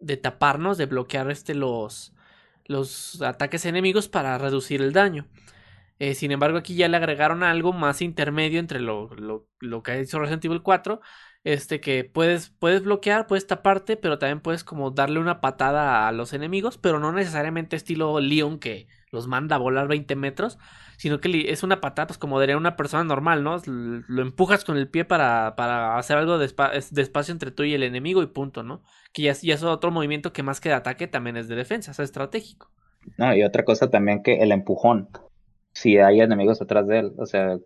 [0.00, 2.14] de taparnos, de bloquear este, los,
[2.66, 5.26] los ataques enemigos para reducir el daño.
[5.98, 10.00] Eh, sin embargo, aquí ya le agregaron algo más intermedio entre lo, lo, lo que
[10.00, 11.00] hizo Resident Evil 4.
[11.44, 16.12] Este que puedes, puedes bloquear, puedes taparte, pero también puedes como darle una patada a
[16.12, 20.58] los enemigos, pero no necesariamente estilo Leon que los manda a volar 20 metros,
[20.96, 23.56] sino que es una patada, pues como diría una persona normal, ¿no?
[23.66, 27.82] Lo empujas con el pie para, para hacer algo de, espacio entre tú y el
[27.82, 28.82] enemigo y punto, ¿no?
[29.12, 31.92] Que ya, ya, es otro movimiento que más que de ataque también es de defensa,
[31.92, 32.70] es estratégico.
[33.16, 35.08] No, y otra cosa también que el empujón,
[35.72, 37.58] si hay enemigos atrás de él, o sea,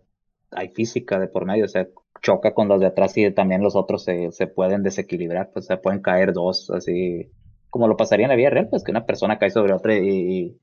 [0.51, 1.87] hay física de por medio, o sea,
[2.21, 5.77] choca con los de atrás y también los otros se, se pueden desequilibrar, pues se
[5.77, 7.31] pueden caer dos, así
[7.69, 10.55] como lo pasaría en la vida real, pues que una persona cae sobre otra y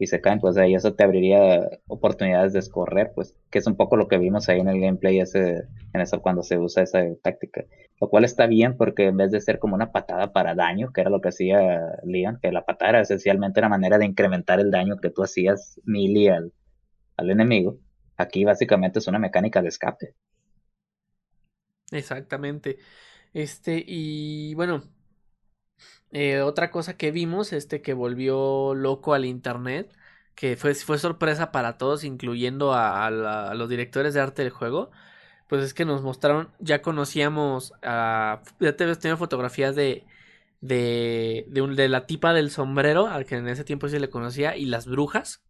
[0.00, 3.96] se caen, pues ahí eso te abriría oportunidades de escorrer, pues, que es un poco
[3.96, 7.64] lo que vimos ahí en el gameplay ese, en eso cuando se usa esa táctica.
[8.00, 11.00] Lo cual está bien porque en vez de ser como una patada para daño, que
[11.00, 14.70] era lo que hacía Leon, que la patada era esencialmente una manera de incrementar el
[14.70, 16.52] daño que tú hacías melee al,
[17.16, 17.78] al enemigo,
[18.16, 20.14] aquí básicamente es una mecánica de escape.
[21.92, 22.78] Exactamente.
[23.32, 24.84] Este, y bueno,
[26.14, 29.92] eh, otra cosa que vimos, este que volvió loco al internet,
[30.36, 33.10] que fue, fue sorpresa para todos, incluyendo a,
[33.54, 34.90] los directores de arte del juego,
[35.48, 40.06] pues es que nos mostraron, ya conocíamos, a, ya te tenido fotografías de,
[40.60, 44.66] de, de, la tipa del sombrero, al que en ese tiempo se le conocía, y
[44.66, 45.44] las brujas.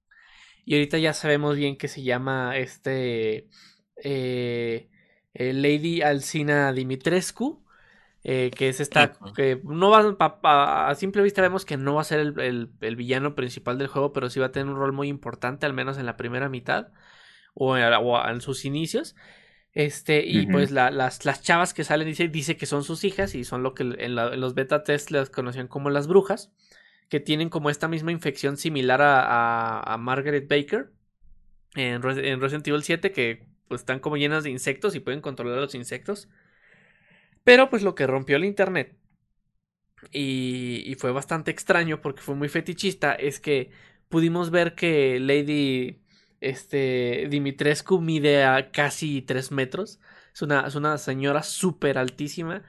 [0.65, 3.49] Y ahorita ya sabemos bien que se llama este
[3.97, 4.89] eh,
[5.35, 7.64] eh, Lady Alcina Dimitrescu.
[8.27, 10.17] Eh, que es esta, que no va,
[10.89, 14.31] a, simple vista vemos que no va a ser el, villano principal del juego, pero
[14.31, 16.89] sí va a tener un rol muy importante, al menos en la primera mitad,
[17.53, 19.15] o en, sus inicios.
[19.75, 20.95] Este, y pues las,
[21.27, 24.15] las chavas que salen dice, dice que son sus hijas y son lo que en,
[24.15, 26.51] los beta test las conocían como las brujas,
[27.11, 30.93] que tienen como esta misma infección similar a, a, Margaret Baker
[31.75, 35.59] en, en Resident Evil 7, que pues están como llenas de insectos y pueden controlar
[35.59, 36.31] a los insectos.
[37.45, 38.97] Pero pues lo que rompió el internet
[40.13, 43.71] y, fue bastante extraño porque fue muy fetichista es que
[44.09, 46.03] pudimos ver que Lady
[46.41, 50.01] este, Dimitrescu mide a casi 3 metros.
[50.35, 52.63] Es una, es una señora súper altísima.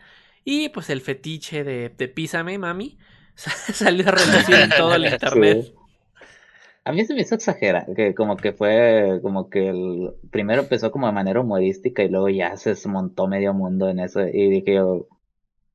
[0.43, 2.97] Y pues el fetiche de, de Písame, mami,
[3.35, 5.73] salió a relucir en todo el internet.
[6.85, 10.91] A mí se me hizo exagerar, que como que fue, como que el primero empezó
[10.91, 14.75] como de manera humorística y luego ya se montó medio mundo en eso y dije
[14.75, 15.07] yo,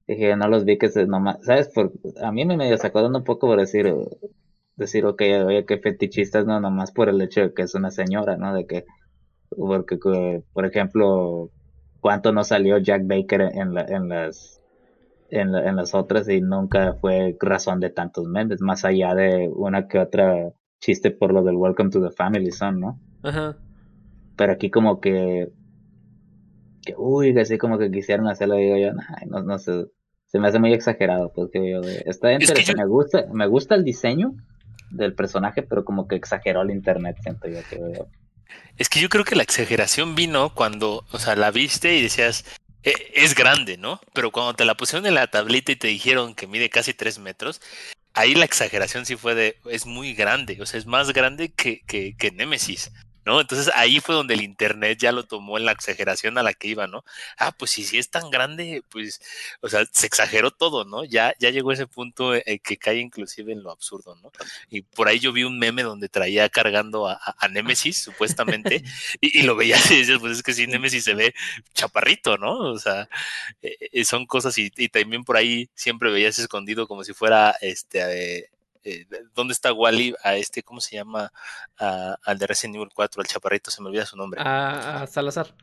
[0.07, 1.69] dije no los vi que se nomás, ¿sabes?
[1.75, 1.93] Por,
[2.23, 3.93] a mí me medio sacó un poco por decir,
[4.77, 8.37] decir, ok, oye, que fetichistas, no, nomás por el hecho de que es una señora,
[8.37, 8.55] ¿no?
[8.55, 8.85] De que,
[9.57, 11.51] porque, por ejemplo,
[12.01, 14.61] ¿cuánto no salió Jack Baker en, la, en las
[15.31, 19.89] en, en las otras y nunca fue razón de tantos memes, más allá de una
[19.89, 23.01] que otra chiste por lo del Welcome to the Family Son, ¿no?
[23.23, 23.57] Ajá.
[24.37, 25.49] Pero aquí como que
[26.85, 28.93] que uy, así como que quisieron hacerlo, digo yo,
[29.27, 29.87] no, no sé,
[30.27, 34.35] se me hace muy exagerado, pues, yo, está interesante, me gusta, me gusta el diseño
[34.91, 38.05] del personaje, pero como que exageró el internet, siento yo que
[38.77, 42.45] Es que yo creo que la exageración vino cuando, o sea, la viste y decías,
[42.83, 44.01] e, es grande, ¿no?
[44.15, 47.19] Pero cuando te la pusieron en la tablita y te dijeron que mide casi tres
[47.19, 47.61] metros,
[48.15, 51.81] ahí la exageración sí fue de, es muy grande, o sea, es más grande que,
[51.87, 52.91] que, que Nemesis.
[53.25, 53.41] ¿No?
[53.41, 56.69] Entonces ahí fue donde el Internet ya lo tomó en la exageración a la que
[56.69, 57.05] iba, ¿no?
[57.39, 59.21] Ah, pues si, si es tan grande, pues,
[59.61, 61.05] o sea, se exageró todo, ¿no?
[61.05, 64.33] Ya, ya llegó ese punto eh, que cae inclusive en lo absurdo, ¿no?
[64.71, 68.83] Y por ahí yo vi un meme donde traía cargando a, a Nemesis, supuestamente,
[69.21, 71.35] y, lo veía y decías, pues es que si Nemesis se ve
[71.75, 72.59] chaparrito, ¿no?
[72.59, 73.09] O sea,
[73.63, 77.57] eh, eh, son cosas y, y, también por ahí siempre veías escondido como si fuera
[77.61, 78.01] este
[78.39, 78.51] eh,
[79.35, 80.15] ¿dónde está Wally?
[80.23, 81.33] A este, ¿cómo se llama?
[81.77, 84.41] al de Resident Evil 4, al chaparrito, se me olvida su nombre.
[84.45, 85.55] A, Salazar.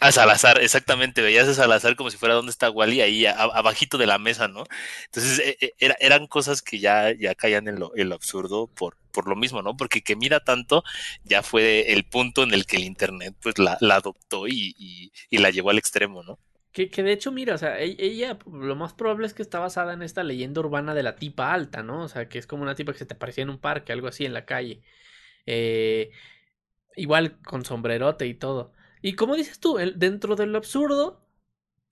[0.00, 4.06] A Salazar, exactamente, veías a Salazar como si fuera dónde está Wally, ahí abajito de
[4.06, 4.64] la mesa, ¿no?
[5.04, 9.28] Entonces e, e, era, eran cosas que ya, ya caían en lo, absurdo por, por
[9.28, 9.76] lo mismo, ¿no?
[9.76, 10.82] Porque que mira tanto
[11.22, 15.70] ya fue el punto en el que el Internet pues la, adoptó y la llevó
[15.70, 16.38] al extremo, ¿no?
[16.72, 19.58] Que, que, de hecho, mira, o sea, e, ella lo más probable es que está
[19.58, 22.04] basada en esta leyenda urbana de la tipa alta, ¿no?
[22.04, 24.08] O sea, que es como una tipa que se te aparecía en un parque, algo
[24.08, 24.82] así en la calle.
[25.46, 26.12] Eh,
[26.96, 28.72] igual con sombrerote y todo.
[29.02, 31.26] Y como dices tú, el, dentro de lo absurdo,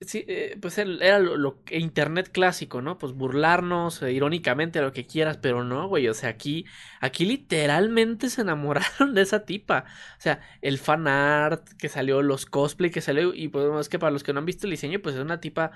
[0.03, 2.97] Sí, eh, pues era lo, internet clásico, ¿no?
[2.97, 6.07] Pues burlarnos, eh, irónicamente, lo que quieras, pero no, güey.
[6.07, 6.65] O sea, aquí,
[6.99, 9.85] aquí literalmente se enamoraron de esa tipa.
[10.17, 13.99] O sea, el fan art que salió, los cosplay que salió, y pues es que
[13.99, 15.71] para los que no han visto el diseño, pues es una tipa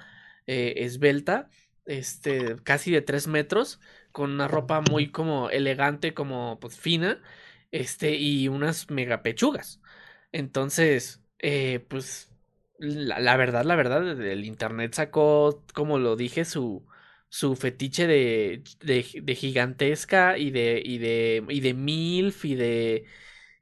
[0.47, 1.49] eh, esbelta,
[1.85, 3.79] este, casi de tres metros,
[4.11, 7.21] con una ropa muy como elegante, como pues fina,
[7.71, 9.81] este, y unas mega pechugas.
[10.31, 11.21] Entonces,
[11.89, 12.34] pues
[12.79, 16.85] la, verdad, la verdad, el internet sacó, como lo dije, su,
[17.29, 23.05] su fetiche de, de, gigantesca y de, y de, y de MILF y de,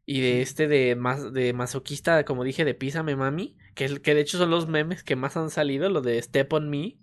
[0.05, 4.21] y de este de, más, de masoquista, como dije, de Písame Mami, que, que de
[4.21, 6.97] hecho son los memes que más han salido, lo de Step on Me.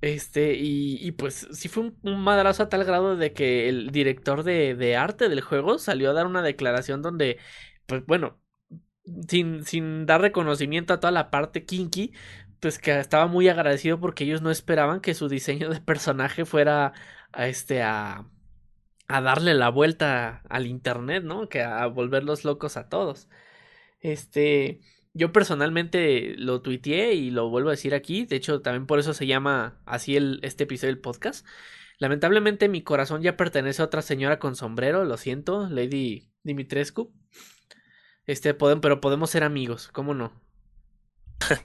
[0.00, 3.90] Este, y, y pues sí fue un, un, madrazo a tal grado de que el
[3.90, 7.38] director de, de arte del juego salió a dar una declaración donde,
[7.86, 8.38] pues bueno,
[9.28, 12.12] sin, sin dar reconocimiento a toda la parte kinky,
[12.60, 16.92] pues que estaba muy agradecido porque ellos no esperaban que su diseño de personaje fuera
[17.32, 18.26] a este a,
[19.08, 21.48] a darle la vuelta al internet, ¿no?
[21.48, 23.28] Que a volverlos locos a todos.
[24.00, 24.80] Este,
[25.14, 29.14] yo personalmente lo tuiteé y lo vuelvo a decir aquí, de hecho también por eso
[29.14, 31.46] se llama así el este episodio del podcast.
[31.98, 37.12] Lamentablemente mi corazón ya pertenece a otra señora con sombrero, lo siento, Lady Dimitrescu.
[38.26, 40.32] Este, pueden, pero podemos ser amigos, ¿cómo no?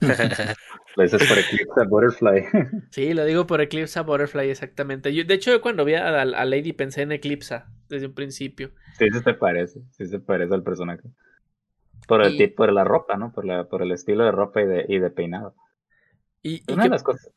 [0.96, 2.44] lo dices por Eclipse Butterfly.
[2.90, 5.14] sí, lo digo por Eclipse Butterfly, exactamente.
[5.14, 8.72] Yo, de hecho, cuando vi a, Lady pensé en Eclipse desde un principio.
[8.98, 11.08] Sí, sí se parece, sí se parece al personaje.
[12.06, 13.32] Por el tipo, por la ropa, ¿no?
[13.32, 15.54] Por, la, por el estilo de ropa y de, y de peinado.
[16.42, 17.30] Y, una, de las cosas,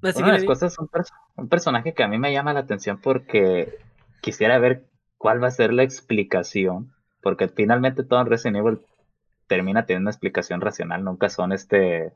[0.00, 0.72] una de las cosas.
[0.72, 0.88] es un,
[1.36, 3.78] un personaje que a mí me llama la atención porque
[4.22, 4.86] quisiera ver
[5.18, 6.95] cuál va a ser la explicación
[7.26, 8.78] porque finalmente todo en Resident Evil
[9.48, 12.12] termina teniendo una explicación racional, nunca son este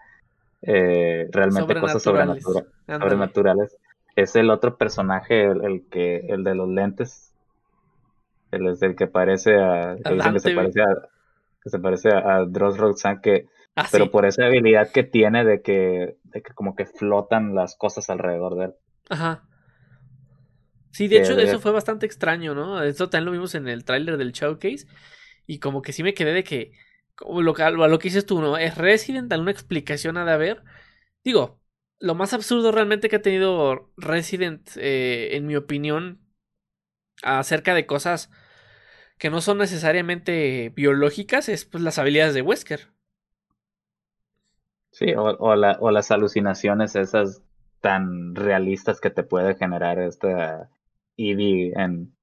[0.62, 3.76] eh, realmente cosas sobrenaturales.
[4.14, 7.34] Es el otro personaje, el, que, el de los lentes,
[8.52, 11.08] el, es el que parece a, que dicen que se parece a,
[11.60, 15.60] que se parece a, Dross Roxanne, que ah, pero por esa habilidad que tiene de
[15.60, 18.74] que, de que como que flotan las cosas alrededor de él.
[19.08, 19.42] Ajá.
[20.90, 22.82] Sí, de hecho, eso fue bastante extraño, ¿no?
[22.82, 24.86] Eso también lo vimos en el tráiler del showcase.
[25.46, 26.72] Y como que sí me quedé de que.
[27.14, 28.56] Como lo, lo que dices tú, ¿no?
[28.58, 29.32] ¿Es Resident?
[29.32, 30.64] ¿Alguna explicación ha de haber?
[31.24, 31.60] Digo,
[31.98, 36.20] lo más absurdo realmente que ha tenido Resident, eh, en mi opinión,
[37.22, 38.30] acerca de cosas
[39.18, 42.90] que no son necesariamente biológicas, es pues las habilidades de Wesker.
[44.92, 47.42] Sí, o, o, o las alucinaciones esas
[47.80, 50.70] tan realistas que te puede generar esta
[51.28, 52.14] Evie en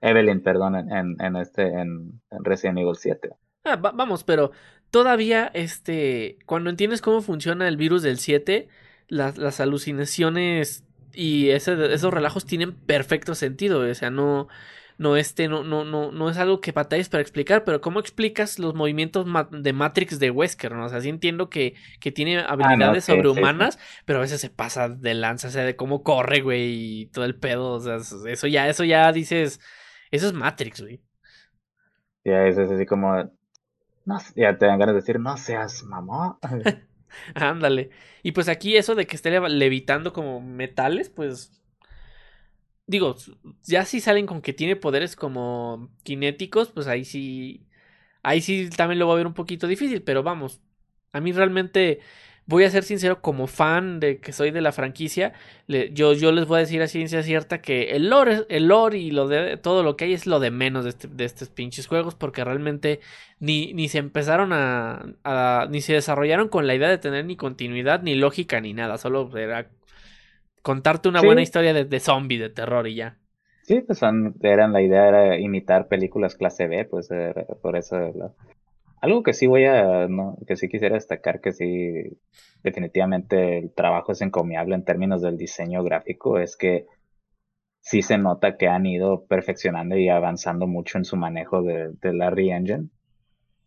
[0.00, 3.30] Evelyn, perdón, en, en este, en, Resident Evil 7.
[3.64, 4.50] Ah, vamos, pero
[4.90, 8.68] todavía, este, cuando entiendes cómo funciona el virus del 7,
[9.08, 14.48] las, las alucinaciones y ese, esos relajos tienen perfecto sentido, o sea, no,
[14.98, 18.58] no, este, no, no, no, no es algo que batalles para explicar, pero ¿cómo explicas
[18.58, 20.72] los movimientos de Matrix de Wesker?
[20.72, 20.86] ¿no?
[20.86, 24.88] O sea, sí entiendo que, que tiene ah, habilidades sobrehumanas, pero a veces se pasa
[24.88, 28.46] de lanza, o sea, de cómo corre, güey, y todo el pedo, o sea, eso
[28.46, 29.60] ya, eso ya dices,
[30.10, 31.02] eso es Matrix, güey.
[32.24, 33.16] Ya, eso es así como,
[34.04, 36.38] No, ya te dan ganas de decir, no seas mamá.
[37.34, 37.90] Ándale.
[38.22, 41.61] Y pues aquí eso de que esté levitando como metales, pues.
[42.92, 43.16] Digo,
[43.64, 47.66] ya si salen con que tiene poderes como cinéticos, pues ahí sí.
[48.22, 50.60] Ahí sí también lo va a ver un poquito difícil, pero vamos.
[51.12, 52.00] A mí realmente
[52.46, 55.32] voy a ser sincero, como fan de que soy de la franquicia,
[55.68, 59.10] yo, yo les voy a decir a ciencia cierta que el lore, el lore y
[59.10, 61.86] lo de todo lo que hay es lo de menos de, este, de estos pinches
[61.86, 63.00] juegos, porque realmente
[63.40, 68.02] ni, ni se empezaron a, ni se desarrollaron con la idea de tener ni continuidad,
[68.02, 69.70] ni lógica, ni nada, solo era
[70.62, 73.18] contarte una buena historia de, de zombie, de terror y ya.
[73.62, 74.00] Sí, pues
[74.42, 77.08] eran, la idea era imitar películas clase B, pues
[77.62, 77.96] por eso
[79.00, 82.18] algo que sí voy a, no, que sí quisiera destacar, que sí,
[82.62, 86.86] definitivamente el trabajo es encomiable en términos del diseño gráfico, es que
[87.80, 92.12] sí se nota que han ido perfeccionando y avanzando mucho en su manejo de, de
[92.12, 92.88] la Re-Engine,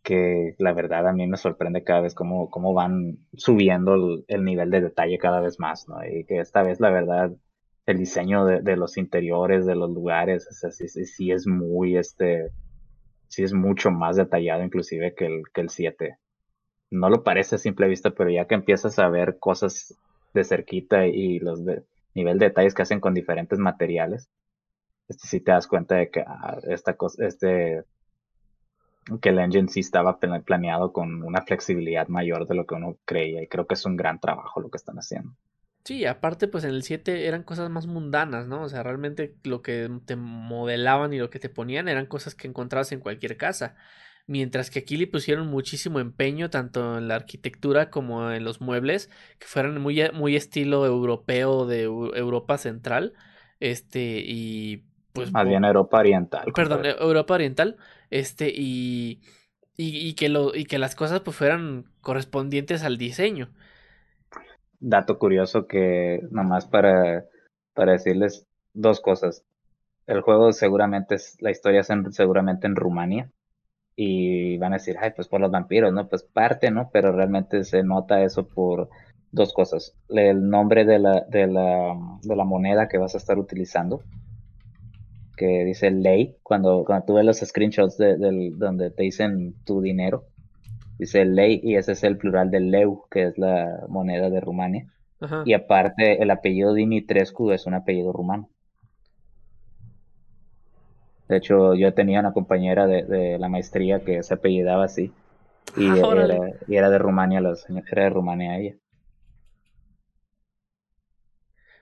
[0.05, 4.69] que la verdad a mí me sorprende cada vez cómo, cómo van subiendo el, nivel
[4.69, 5.97] de detalle cada vez más, ¿no?
[6.05, 7.31] Y que esta vez la verdad
[7.87, 12.51] el diseño de, de los interiores, de los lugares, sí, sí es muy, este,
[13.27, 16.17] sí es mucho más detallado inclusive que el, que el 7.
[16.91, 19.97] No lo parece a simple vista, pero ya que empiezas a ver cosas
[20.33, 21.83] de cerquita y los de,
[22.13, 24.29] nivel de detalles que hacen con diferentes materiales,
[25.07, 27.83] este sí te das cuenta de que ah, esta cosa, este
[29.21, 33.43] que el engine sí estaba planeado con una flexibilidad mayor de lo que uno creía
[33.43, 35.35] y creo que es un gran trabajo lo que están haciendo.
[35.83, 38.63] Sí, aparte pues en el 7 eran cosas más mundanas, ¿no?
[38.63, 42.47] O sea, realmente lo que te modelaban y lo que te ponían eran cosas que
[42.47, 43.75] encontrabas en cualquier casa.
[44.25, 49.11] Mientras que aquí le pusieron muchísimo empeño tanto en la arquitectura como en los muebles,
[49.37, 53.13] que fueran muy, muy estilo europeo de Europa Central.
[53.59, 55.31] Este, y pues...
[55.31, 56.51] Más bien Europa Oriental.
[56.55, 57.77] Perdón, Europa Oriental.
[58.09, 59.21] Este, y,
[59.77, 63.49] y, y, que lo, y que las cosas pues fueran correspondientes al diseño
[64.79, 67.25] dato curioso que nomás para,
[67.73, 69.43] para decirles dos cosas.
[70.07, 73.31] El juego seguramente es, la historia es seguramente en Rumania.
[73.97, 76.09] Y van a decir, ay, pues por los vampiros, ¿no?
[76.09, 76.89] Pues parte, ¿no?
[76.91, 78.89] Pero realmente se nota eso por
[79.31, 79.95] dos cosas.
[80.09, 84.01] El nombre de la, de la, de la moneda que vas a estar utilizando,
[85.35, 88.17] que dice ley, cuando, cuando tú ves los screenshots de,
[88.55, 90.25] donde te dicen tu dinero,
[90.97, 94.87] dice ley y ese es el plural de leu, que es la moneda de Rumania.
[95.45, 98.49] Y aparte el apellido Dimitrescu es un apellido rumano.
[101.27, 105.11] De hecho, yo tenía una compañera de, la maestría que se apellidaba así.
[105.75, 106.37] Y, ah, era,
[106.67, 108.75] y era, de Rumania, la señora, era de Rumania ella.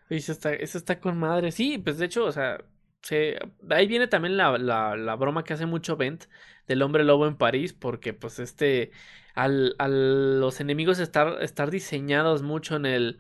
[0.10, 1.52] Eso está, eso está con madre.
[1.52, 2.64] Sí, pues de hecho, o sea,
[3.04, 3.38] se,
[3.70, 6.26] ahí viene también la, la, la, broma que hace mucho Bent
[6.68, 8.92] del hombre lobo en París, porque pues este,
[9.36, 13.20] al, al los enemigos estar, estar diseñados mucho en el,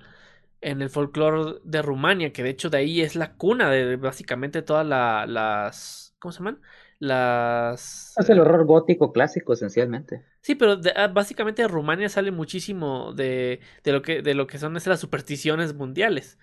[0.61, 4.61] en el folclore de Rumania, que de hecho de ahí es la cuna de básicamente
[4.61, 6.61] todas las, ¿cómo se llaman?
[6.99, 8.13] Las...
[8.17, 10.23] Es el horror gótico clásico, esencialmente.
[10.39, 14.57] Sí, pero ah, básicamente de Rumania sale muchísimo de, de, lo que, de lo que
[14.57, 16.37] son las supersticiones mundiales.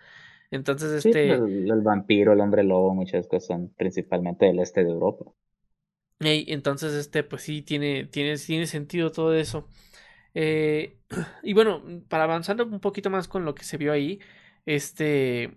[0.50, 1.30] Entonces, este.
[1.30, 5.26] el, vampiro, el hombre lobo, muchas cosas son principalmente del este de Europa.
[6.18, 9.68] entonces, este, pues sí, tiene, tiene, tiene sentido todo eso.
[10.34, 10.98] Eh,
[11.42, 14.20] y bueno, para avanzando un poquito más con lo que se vio ahí,
[14.66, 15.56] este.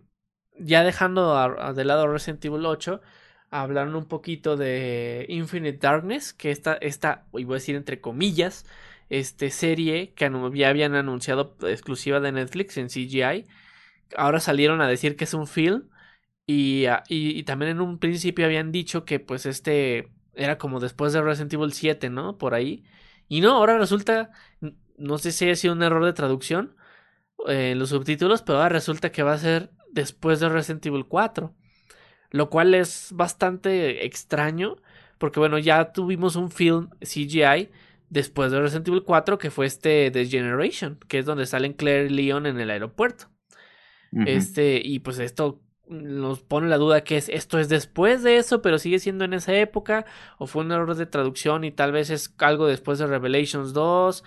[0.59, 1.35] Ya dejando
[1.73, 3.01] de lado Resident Evil 8,
[3.49, 8.63] hablaron un poquito de Infinite Darkness, que esta, esta, voy a decir entre comillas,
[9.09, 13.45] este serie que ya habían anunciado exclusiva de Netflix en CGI
[14.17, 15.89] ahora salieron a decir que es un film
[16.45, 21.13] y, ah, y, también en un principio habían dicho que pues este era como después
[21.13, 22.37] de Resident Evil 7, ¿no?
[22.37, 22.83] Por ahí.
[23.27, 24.31] Y no, ahora resulta,
[24.97, 26.75] no sé si ha sido un error de traducción
[27.47, 31.05] eh, en los subtítulos, pero ahora resulta que va a ser después de Resident Evil
[31.07, 31.53] 4.
[32.31, 34.77] Lo cual es bastante extraño,
[35.19, 37.69] porque bueno, ya tuvimos un film CGI
[38.09, 42.07] después de Resident Evil 4 que fue este The Generation, que es donde salen Claire
[42.07, 43.32] y Leon en el aeropuerto.
[44.25, 48.61] Este, y pues esto nos pone la duda que es esto es después de eso,
[48.61, 50.05] pero sigue siendo en esa época,
[50.37, 54.23] o fue un error de traducción y tal vez es algo después de Revelations 2,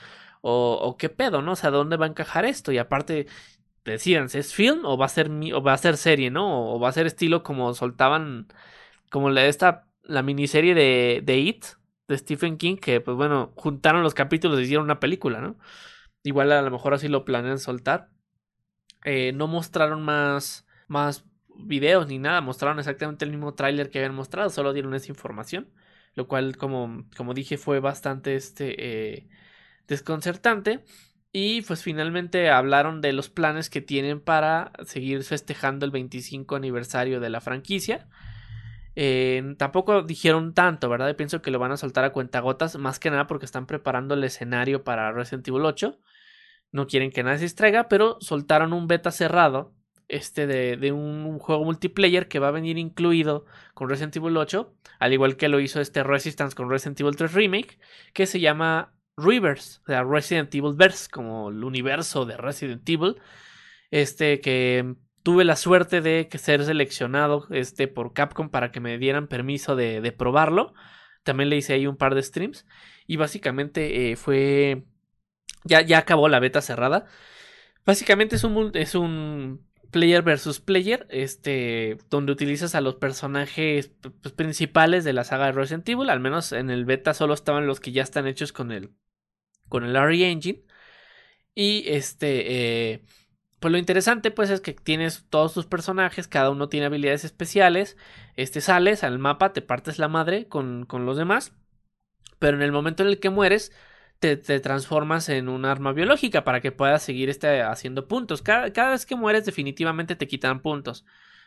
[0.48, 1.52] o, qué pedo, ¿no?
[1.52, 2.70] O sea, ¿dónde va a encajar esto?
[2.70, 3.26] Y aparte,
[3.84, 6.72] decídanse, ¿es film o va a ser o va a ser serie, ¿no?
[6.72, 8.46] O va a ser estilo como soltaban,
[9.10, 11.64] como la esta, la miniserie de, de It,
[12.08, 15.56] de Stephen King, que pues bueno, juntaron los capítulos y hicieron una película, ¿no?
[16.22, 18.10] Igual a lo mejor así lo planean soltar.
[19.06, 21.24] Eh, no mostraron más, más
[21.56, 25.70] videos ni nada, mostraron exactamente el mismo tráiler que habían mostrado, solo dieron esa información.
[26.14, 28.74] lo cual como, como dije fue bastante este,
[29.18, 29.28] eh,
[29.88, 30.84] desconcertante.
[31.32, 37.20] Y pues finalmente hablaron de los planes que tienen para seguir festejando el 25 aniversario
[37.20, 38.08] de la franquicia.
[38.96, 41.14] Eh, tampoco dijeron tanto, ¿verdad?
[41.16, 44.24] Pienso que lo van a soltar a cuentagotas, más que nada porque están preparando el
[44.24, 46.00] escenario para Resident Evil 8.
[46.72, 49.74] No quieren que nadie se distraiga, pero soltaron un beta cerrado
[50.08, 53.44] este de, un juego multiplayer que va a venir incluido
[53.74, 57.32] con Resident Evil 8, al igual que lo hizo este Resistance con Resident Evil 3
[57.32, 57.78] Remake,
[58.12, 63.16] que se llama Rivers, o sea, Resident Evil Verse, como el universo de Resident Evil,
[63.90, 64.94] este que
[65.26, 70.00] tuve la suerte de ser seleccionado este, por Capcom para que me dieran permiso de,
[70.00, 70.72] de probarlo.
[71.24, 72.64] También le hice ahí un par de streams.
[73.08, 74.84] Y básicamente eh, fue.
[75.66, 77.06] Ya, ya acabó la beta cerrada.
[77.84, 81.06] Básicamente es un, es un player versus player.
[81.10, 81.98] Este.
[82.10, 86.10] Donde utilizas a los personajes pues, principales de la saga de Resident Evil.
[86.10, 88.90] Al menos en el beta solo estaban los que ya están hechos con el.
[89.68, 90.64] Con el RE Engine.
[91.54, 92.92] Y este.
[92.92, 93.04] Eh,
[93.60, 97.96] pues lo interesante pues es que tienes todos tus personajes, cada uno tiene habilidades especiales,
[98.36, 101.52] este sales al mapa, te partes la madre con, con los demás,
[102.38, 103.72] pero en el momento en el que mueres
[104.18, 108.42] te, transformas en un arma biológica para que puedas seguir este, haciendo puntos.
[108.42, 111.04] Cada, cada vez que mueres definitivamente te quitan puntos.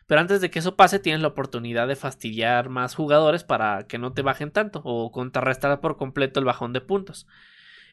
[0.08, 4.00] Pero antes de que eso pase, tienes la oportunidad de fastidiar más jugadores para que
[4.00, 7.28] no te bajen tanto o contrarrestar por completo el bajón de puntos.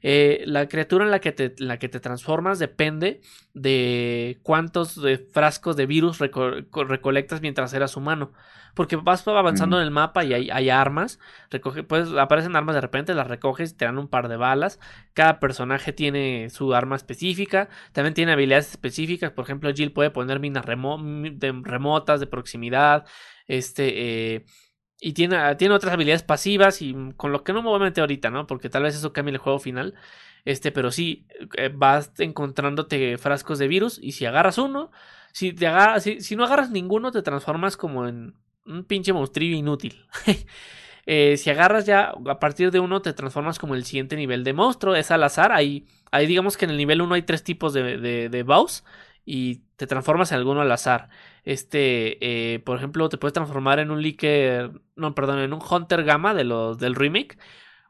[0.08, 3.20] Eh, la criatura en la, que te, la que te transformas depende
[3.54, 5.00] de cuántos
[5.32, 8.30] frascos de virus recolectas mientras eras humano.
[8.76, 11.18] Porque vas avanzando en el mapa y hay, armas.
[11.50, 14.78] Recoge, pues aparecen armas de repente, las recoges y te dan un par de balas.
[15.12, 17.68] Cada personaje tiene su arma específica.
[17.90, 19.32] También tiene habilidades específicas.
[19.32, 23.06] Por ejemplo, Jill puede poner minas remotas de proximidad.
[23.48, 24.34] Este.
[24.36, 24.44] Eh,
[25.00, 28.02] y tiene, tiene otras habilidades pasivas y con lo que no me voy a meter
[28.02, 28.46] ahorita, ¿no?
[28.46, 29.94] Porque tal vez eso cambie el juego final.
[30.44, 34.90] Este, pero sí, eh, vas encontrándote frascos de virus y si agarras uno,
[35.32, 40.06] si, te agarras, si, no agarras ninguno, te transformas como en un pinche monstrillo inútil.
[41.06, 44.52] eh, si agarras ya, a partir de uno, te transformas como el siguiente nivel de
[44.52, 45.52] monstruo, es al azar.
[45.52, 48.84] Ahí, ahí digamos que en el nivel 1 hay tres tipos de, de, de boss
[49.26, 51.10] y te transformas en alguno al azar.
[51.44, 56.04] Este, eh, por ejemplo, te puedes transformar en un Licker, no, perdón, en un Hunter
[56.04, 57.36] Gamma de los del remake.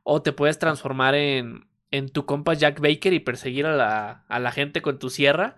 [0.02, 4.40] O te puedes transformar en, en tu compa Jack Baker y perseguir a la, a
[4.40, 5.56] la gente con tu sierra.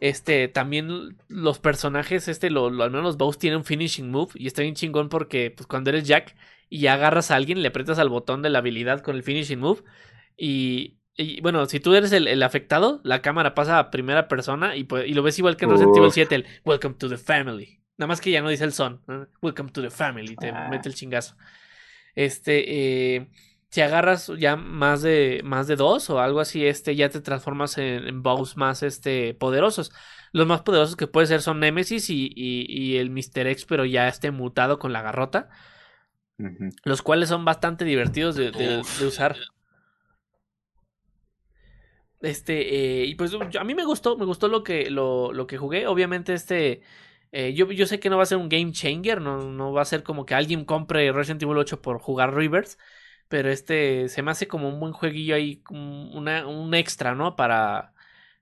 [0.00, 4.32] Este, también los personajes, este, lo, al menos los boss tienen un finishing move.
[4.34, 6.34] Y está bien chingón porque, pues, cuando eres Jack
[6.70, 9.82] y agarras a alguien, le aprietas al botón de la habilidad con el finishing move.
[10.36, 14.84] Y y bueno, si tú eres el, afectado, la cámara pasa a primera persona y,
[14.84, 17.80] pues, y lo ves igual que en Resident Evil 7, el Welcome to the Family.
[17.98, 19.02] Nada más que ya no dice el son.
[19.42, 20.68] Welcome to the Family, te ah.
[20.70, 21.36] mete el chingazo.
[22.14, 23.30] Este, eh,
[23.68, 27.76] si agarras ya más de, más de dos o algo así, este, ya te transformas
[27.76, 29.92] en, en boss más este, poderosos.
[30.32, 33.46] Los más poderosos que puede ser son Nemesis y, y, el Mr.
[33.48, 35.50] X, pero ya esté mutado con la garrota.
[36.84, 39.36] Los cuales son bastante divertidos de, de usar.
[42.22, 45.58] Este, eh, y pues a mí me gustó, me gustó lo que, lo, lo que
[45.58, 45.88] jugué.
[45.88, 46.82] Obviamente, este,
[47.32, 49.82] eh, yo, yo sé que no va a ser un game changer, no, no va
[49.82, 52.78] a ser como que alguien compre Resident Evil 8 por jugar Rivers.
[53.28, 57.34] Pero este se me hace como un buen jueguillo ahí, una, un extra, ¿no?
[57.36, 57.94] Para,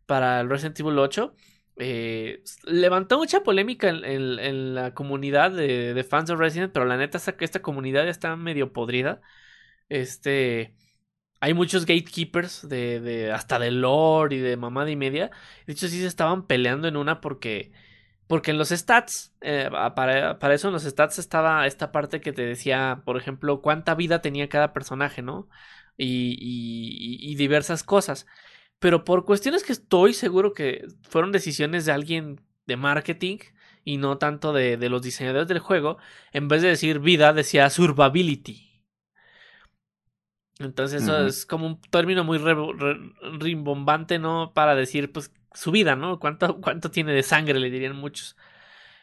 [0.07, 1.35] para el Resident Evil 8.
[1.77, 6.97] Eh, levantó mucha polémica en, en, la comunidad de, de, fans de Resident, pero la
[6.99, 9.23] neta es que esta comunidad está medio podrida.
[9.89, 10.75] Este
[11.41, 15.31] hay muchos gatekeepers de, de hasta de lore y de mamada y media.
[15.67, 17.73] De hecho, sí se estaban peleando en una porque.
[18.27, 22.33] Porque en los stats, eh, para, para, eso en los stats estaba esta parte que
[22.33, 25.49] te decía, por ejemplo, cuánta vida tenía cada personaje, ¿no?
[25.97, 28.27] Y, y, y diversas cosas.
[28.79, 33.39] Pero por cuestiones que estoy seguro que fueron decisiones de alguien de marketing
[33.85, 35.99] y no tanto de, de los diseñadores del juego,
[36.33, 38.70] en vez de decir vida, decía survivability.
[40.61, 42.39] Entonces eso es como un término muy
[43.39, 44.53] rimbombante, ¿no?
[44.53, 46.19] Para decir, pues, su vida, ¿no?
[46.19, 47.59] ¿Cuánto, ¿Cuánto tiene de sangre?
[47.59, 48.37] Le dirían muchos.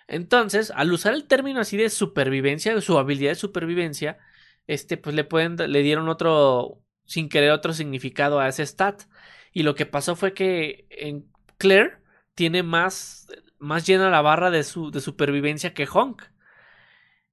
[0.08, 4.20] Entonces, al usar el término así de supervivencia, su habilidad de supervivencia,
[4.68, 9.04] este, pues le pueden, le dieron otro, sin querer, otro significado a ese stat.
[9.52, 11.26] Y lo que pasó fue que en
[11.58, 11.98] Claire
[12.36, 13.28] tiene más,
[13.58, 16.22] más llena la barra de su, de supervivencia que Honk.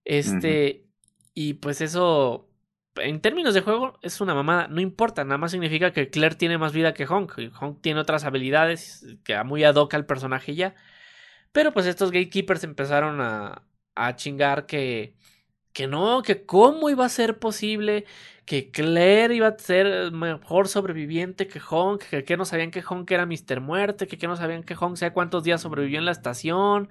[0.05, 0.86] Este,
[1.34, 2.48] y pues eso
[2.96, 6.58] en términos de juego es una mamada, no importa, nada más significa que Claire tiene
[6.58, 10.54] más vida que Honk, y Honk tiene otras habilidades que muy ad hoc al personaje
[10.54, 10.74] ya.
[11.52, 13.62] Pero pues estos gatekeepers empezaron a,
[13.94, 15.16] a chingar que,
[15.72, 18.06] que no, que cómo iba a ser posible
[18.46, 23.10] que Claire iba a ser mejor sobreviviente que Honk, que, que no sabían que Honk
[23.10, 23.60] era Mr.
[23.60, 26.88] Muerte, que, que no sabían que Honk sea cuántos días sobrevivió en la estación,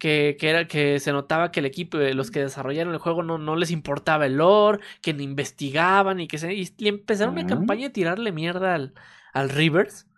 [0.00, 3.38] que, que, era, que se notaba que el equipo, los que desarrollaron el juego no,
[3.38, 7.84] no les importaba el lore, que ni investigaban y que se, y, empezaron una campaña
[7.88, 8.94] de tirarle mierda al,
[9.32, 10.08] al Rivers.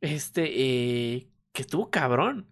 [0.00, 0.44] Este,
[1.16, 2.48] eh, que estuvo cabrón.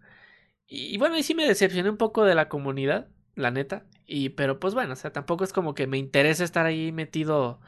[0.66, 3.86] Y, y bueno, ahí sí me decepcioné un poco de la comunidad, la neta.
[4.06, 7.60] Y, pero pues bueno, o sea, tampoco es como que me interese estar ahí metido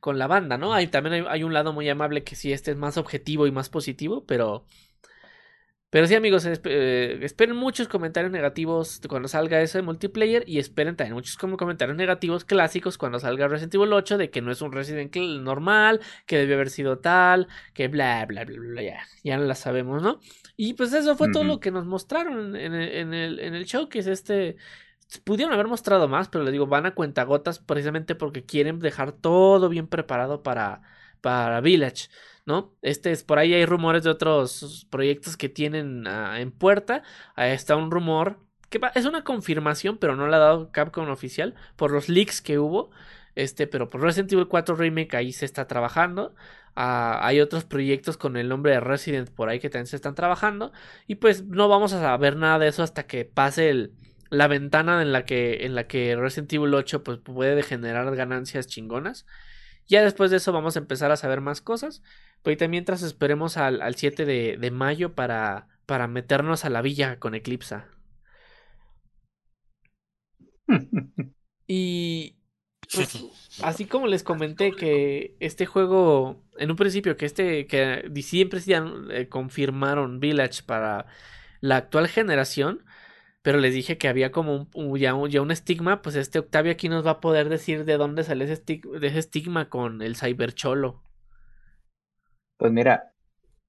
[0.00, 0.74] con la banda, ¿no?
[0.74, 3.68] Hay, también hay, un lado muy amable que sí, este es más objetivo y más
[3.68, 4.64] positivo, pero...
[5.90, 10.96] Pero sí, amigos, eh, esperen muchos comentarios negativos cuando salga eso de multiplayer y esperen
[10.96, 14.72] también muchos comentarios negativos clásicos cuando salga Resident Evil 8 de que no es un
[14.72, 19.38] Resident Evil normal, que debe haber sido tal, que bla, bla, bla, bla, ya, ya
[19.38, 20.20] la sabemos, ¿no?
[20.56, 23.88] Y pues eso fue todo lo que nos mostraron en, en, el, en el show,
[23.88, 24.56] que es este
[25.24, 29.70] Pudieron haber mostrado más, pero les digo, van a cuentagotas precisamente porque quieren dejar todo
[29.70, 30.82] bien preparado para,
[31.22, 32.08] para Village,
[32.48, 32.74] ¿no?
[32.80, 37.02] Este es, por ahí hay rumores de otros proyectos que tienen ah, en puerta.
[37.36, 38.38] Está un rumor
[38.70, 42.58] que es una confirmación, pero no la ha dado Capcom oficial por los leaks que
[42.58, 42.90] hubo.
[43.34, 46.34] Este, pero por Resident Evil 4 Remake ahí se está trabajando.
[46.74, 50.14] Ah, hay otros proyectos con el nombre de Resident por ahí que también se están
[50.14, 50.72] trabajando.
[51.06, 53.92] Y pues no vamos a saber nada de eso hasta que pase el,
[54.30, 58.68] la ventana en la que, en la que Resident Evil 8 pues, puede generar ganancias
[58.68, 59.26] chingonas.
[59.88, 62.02] Ya después de eso vamos a empezar a saber más cosas.
[62.42, 67.18] También mientras esperemos al, al 7 de, de, mayo para, para meternos a la villa
[67.18, 67.88] con Eclipsa.
[71.66, 72.36] y
[72.94, 73.24] pues,
[73.62, 78.60] así como les comenté que este juego, en un principio, que este, que siempre
[79.10, 81.06] eh, confirmaron Village para
[81.60, 82.84] la actual generación,
[83.48, 87.06] pero les dije que había como un, ya, un, estigma, pues este Octavio aquí nos
[87.06, 91.00] va a poder decir de dónde sale ese, estigma, de ese estigma con el cybercholo.
[92.58, 93.14] Pues mira,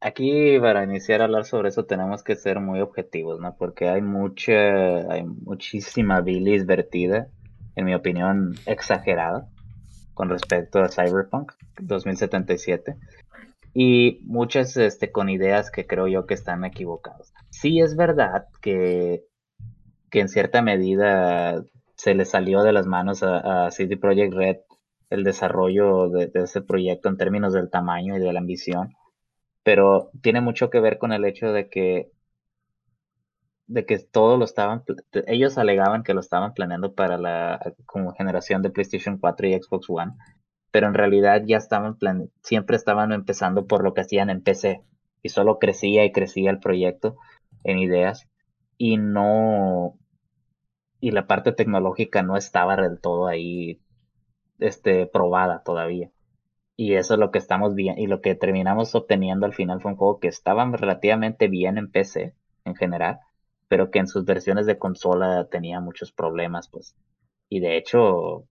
[0.01, 3.55] aquí para iniciar a hablar sobre eso tenemos que ser muy objetivos, ¿no?
[3.57, 7.29] Porque hay mucha, hay muchísima bilis vertida,
[7.77, 9.47] en mi opinión, exagerada
[10.13, 12.97] con respecto a Cyberpunk 2077
[13.73, 17.33] y muchas este, con ideas que creo yo que están equivocadas.
[17.49, 19.28] Sí es verdad que
[20.09, 21.63] que en cierta medida
[21.95, 24.57] se le salió de las manos a, a CD Projekt Red
[25.09, 28.95] el desarrollo de, ese proyecto en términos del tamaño y de la ambición,
[29.63, 32.11] pero tiene mucho que ver con el hecho de que
[33.67, 34.83] de que todo lo estaban
[35.27, 39.87] ellos alegaban que lo estaban planeando para la como generación de PlayStation 4 y Xbox
[39.89, 40.13] One,
[40.71, 44.81] pero en realidad ya estaban plan siempre estaban empezando por lo que hacían en PC
[45.21, 47.17] y solo crecía y crecía el proyecto
[47.63, 48.28] en ideas
[48.79, 49.99] y no
[51.01, 53.81] y la parte tecnológica no estaba del todo ahí
[54.59, 56.11] este probada todavía.
[56.75, 59.91] Y eso es lo que estamos viendo y lo que terminamos obteniendo al final fue
[59.91, 62.33] un juego que estaba relativamente bien en PC
[62.65, 63.19] en general
[63.67, 66.95] pero que en sus versiones de consola tenía muchos problemas pues.
[67.49, 68.45] Y de hecho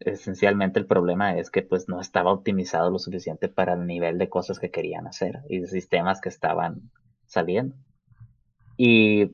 [0.00, 4.28] esencialmente el problema es que pues no estaba optimizado lo suficiente para el nivel de
[4.28, 6.90] cosas que querían hacer y de sistemas que estaban
[7.26, 7.76] saliendo.
[8.76, 9.32] Y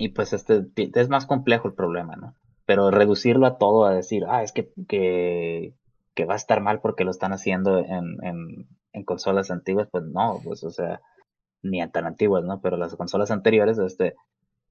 [0.00, 2.34] y pues este es más complejo el problema, ¿no?
[2.64, 5.74] Pero reducirlo a todo, a decir, ah, es que, que,
[6.14, 10.40] que va a estar mal porque lo están haciendo en, en, consolas antiguas, pues no,
[10.42, 11.02] pues o sea,
[11.62, 12.62] ni tan antiguas, ¿no?
[12.62, 14.14] Pero las consolas anteriores, este,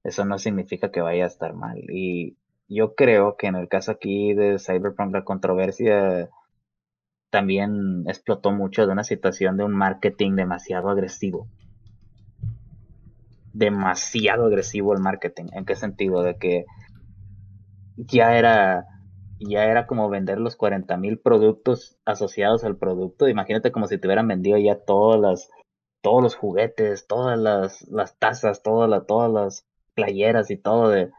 [0.03, 1.77] eso no significa que vaya a estar mal.
[1.91, 2.37] Y
[2.67, 6.29] yo creo que en el caso aquí de Cyberpunk la controversia
[7.29, 11.47] también explotó mucho de una situación de un marketing demasiado agresivo
[13.53, 15.45] demasiado agresivo el marketing.
[15.53, 16.23] ¿En qué sentido?
[16.23, 16.65] De que
[17.97, 18.85] ya era
[19.39, 23.27] ya era como vender los 40 mil productos asociados al producto.
[23.27, 25.49] Imagínate como si te hubieran vendido ya todas las,
[26.01, 29.65] todos los juguetes, todas las, las tazas, todas, las todas las
[29.95, 31.09] playeras y todo de,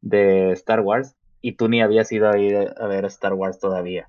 [0.00, 1.14] de Star Wars.
[1.40, 4.08] Y tú ni habías ido a a ver Star Wars todavía.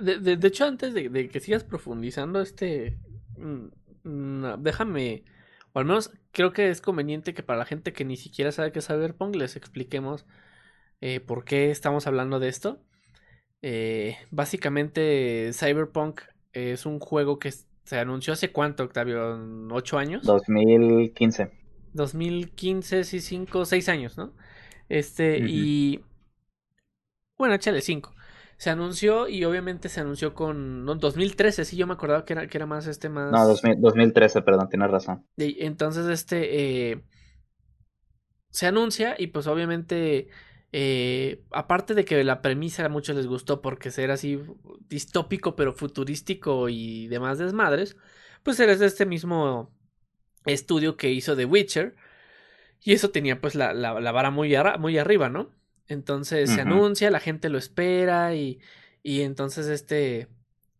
[0.00, 2.98] De, de, hecho, antes de, de, que sigas profundizando, este.
[3.38, 3.68] Mm,
[4.04, 5.24] mm, déjame
[5.72, 8.72] o al menos creo que es conveniente que para la gente que ni siquiera sabe
[8.72, 10.26] qué es Cyberpunk les expliquemos
[11.00, 12.80] eh, por qué estamos hablando de esto.
[13.62, 16.20] Eh, básicamente, Cyberpunk
[16.52, 19.38] es un juego que se anunció hace cuánto, Octavio,
[19.70, 20.24] ¿ocho años?
[20.24, 21.50] 2015.
[21.92, 24.32] 2015, sí, cinco, seis años, ¿no?
[24.88, 26.00] Este, y...
[27.36, 28.14] Bueno, échale cinco
[28.62, 32.46] se anunció y obviamente se anunció con no, 2013, sí, yo me acordaba que era,
[32.46, 33.32] que era más este más...
[33.32, 35.26] No, 2013, perdón, tienes razón.
[35.36, 36.92] Y entonces este...
[36.92, 37.02] Eh,
[38.50, 40.28] se anuncia y pues obviamente
[40.70, 44.40] Eh, aparte de que la premisa a muchos les gustó porque ser así
[44.88, 47.96] distópico pero futurístico y demás desmadres,
[48.44, 49.74] pues eres de este mismo
[50.46, 51.96] estudio que hizo The Witcher.
[52.80, 55.50] Y eso tenía pues la, la, vara muy, muy arriba, ¿no?
[55.88, 58.60] Entonces se anuncia, la gente lo espera y,
[59.02, 60.28] y entonces este...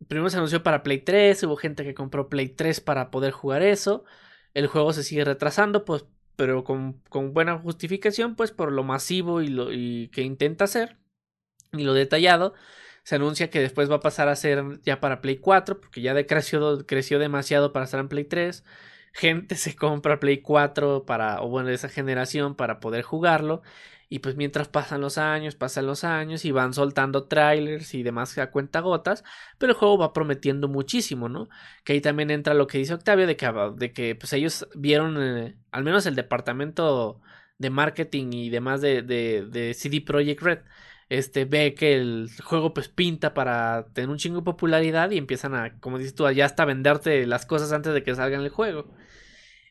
[0.09, 3.63] Primero se anunció para Play 3, hubo gente que compró Play 3 para poder jugar
[3.63, 4.05] eso.
[4.53, 6.07] El juego se sigue retrasando, pues
[6.37, 10.99] pero con, con buena justificación, pues por lo masivo y lo y que intenta hacer
[11.73, 12.55] y lo detallado.
[13.05, 16.15] Se anuncia que después va a pasar a ser ya para Play 4, porque ya
[16.15, 18.65] de creció, creció demasiado para estar en Play 3.
[19.13, 23.63] Gente se compra Play 4 para, o bueno, de esa generación para poder jugarlo.
[24.09, 28.37] Y pues mientras pasan los años, pasan los años y van soltando trailers y demás
[28.37, 29.25] a cuenta gotas,
[29.59, 31.49] pero el juego va prometiendo muchísimo, ¿no?
[31.83, 35.17] Que ahí también entra lo que dice Octavio de que, de que pues ellos vieron,
[35.23, 37.23] eh, al menos el departamento
[37.57, 40.59] de marketing y demás de, de, de CD Projekt Red,
[41.19, 45.55] este ve que el juego pues pinta para tener un chingo de popularidad y empiezan
[45.55, 48.91] a, como dices tú, ya hasta venderte las cosas antes de que salgan el juego.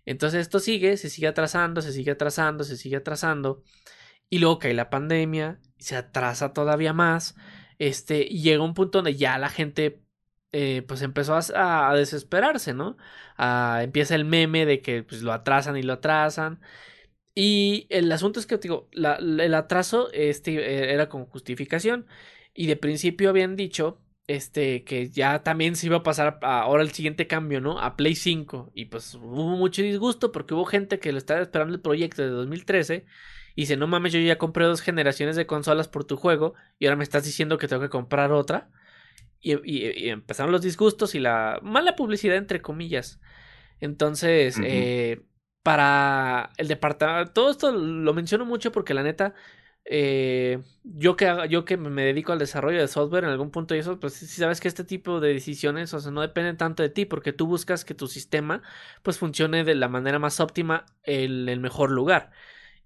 [0.05, 3.63] Entonces esto sigue, se sigue atrasando, se sigue atrasando, se sigue atrasando.
[4.30, 7.35] Y luego cae la pandemia, se atrasa todavía más.
[7.80, 10.03] Este, y llega un punto donde ya la gente
[10.51, 12.97] eh, pues empezó a, desesperarse, ¿no?
[13.81, 16.61] empieza el meme de que pues, lo atrasan y lo atrasan.
[17.34, 22.06] Y el asunto es que, digo, el atraso este, e, era con justificación.
[22.53, 26.91] Y de principio habían dicho este, que ya también se iba a pasar ahora el
[26.91, 27.80] siguiente cambio, ¿no?
[27.80, 28.72] A Play 5.
[28.74, 32.30] Y pues hubo mucho disgusto porque hubo gente que lo estaba esperando el proyecto de
[32.30, 33.06] 2013
[33.56, 36.86] y dice, no mames, yo ya compré dos generaciones de consolas por tu juego y
[36.86, 38.70] ahora me estás diciendo que tengo que comprar otra.
[39.44, 43.20] Y, empezaron los disgustos y la mala publicidad, entre comillas.
[43.80, 45.24] Entonces, eh,
[45.64, 49.34] para el departamento, todo esto lo menciono mucho porque la neta,
[49.86, 53.80] eh, yo, que, yo que me dedico al desarrollo de software en algún punto y
[53.80, 56.90] eso, pues si sabes que este tipo de decisiones, o sea, no dependen tanto de
[56.90, 58.62] ti porque tú buscas que tu sistema
[59.04, 62.32] pues funcione de la manera más óptima en el mejor lugar.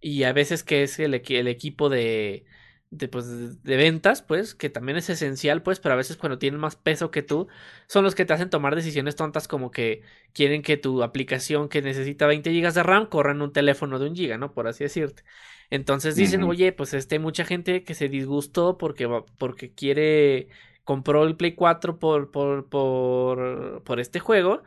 [0.01, 2.45] Y a veces que es el, el equipo de,
[2.91, 6.59] de, pues, de ventas, pues, que también es esencial, pues, pero a veces cuando tienen
[6.59, 7.47] más peso que tú,
[7.87, 10.03] son los que te hacen tomar decisiones tontas como que
[10.33, 14.07] quieren que tu aplicación que necesita 20 GB de RAM corra en un teléfono de
[14.09, 14.53] un GB, ¿no?
[14.53, 15.23] Por así decirte.
[15.69, 19.07] Entonces dicen, oye, pues este, hay mucha gente que se disgustó porque,
[19.37, 20.49] porque quiere,
[20.83, 24.63] compró el Play 4 por, por, por, por este juego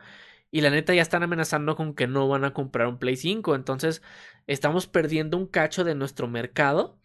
[0.51, 3.55] y la neta ya están amenazando con que no van a comprar un Play 5.
[3.55, 4.01] Entonces
[4.47, 6.98] estamos perdiendo un cacho de nuestro mercado.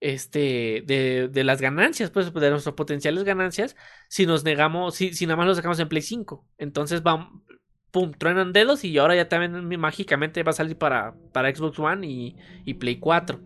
[0.00, 3.76] Este, de, de las ganancias, pues, de nuestras potenciales ganancias,
[4.08, 6.46] si nos negamos, si, si nada más lo sacamos en Play 5.
[6.56, 7.42] Entonces van,
[7.90, 12.06] pum, truenan dedos y ahora ya también mágicamente va a salir para, para Xbox One
[12.06, 13.42] y, y Play 4.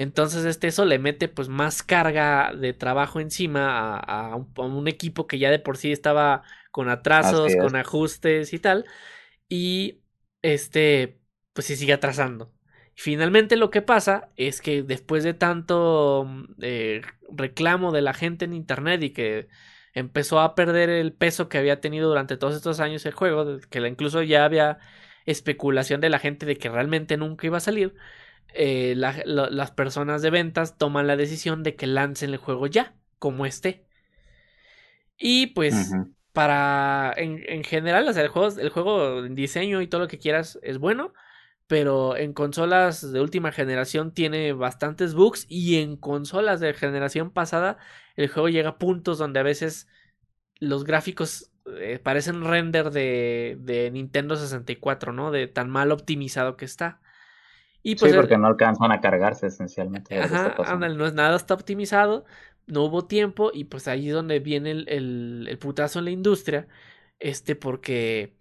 [0.00, 5.38] Entonces, este, eso le mete pues más carga de trabajo encima a, un, equipo que
[5.38, 8.86] ya de por sí estaba con atrasos, con ajustes y tal.
[9.46, 10.00] Y
[10.40, 11.20] este,
[11.52, 12.50] pues se sigue atrasando.
[13.02, 17.00] Finalmente lo que pasa es que después de tanto mm, eh,
[17.30, 19.48] reclamo de la gente en internet y que
[19.94, 23.78] empezó a perder el peso que había tenido durante todos estos años el juego, que
[23.88, 24.80] incluso ya había
[25.24, 27.94] especulación de la gente de que realmente nunca iba a salir,
[28.52, 33.46] eh, las personas de ventas toman la decisión de que lancen el juego ya, como
[33.46, 33.86] esté.
[35.16, 35.90] Y pues
[36.34, 40.18] para en, general, o sea, el juego, el juego en diseño y todo lo que
[40.18, 41.14] quieras es bueno,
[41.70, 47.78] pero en consolas de última generación tiene bastantes bugs y en consolas de generación pasada
[48.16, 49.86] el juego llega a puntos donde a veces
[50.58, 55.30] los gráficos eh, parecen render de, de Nintendo 64, ¿no?
[55.30, 56.98] De tan mal optimizado que está.
[57.84, 60.20] Y pues, sí, porque no alcanzan a cargarse esencialmente.
[60.20, 62.24] Ajá, no es nada, está optimizado
[62.66, 66.68] no hubo tiempo y pues ahí es donde viene el, el, putazo en la industria,
[67.18, 68.34] este porque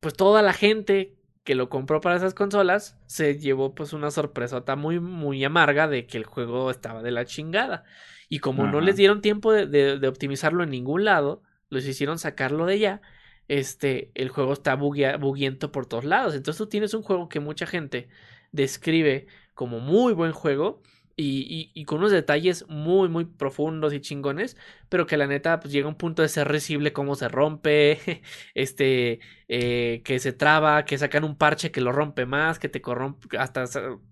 [0.00, 1.17] pues toda la gente
[1.48, 6.06] que lo compró para esas consolas se llevó pues una sorpresota muy muy amarga de
[6.06, 7.84] que el juego estaba de la chingada.
[8.28, 12.66] Y como no les dieron tiempo de, de, optimizarlo en ningún lado, los hicieron sacarlo
[12.66, 13.00] de ya,
[13.48, 17.64] este, el juego está buguiento por todos lados, entonces tú tienes un juego que mucha
[17.64, 18.10] gente
[18.52, 20.82] describe como muy buen juego
[21.20, 24.56] y, con unos detalles muy, muy profundos y chingones,
[24.88, 28.22] pero que la neta pues, llega a un punto de ser recible cómo se rompe,
[28.54, 32.80] este, eh, que se traba, que sacan un parche que lo rompe más, que te
[32.80, 33.64] corrompe, hasta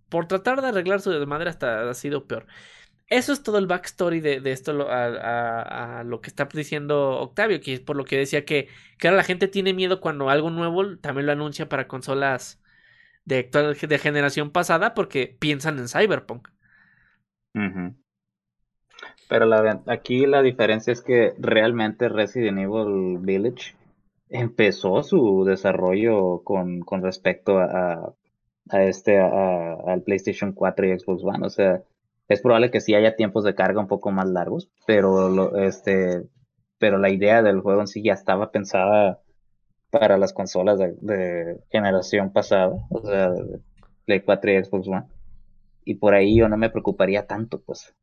[0.09, 2.47] por tratar de arreglar su desmadre hasta ha sido peor.
[3.09, 7.81] Eso es todo el backstory de, esto a, lo que está diciendo Octavio, que es
[7.81, 8.69] por lo que decía que,
[8.99, 12.61] que ahora la gente tiene miedo cuando algo nuevo también lo anuncia para consolas
[13.25, 13.49] de,
[13.89, 16.49] de generación pasada porque piensan en Cyberpunk.
[19.29, 23.75] Pero la, aquí la diferencia es que realmente Resident Evil Village
[24.29, 28.15] empezó su desarrollo con, con respecto a,
[28.69, 31.47] a este a, al PlayStation 4 y Xbox One.
[31.47, 31.83] O sea,
[32.29, 36.25] es probable que sí haya tiempos de carga un poco más largos, pero lo, este
[36.79, 39.21] pero la idea del juego en sí ya estaba pensada
[39.91, 43.33] para las consolas de, generación pasada, o sea,
[44.05, 45.05] Play 4 y Xbox One.
[45.87, 47.95] Y por ahí yo no me preocuparía tanto, pues.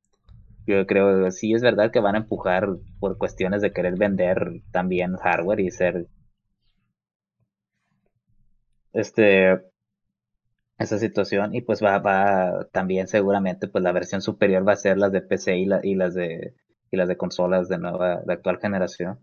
[0.65, 2.69] Yo creo sí es verdad que van a empujar
[2.99, 6.07] por cuestiones de querer vender también hardware y ser
[8.93, 9.59] este
[10.79, 14.97] esa situación y pues va, va también seguramente pues la versión superior va a ser
[14.97, 16.55] las de PC y, y las de
[16.91, 19.19] y las de consolas de nueva de actual generación.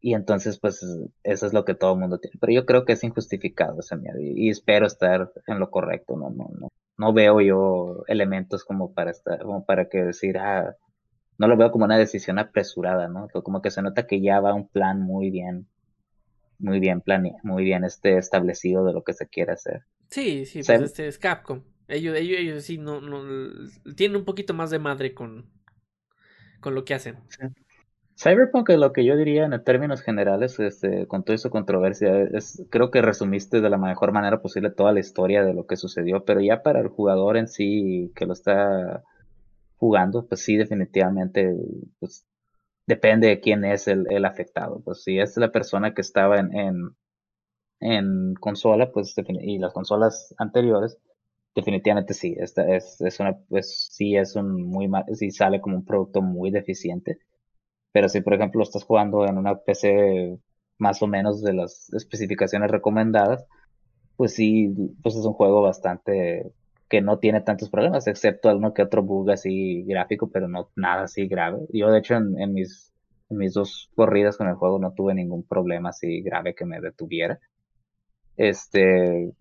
[0.00, 0.82] Y entonces pues
[1.24, 2.38] eso es lo que todo el mundo tiene.
[2.40, 6.30] Pero yo creo que es injustificado ese miedo y, espero estar en lo correcto no
[6.30, 6.68] no no
[7.02, 10.76] no veo yo elementos como para estar como para que decir ah
[11.38, 14.54] no lo veo como una decisión apresurada no como que se nota que ya va
[14.54, 15.66] un plan muy bien
[16.58, 20.62] muy bien planeado muy bien este establecido de lo que se quiere hacer Sí, sí,
[20.62, 21.62] pues este es Capcom.
[21.88, 23.24] Ellos, ellos, ellos sí no, no
[23.96, 25.50] tienen un poquito más de madre con,
[26.60, 27.16] con lo que hacen.
[28.16, 32.64] Cyberpunk es lo que yo diría en términos generales, este, con toda esa controversia, es,
[32.70, 36.24] creo que resumiste de la mejor manera posible toda la historia de lo que sucedió,
[36.24, 39.02] pero ya para el jugador en sí que lo está
[39.76, 41.56] jugando, pues sí, definitivamente,
[41.98, 42.26] pues
[42.86, 44.80] depende de quién es el, afectado.
[44.84, 46.94] Pues si es la persona que estaba en,
[48.40, 50.98] consola, pues, y las consolas anteriores,
[51.54, 52.54] definitivamente sí, es,
[54.36, 57.18] un muy, sí sale como un producto muy deficiente,
[57.92, 60.38] pero si por ejemplo estás jugando en una PC
[60.78, 63.46] más o menos de las especificaciones recomendadas,
[64.16, 66.52] pues sí, pues es un juego bastante
[66.88, 71.04] que no tiene tantos problemas, excepto alguno que otro bug así gráfico, pero no nada
[71.04, 71.60] así grave.
[71.72, 72.92] Yo de hecho en, en mis,
[73.30, 76.80] en mis dos corridas con el juego no tuve ningún problema así grave que me
[76.80, 77.40] detuviera.
[78.36, 79.32] Este,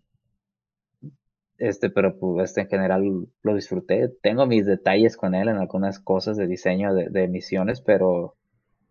[1.57, 4.10] este, pero pues este en general lo disfruté.
[4.22, 8.36] Tengo mis detalles con él en algunas cosas de diseño de, de misiones, pero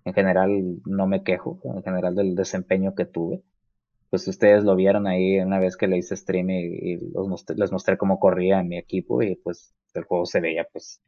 [0.04, 3.42] en general no me quejo, en general del desempeño que tuve.
[4.10, 6.96] Pues ustedes lo vieron ahí una vez que le hice stream y,
[7.56, 11.00] les mostré cómo corría en mi equipo y pues el juego se veía pues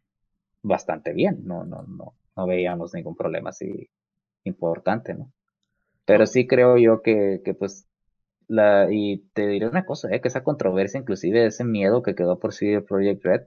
[0.62, 3.90] bastante bien, no, no, no, no veíamos ningún problema así
[4.44, 5.32] importante, ¿no?
[6.05, 7.89] Pero sí creo yo que, que pues
[8.48, 12.39] la, y te diré una cosa, eh, que esa controversia, inclusive ese miedo que quedó
[12.39, 13.43] por de Project Red,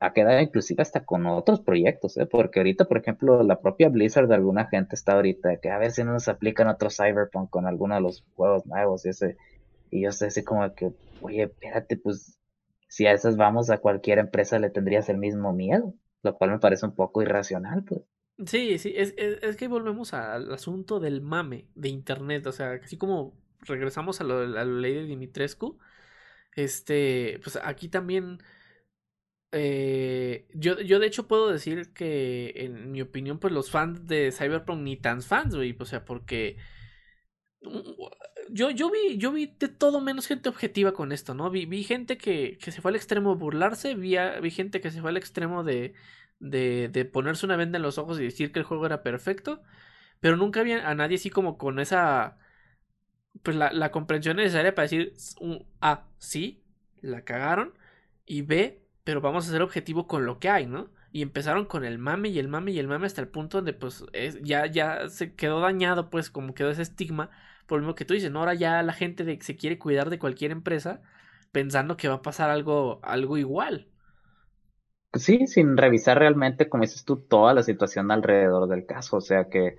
[0.00, 2.26] ha quedado inclusive hasta con otros proyectos, ¿eh?
[2.26, 5.90] porque ahorita, por ejemplo, la propia Blizzard de alguna gente está ahorita que a ver
[5.90, 9.36] si no nos aplican otro Cyberpunk con alguno de los juegos nuevos y ese,
[9.90, 12.38] y yo sé así como que, oye, espérate, pues
[12.88, 16.58] si a esas vamos a cualquier empresa le tendrías el mismo miedo, lo cual me
[16.58, 18.02] parece un poco irracional, pues.
[18.46, 22.96] Sí, sí, es, es, que volvemos al asunto del mame de internet, o sea, así
[22.96, 25.76] como regresamos a, lo, la ley de Dimitrescu,
[26.54, 28.38] este, pues aquí también,
[29.52, 34.32] eh, yo, yo de hecho puedo decir que en mi opinión, pues los fans de
[34.32, 36.56] Cyberpunk ni tan fans, güey, o sea, porque
[38.50, 41.50] yo, yo vi, yo vi de todo menos gente objetiva con esto, ¿no?
[41.50, 44.90] Vi, vi gente que, que se fue al extremo de burlarse, vi, vi gente que
[44.90, 45.94] se fue al extremo de,
[46.38, 49.62] de, de ponerse una venda en los ojos y decir que el juego era perfecto,
[50.20, 52.38] pero nunca había a nadie así como con esa
[53.42, 55.14] pues la, la comprensión necesaria para decir
[55.80, 56.64] A, sí,
[57.00, 57.74] la cagaron,
[58.26, 60.90] y B, pero vamos a ser objetivo con lo que hay, ¿no?
[61.12, 63.72] Y empezaron con el mame y el mame y el mame hasta el punto donde
[63.72, 67.30] pues es, ya, ya se quedó dañado, pues como quedó ese estigma,
[67.66, 68.40] por lo mismo que tú dices, ¿no?
[68.40, 71.00] Ahora ya la gente de, se quiere cuidar de cualquier empresa
[71.52, 73.88] pensando que va a pasar algo, algo igual.
[75.14, 79.16] Sí, sin revisar realmente, como dices tú, toda la situación alrededor del caso.
[79.16, 79.76] O sea que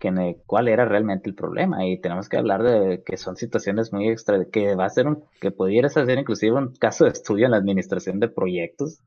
[0.00, 4.08] que cuál era realmente el problema y tenemos que hablar de que son situaciones muy
[4.08, 7.52] extra que va a ser un que pudieras hacer inclusive un caso de estudio en
[7.52, 8.98] la administración de proyectos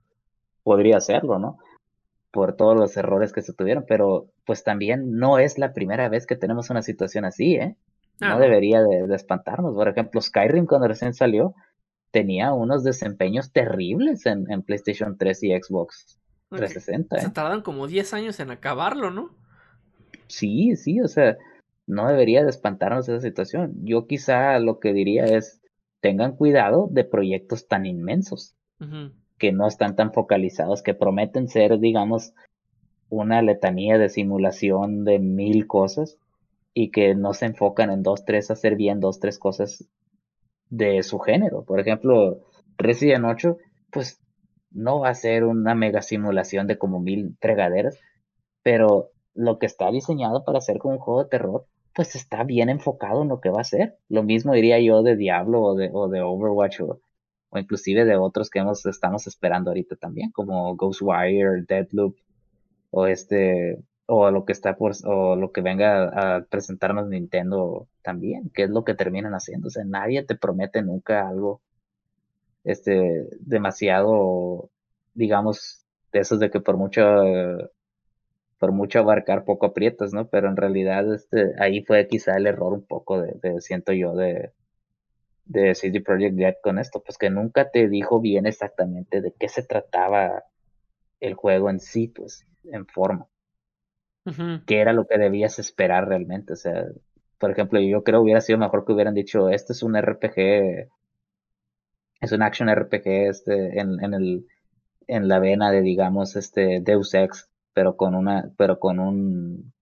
[0.62, 1.58] podría hacerlo no
[2.32, 6.28] por todos los errores que se tuvieron pero pues también no es la primera vez
[6.28, 7.76] que tenemos una situación así eh
[8.20, 9.76] no, debería de, espantarnos.
[9.76, 11.56] Por ejemplo Skyrim cuando recién salió
[12.12, 17.30] tenía unos desempeños terribles en, en PlayStation 3 y Xbox 360 se ¿eh?
[17.32, 19.32] tardan como 10 años en acabarlo no
[20.28, 21.38] Sí, sí, o sea,
[21.88, 23.74] no debería de espantarnos esa situación.
[23.84, 25.62] Yo quizá lo que diría es,
[26.02, 28.56] tengan cuidado de proyectos tan inmensos,
[29.38, 32.34] que no están tan focalizados, que prometen ser, digamos,
[33.10, 36.18] una letanía de simulación de mil cosas
[36.74, 39.88] y que no se enfocan en dos, tres, hacer bien dos, tres cosas
[40.70, 41.64] de su género.
[41.64, 42.42] Por ejemplo,
[42.78, 43.58] Resident 8,
[43.92, 44.20] pues
[44.72, 48.00] no va a ser una mega simulación de como mil fregaderas,
[48.64, 51.66] pero lo que está diseñado para hacer como un juego de terror,
[51.96, 53.98] pues está bien enfocado en lo que va a ser.
[54.10, 57.02] Lo mismo diría yo de Diablo o de, o de Overwatch o,
[57.50, 62.16] o inclusive de otros que hemos, estamos esperando ahorita también, como Ghostwire, Deadloop,
[62.92, 68.50] o este, o lo que está por, o lo que venga a presentarnos Nintendo también,
[68.50, 69.68] que es lo que terminan haciendo.
[69.68, 71.62] O sea, nadie te promete nunca algo,
[72.64, 74.70] este, demasiado,
[75.14, 77.02] digamos, de esos de que por mucho,
[78.60, 80.28] por mucho abarcar poco aprietas, ¿no?
[80.28, 84.52] Pero en realidad, este, ahí fue quizá el error un poco de siento yo, de,
[85.46, 89.50] de CD Projekt Red con esto, pues que nunca te dijo bien exactamente de qué
[89.50, 90.44] se trataba
[91.20, 93.28] el juego en sí, pues, en forma.
[94.66, 96.54] ¿Qué era lo que debías esperar realmente?
[96.54, 96.86] O sea,
[97.40, 100.90] por ejemplo, yo creo que hubiera sido mejor que hubieran dicho, este es un RPG,
[102.22, 104.48] es un action RPG este, en, en, el,
[105.08, 109.74] en la vena de, digamos, este Deus Ex, pero con una, pero con un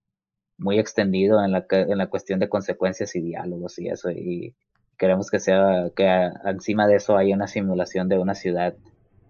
[0.58, 4.56] muy extendido en la, en la cuestión de consecuencias y diálogos y eso, y,
[5.02, 6.06] queremos que sea, que
[6.46, 8.76] encima de eso haya una simulación de una ciudad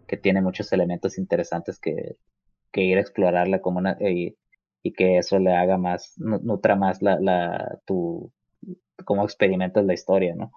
[0.05, 2.17] que tiene muchos elementos interesantes que,
[2.73, 4.35] que ir a explorarla como una, y,
[4.97, 8.33] que eso le haga más, nutra más la, la, tu,
[9.05, 10.51] cómo experimentas la historia, ¿no?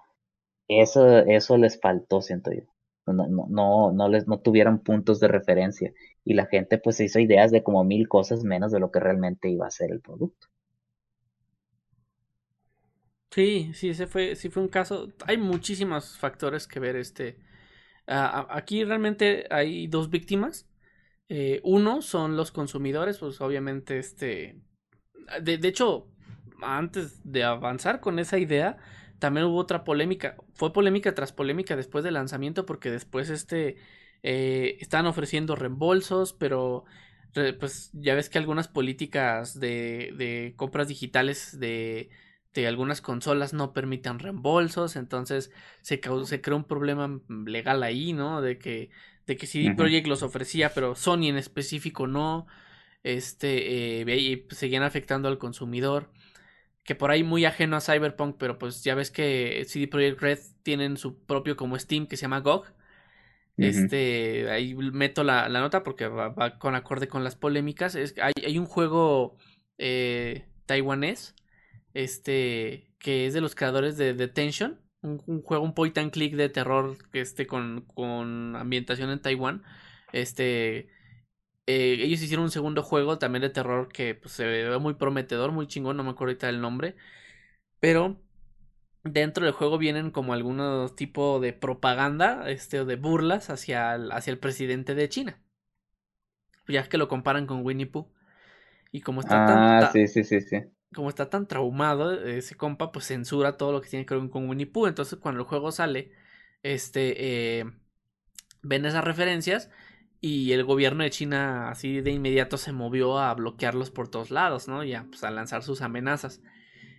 [0.67, 2.63] Eso, eso les faltó, siento yo.
[3.07, 5.93] No, no, no, les, no tuvieron puntos de referencia
[6.25, 9.51] y la gente pues hizo ideas de como mil cosas menos de lo que realmente
[9.51, 10.49] iba a ser el producto.
[13.31, 15.09] Sí, sí, ese fue, sí fue un caso.
[15.27, 16.95] Hay muchísimos factores que ver.
[16.95, 17.39] Este,
[18.07, 20.69] aquí realmente hay dos víctimas.
[21.29, 24.61] Eh, uno son los consumidores, pues obviamente, este,
[25.43, 26.09] de, de, hecho,
[26.63, 28.79] antes de avanzar con esa idea,
[29.19, 30.36] también hubo otra polémica.
[30.55, 33.77] Fue polémica tras polémica después del lanzamiento, porque después, este,
[34.23, 36.85] eh, estaban ofreciendo reembolsos, pero
[37.59, 42.09] pues ya ves que algunas políticas de, de compras digitales de
[42.55, 45.51] este, algunas consolas no permitan reembolsos, entonces
[45.82, 48.41] se, se creó un problema legal ahí, ¿no?
[48.41, 48.91] De que,
[49.27, 52.47] de que CD Projekt los ofrecía, pero Sony en específico no,
[53.03, 56.12] este, eh, y seguían afectando al consumidor,
[56.85, 60.39] que por ahí muy ajeno a Cyberpunk, pero pues ya ves que CD Projekt Red
[60.62, 62.66] tienen su propio como Steam que se llama GOG,
[63.56, 68.59] este, ahí meto la, nota porque va, con acorde con las polémicas, es, hay, hay
[68.59, 69.36] un juego
[69.78, 71.35] eh, taiwanés,
[71.94, 76.35] este, que es de los creadores de Detention, un, un juego, un point and click
[76.35, 79.62] de terror, este, con, con ambientación en Taiwán,
[80.12, 80.89] este,
[81.66, 85.53] eh, ellos hicieron un segundo juego también de terror que pues, se ve muy prometedor,
[85.53, 86.97] muy chingón, no me acuerdo ahorita el nombre,
[87.81, 88.20] pero
[89.03, 94.12] dentro del juego vienen como algunos tipo de propaganda, este, o de burlas hacia el,
[94.12, 95.43] hacia el presidente de China,
[96.69, 98.11] ya que lo comparan con Winnie Pooh.
[98.93, 100.62] Y como está tan, ah, sí, sí, sí, sí
[100.95, 104.49] como está tan traumado, ese compa, pues censura todo lo que tiene que ver con
[104.49, 104.86] Winnie Pooh.
[104.86, 106.12] Entonces, cuando el juego sale,
[106.62, 107.65] este, eh,
[108.62, 109.70] ven esas referencias
[110.25, 114.69] y el gobierno de China así de inmediato se movió a bloquearlos por todos lados,
[114.69, 114.83] ¿no?
[114.83, 116.41] Y a, pues, a lanzar sus amenazas.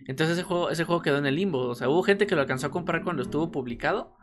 [0.06, 1.66] Entonces ese juego, ese juego quedó en el limbo.
[1.66, 4.16] O sea, hubo gente que lo alcanzó a comprar cuando estuvo publicado.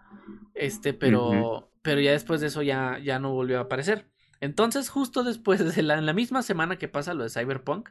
[0.54, 4.10] Este, pero, pero ya después de eso ya, ya no volvió a aparecer.
[4.40, 7.90] Entonces, justo después de la, en la misma semana que pasa lo de Cyberpunk,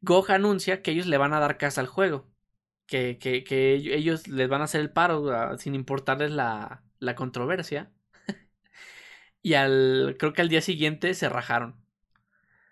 [0.00, 2.26] GOG anuncia que ellos le van a dar casa al juego.
[2.86, 7.14] Que, que, que ellos les van a hacer el paro ah, sin importarles la, la
[7.14, 7.92] controversia.
[9.48, 10.16] Y al.
[10.18, 11.76] Creo que al día siguiente se rajaron.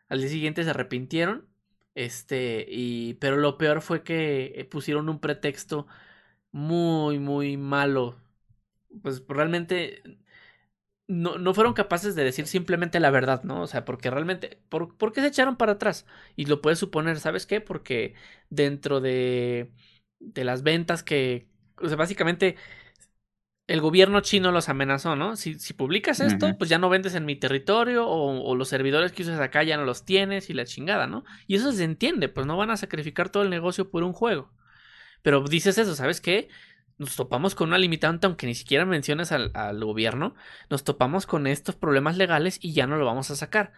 [0.08, 1.48] Al día siguiente se arrepintieron.
[1.94, 2.66] Este.
[2.68, 3.14] Y.
[3.14, 5.86] Pero lo peor fue que eh, pusieron un pretexto
[6.52, 8.16] muy, muy malo.
[9.02, 10.02] Pues realmente
[11.08, 13.62] no, no, fueron capaces de decir simplemente la verdad, ¿no?
[13.62, 16.06] O sea, porque realmente, ¿por, ¿por, qué se echaron para atrás?
[16.36, 17.60] Y lo puedes suponer, ¿sabes qué?
[17.60, 18.14] Porque
[18.50, 19.72] dentro de,
[20.20, 21.48] de las ventas que,
[21.80, 22.56] o sea, básicamente
[23.66, 25.36] el gobierno chino los amenazó, ¿no?
[25.36, 29.12] Si, si publicas esto, pues ya no vendes en mi territorio o, o, los servidores
[29.12, 31.24] que usas acá ya no los tienes y la chingada, ¿no?
[31.46, 34.52] Y eso se entiende, pues no van a sacrificar todo el negocio por un juego.
[35.22, 36.48] Pero dices eso, ¿sabes qué?
[36.98, 39.52] nos topamos con una limitante, aunque ni siquiera menciones al,
[39.84, 40.34] gobierno,
[40.70, 43.72] nos topamos con estos problemas legales y ya no lo vamos a sacar.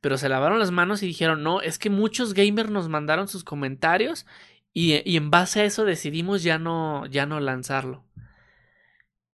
[0.00, 3.44] Pero se lavaron las manos y dijeron, no, es que muchos gamers nos mandaron sus
[3.44, 4.26] comentarios
[4.72, 8.04] y, y en base a eso decidimos ya no, ya no lanzarlo.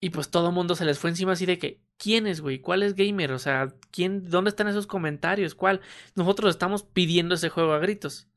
[0.01, 2.60] Y pues todo el mundo se les fue encima así de que, ¿quién es, güey?
[2.60, 3.32] ¿Cuál es gamer?
[3.32, 5.55] O sea, ¿quién, ¿dónde están esos comentarios?
[5.55, 5.82] ¿Cuál?
[6.14, 8.28] Nosotros estamos pidiendo ese juego a gritos.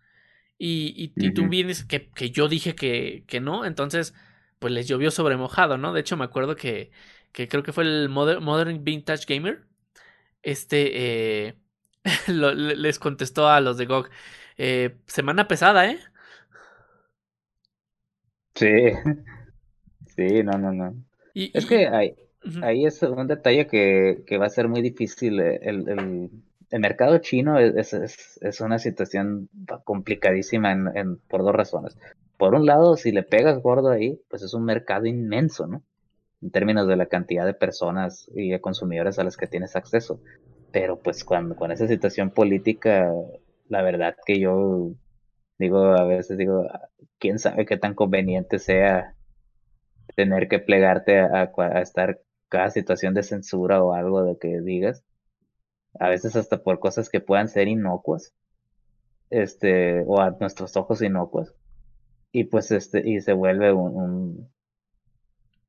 [0.57, 4.13] Y, y, tú vienes que, que yo dije que, que no, entonces
[4.59, 5.93] pues les llovió sobre mojado, ¿no?
[5.93, 6.91] De hecho, me acuerdo que,
[7.33, 9.65] que creo que fue el Modern, Vintage Gamer.
[10.41, 11.55] este, eh,
[12.27, 14.09] les contestó a los de GOG,
[14.57, 15.99] eh, semana pesada, ¿eh?
[18.55, 18.67] Sí,
[20.15, 20.95] sí, no, no, no.
[21.33, 22.15] Es que hay,
[22.61, 25.39] ahí es un detalle que, que, va a ser muy difícil.
[25.39, 26.29] Eh, el, el,
[26.69, 29.49] el mercado chino es, es, es, una situación
[29.83, 31.97] complicadísima en, en, por dos razones.
[32.37, 35.83] Por un lado, si le pegas gordo ahí, pues es un mercado inmenso, ¿no?
[36.41, 40.19] En términos de la cantidad de personas y de consumidores a las que tienes acceso.
[40.71, 43.11] Pero pues cuando con esa situación política,
[43.69, 44.91] la verdad que yo
[45.59, 46.67] digo, a veces digo,
[47.19, 49.15] quién sabe qué tan conveniente sea
[50.15, 52.19] tener que plegarte a, estar
[52.49, 55.03] cada situación de censura o algo de que digas,
[55.99, 58.33] a veces hasta por cosas que puedan ser inocuas,
[59.29, 61.53] este, o a nuestros ojos inocuas,
[62.31, 64.49] y pues este, y se vuelve un,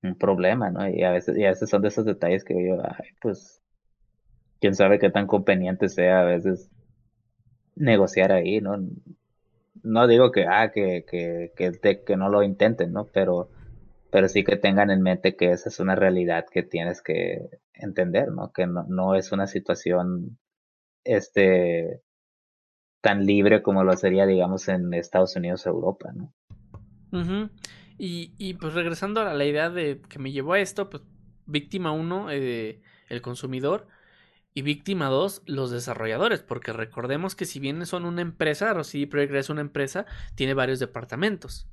[0.03, 0.89] un, problema, ¿no?
[0.89, 3.63] Y a veces, y a veces son de esos detalles que yo, ay, pues,
[4.61, 6.71] quién sabe qué tan conveniente sea a veces
[7.77, 8.77] negociar ahí, ¿no?
[9.83, 13.07] No digo que, ah, que, que, que, que no lo intenten, ¿no?
[13.07, 13.51] Pero,
[14.15, 18.31] pero sí que tengan en mente que esa es una realidad que tienes que entender,
[18.31, 18.53] ¿no?
[18.53, 20.39] Que no, no es una situación,
[21.03, 22.01] este,
[23.01, 26.33] tan libre como lo sería, digamos, en Estados Unidos o Europa, ¿no?
[27.99, 31.03] y, y, pues regresando a la idea de que me llevó a esto, pues
[31.47, 33.89] víctima uno, eh, el consumidor,
[34.55, 39.35] y víctima 2, los desarrolladores, porque recordemos que si bien son una empresa, CD Projekt
[39.35, 41.69] es una empresa, tiene varios departamentos.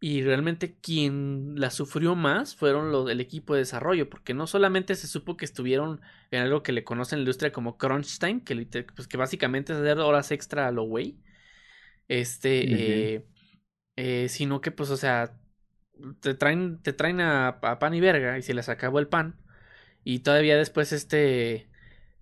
[0.00, 4.94] Y realmente quien la sufrió más fueron los, el equipo de desarrollo, porque no solamente
[4.94, 6.00] se supo que estuvieron
[6.30, 8.54] en algo que le conocen en la industria como crunch time, que,
[8.94, 11.18] pues, que básicamente es hacer horas extra a lo güey,
[12.08, 13.26] este, eh,
[13.96, 15.36] eh, sino que pues, o sea,
[16.20, 19.36] te traen, te traen a, a pan y verga y se les acabó el pan,
[20.04, 21.68] y todavía después este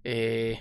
[0.04, 0.60] eh,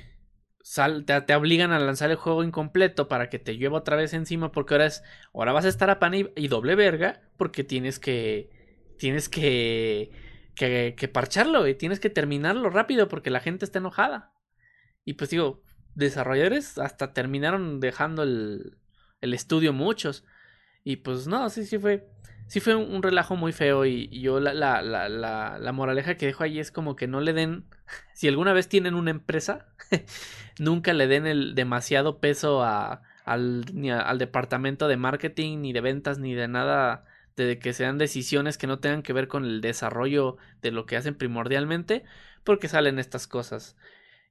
[1.06, 4.74] te, obligan a lanzar el juego incompleto para que te llueva otra vez encima porque
[4.74, 8.50] ahora es ahora vas a estar a pan y, doble verga porque tienes que
[8.98, 10.12] tienes que
[10.56, 14.34] que, que parcharlo y tienes que terminarlo rápido porque la gente está enojada.
[15.04, 15.62] Y pues digo
[15.94, 18.78] desarrolladores hasta terminaron dejando el,
[19.22, 20.26] el estudio muchos.
[20.84, 22.08] Y pues no sí sí fue
[22.48, 26.44] sí fue un, relajo muy feo y, yo la, la, la, la, moraleja que dejo
[26.44, 27.66] ahí es como que no le den,
[28.14, 29.68] si alguna vez tienen una empresa,
[30.60, 35.82] nunca le den el demasiado peso a, al, ni al departamento de marketing, ni de
[35.82, 37.06] ventas, ni de nada,
[37.36, 40.98] de que sean decisiones que no tengan que ver con el desarrollo de lo que
[40.98, 42.04] hacen primordialmente,
[42.44, 43.76] porque salen estas cosas.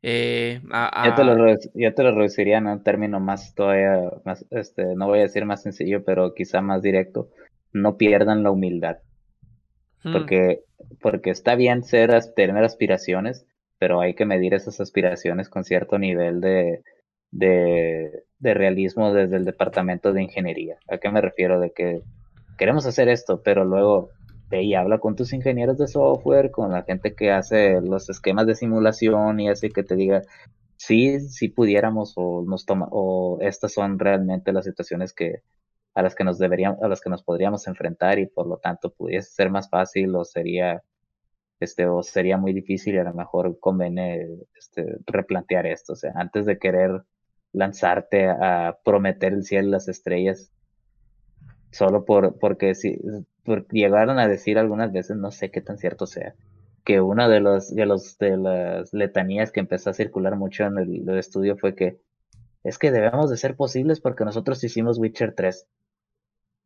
[0.02, 0.62] Eh,
[1.00, 5.20] Ya, te lo, te lo reduciría en un término más todavía, más, este, no voy
[5.20, 7.30] a decir más sencillo, pero quizá más directo
[7.72, 8.98] no pierdan la humildad.
[10.04, 10.12] Hmm.
[10.12, 10.60] Porque,
[11.00, 13.46] porque está bien ser, tener aspiraciones,
[13.78, 16.82] pero hay que medir esas aspiraciones con cierto nivel de,
[17.30, 20.76] de, de realismo desde el departamento de ingeniería.
[20.88, 21.58] ¿A qué me refiero?
[21.58, 22.02] De que
[22.56, 24.10] queremos hacer esto, pero luego
[24.50, 28.46] ve y habla con tus ingenieros de software, con la gente que hace los esquemas
[28.46, 30.22] de simulación y así que te diga,
[30.76, 35.42] sí, sí pudiéramos o nos toma, o estas son realmente las situaciones que,
[35.94, 38.92] a las que nos deberíamos, a las que nos podríamos enfrentar y por lo tanto
[38.92, 40.82] pudiese ser más fácil o sería
[41.60, 46.12] este o sería muy difícil y a lo mejor conviene este, replantear esto, o sea,
[46.16, 47.02] antes de querer
[47.52, 50.50] lanzarte a prometer el cielo y las estrellas
[51.70, 52.98] solo por porque si
[53.70, 56.34] llegaron a decir algunas veces no sé qué tan cierto sea
[56.84, 60.78] que una de los de los de las letanías que empezó a circular mucho en
[60.78, 62.00] el, el estudio fue que
[62.64, 65.66] es que debemos de ser posibles porque nosotros hicimos Witcher 3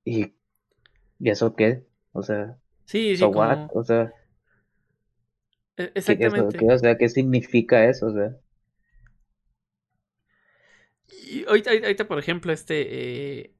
[0.08, 0.34] ¿Y,
[1.18, 1.84] ¿y eso qué?
[2.12, 2.56] O sea,
[2.86, 4.14] sí, sí, o sea,
[5.76, 6.58] e, Exactamente.
[6.58, 8.06] ¿qué, o sea, ¿qué significa eso?
[8.06, 8.36] O sea.
[11.30, 13.42] Y ahorita, ahorita por ejemplo, este.
[13.42, 13.54] Eh,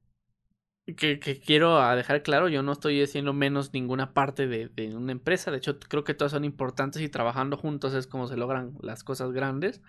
[0.96, 5.12] que, que, quiero dejar claro, yo no estoy haciendo menos ninguna parte de, de, una
[5.12, 5.50] empresa.
[5.50, 9.04] De hecho, creo que todas son importantes y trabajando juntos es como se logran las
[9.04, 9.82] cosas grandes.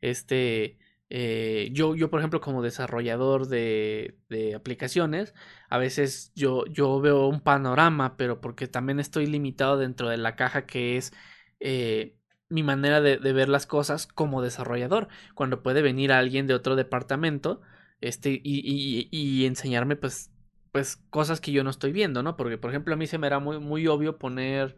[0.00, 0.78] Este.
[1.14, 4.16] Eh, yo, yo, por ejemplo, como desarrollador de,
[4.56, 5.34] aplicaciones,
[5.68, 10.36] a veces yo, yo veo un panorama, pero porque también estoy limitado dentro de la
[10.36, 11.12] caja que es
[11.60, 12.16] eh,
[12.48, 15.08] mi manera de, de, ver las cosas como desarrollador.
[15.34, 17.60] Cuando puede venir alguien de otro departamento
[18.00, 20.30] este, y, y, y enseñarme pues,
[20.72, 22.36] pues cosas que yo no estoy viendo, ¿no?
[22.38, 24.76] Porque, por ejemplo, a mí se me era muy, muy obvio poner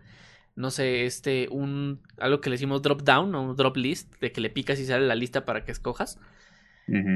[0.56, 4.32] no sé, este, un, algo que le decimos drop down o un drop list, de
[4.32, 6.20] que le picas y sale la lista para que escojas.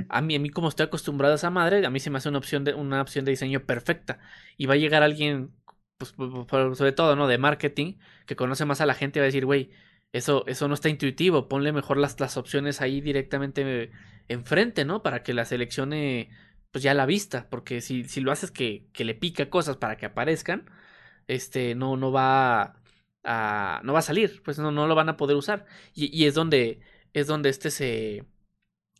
[0.08, 2.28] A mí, a mí como estoy acostumbrado a esa madre, a mí se me hace
[2.30, 4.18] una opción de, una opción de diseño perfecta.
[4.56, 5.52] Y va a llegar alguien,
[5.98, 7.26] pues, sobre todo, ¿no?
[7.28, 9.70] De marketing, que conoce más a la gente y va a decir, güey,
[10.12, 11.48] Eso, eso no está intuitivo.
[11.48, 13.90] Ponle mejor las, las opciones ahí directamente
[14.28, 15.02] enfrente, ¿no?
[15.02, 16.30] Para que la seleccione
[16.70, 17.48] pues ya a la vista.
[17.50, 20.66] Porque si, si lo haces que, que le pica cosas para que aparezcan,
[21.26, 22.77] este, no, no va
[23.28, 24.42] a, no va a salir.
[24.44, 25.66] Pues no, no lo van a poder usar.
[25.94, 26.80] Y, y es donde,
[27.12, 28.26] es donde este se,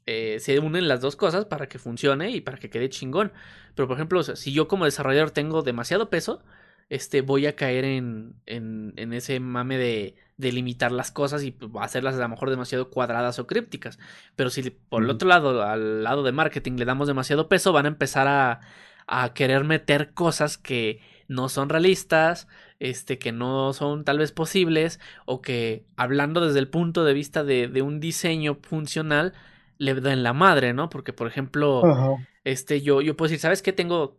[0.06, 3.32] eh, se unen las dos cosas para que funcione y para que quede chingón.
[3.74, 6.42] Pero por ejemplo, si yo como desarrollador tengo demasiado peso,
[6.88, 11.50] este, voy a caer en, en, en ese mame de, de, limitar las cosas y
[11.52, 13.98] pues, hacerlas a lo mejor demasiado cuadradas o crípticas.
[14.36, 17.86] Pero si por el otro lado, al lado de marketing, le damos demasiado peso, van
[17.86, 18.60] a empezar a,
[19.06, 22.48] a querer meter cosas que no son realistas,
[22.80, 27.44] este, que no son tal vez posibles, o que hablando desde el punto de vista
[27.44, 29.34] de, de un diseño funcional,
[29.78, 30.90] le den la madre, ¿no?
[30.90, 31.82] Porque, por ejemplo,
[32.44, 33.72] este, yo, yo puedo decir, ¿sabes qué?
[33.72, 34.18] Tengo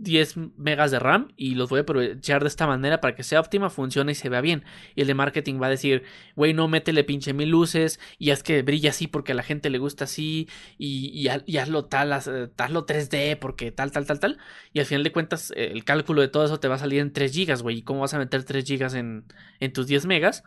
[0.00, 3.40] 10 megas de RAM y los voy a aprovechar de esta manera para que sea
[3.40, 4.64] óptima, funcione y se vea bien.
[4.94, 6.04] Y el de marketing va a decir,
[6.36, 9.70] güey, no métele pinche mil luces y haz que brille así porque a la gente
[9.70, 10.48] le gusta así
[10.78, 14.38] y, y, hazlo tal, hazlo 3D porque tal, tal, tal, tal.
[14.72, 17.12] Y al final de cuentas, el cálculo de todo eso te va a salir en
[17.12, 17.78] 3 gigas, güey.
[17.78, 19.26] ¿Y cómo vas a meter 3 gigas en,
[19.60, 20.44] en tus 10 megas?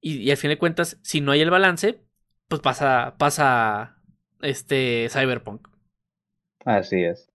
[0.00, 2.02] Y, y al final de cuentas, si no hay el balance,
[2.48, 3.96] pues pasa, pasa
[4.42, 5.68] este Cyberpunk.
[6.64, 7.29] Así es.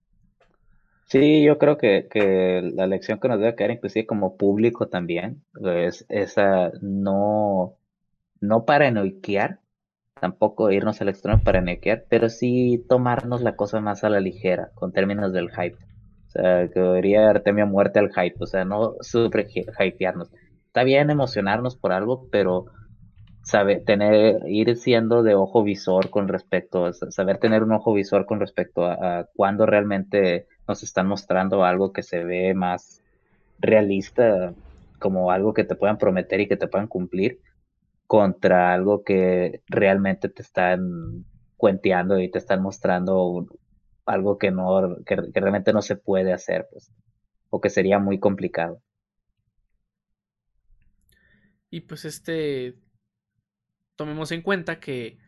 [1.06, 5.44] Sí, yo creo que, que la lección que nos debe quedar, inclusive como público también,
[5.64, 7.76] es esa no,
[8.40, 9.60] no paranoiquear,
[10.20, 14.70] tampoco irnos al extremo para paranoiquear, pero sí tomarnos la cosa más a la ligera,
[14.74, 15.76] con términos del hype.
[16.28, 20.30] O sea, que debería Artemio muerte al hype, o sea, no super hypearnos.
[20.66, 22.66] Está bien emocionarnos por algo, pero
[23.46, 28.40] saber tener, ir siendo de ojo visor con respecto, saber tener un ojo visor con
[28.40, 33.04] respecto a, a cuando realmente nos están mostrando algo que se ve más
[33.60, 34.52] realista,
[34.98, 37.38] como algo que te puedan prometer y que te puedan cumplir,
[38.08, 41.24] contra algo que realmente te están
[41.56, 43.46] cuenteando y te están mostrando
[44.06, 46.90] algo que no, que, que realmente no se puede hacer, pues,
[47.50, 48.82] o que sería muy complicado.
[51.70, 52.74] Y pues este,
[53.96, 55.18] tomemos en cuenta que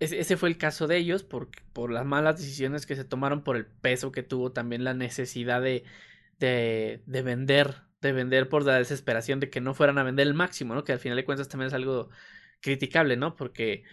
[0.00, 3.56] ese fue el caso de ellos por, por las malas decisiones que se tomaron, por
[3.56, 5.84] el peso que tuvo también la necesidad de,
[6.38, 10.34] de, de vender, de vender por la desesperación de que no fueran a vender el
[10.34, 10.84] máximo, ¿no?
[10.84, 12.08] Que al final de cuentas también es algo
[12.60, 13.36] criticable, ¿no?
[13.36, 13.84] Porque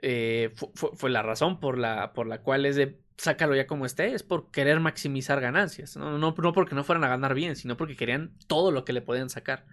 [0.00, 3.84] eh, fue, fue, la razón por la, por la cual es de sácalo ya como
[3.84, 6.18] esté, es por querer maximizar ganancias, ¿no?
[6.18, 9.02] No, no porque no fueran a ganar bien, sino porque querían todo lo que le
[9.02, 9.66] podían sacar.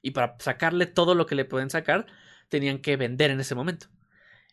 [0.00, 2.06] Y para sacarle todo lo que le pueden sacar,
[2.48, 3.86] tenían que vender en ese momento.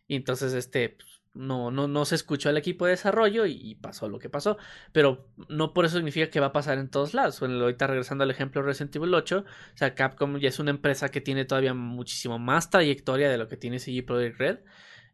[0.08, 4.10] Y entonces, este, pues, no, no, no se escuchó al equipo de desarrollo y, pasó
[4.10, 4.58] lo que pasó.
[4.92, 7.40] Pero no por eso significa que va a pasar en todos lados.
[7.40, 11.10] Bueno, ahorita regresando al ejemplo Resident Evil 8, o sea, Capcom ya es una empresa
[11.10, 14.60] que tiene todavía muchísimo más trayectoria de lo que tiene CG Projekt Red.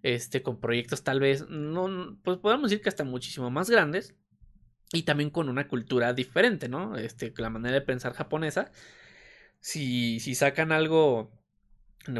[0.03, 4.15] Este, con proyectos tal vez, no, pues podemos decir que hasta muchísimo más grandes.
[4.93, 6.95] Y también con una cultura diferente, ¿no?
[6.95, 8.71] Este, la manera de pensar japonesa.
[9.59, 11.36] Si, si sacan algo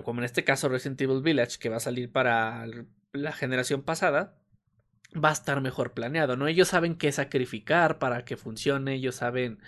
[0.04, 2.66] como en este caso Resident Evil Village, que va a salir para
[3.14, 4.38] la generación pasada,
[5.14, 6.48] va a estar mejor planeado, ¿no?
[6.48, 9.60] Ellos saben qué sacrificar para que funcione, ellos saben,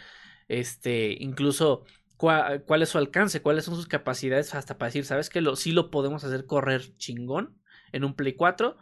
[0.47, 1.85] este, incluso
[2.17, 5.71] cuál, es su alcance, cuáles son sus capacidades hasta para decir, ¿sabes que lo, sí
[5.71, 7.57] lo podemos hacer correr chingón
[7.93, 8.77] en un Play 4?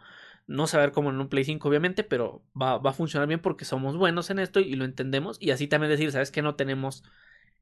[0.48, 3.64] No saber cómo en un Play 5, obviamente, pero va, va a funcionar bien porque
[3.64, 5.36] somos buenos en esto y lo entendemos.
[5.40, 7.04] Y así también decir, ¿sabes que no tenemos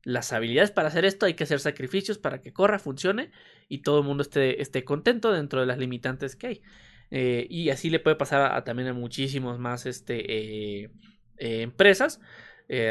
[0.06, 3.32] las habilidades para hacer esto, hay que hacer sacrificios para que corra, funcione
[3.68, 6.62] y todo el mundo esté, esté contento dentro de las limitantes que hay.
[7.10, 10.90] Eh, y así le puede pasar a, también a muchísimos más este, eh,
[11.38, 12.20] eh, empresas.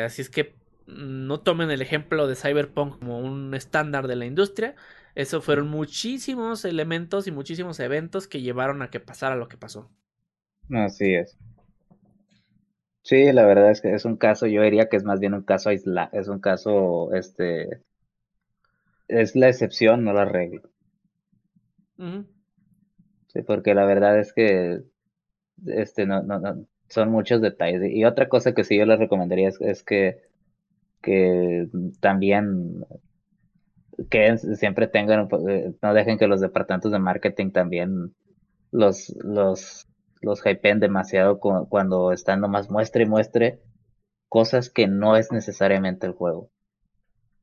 [0.04, 0.56] así es que
[0.88, 4.76] no tomen el ejemplo de Cyberpunk como un estándar de la industria.
[5.16, 9.90] Eso fueron muchísimos elementos y muchísimos eventos que llevaron a que pasara lo que pasó.
[10.70, 11.38] Así es.
[13.06, 15.44] Sí, la verdad es que es un caso, yo diría que es más bien un
[15.44, 17.84] caso aislado, es un caso, este,
[19.08, 20.62] es la excepción, no la regla.
[23.28, 24.82] Sí, porque la verdad es que,
[25.68, 27.84] este, no, no, no, son muchos detalles.
[27.92, 30.24] Y otra cosa que sí yo les recomendaría es, que,
[31.04, 31.68] que
[32.00, 32.88] también,
[34.10, 38.16] que siempre tengan, eh, no dejen que los departamentos de marketing también
[38.72, 39.88] los, los
[40.26, 43.62] los hypen demasiado cuando están nomás muestre y muestre
[44.28, 46.50] cosas que no es necesariamente el juego.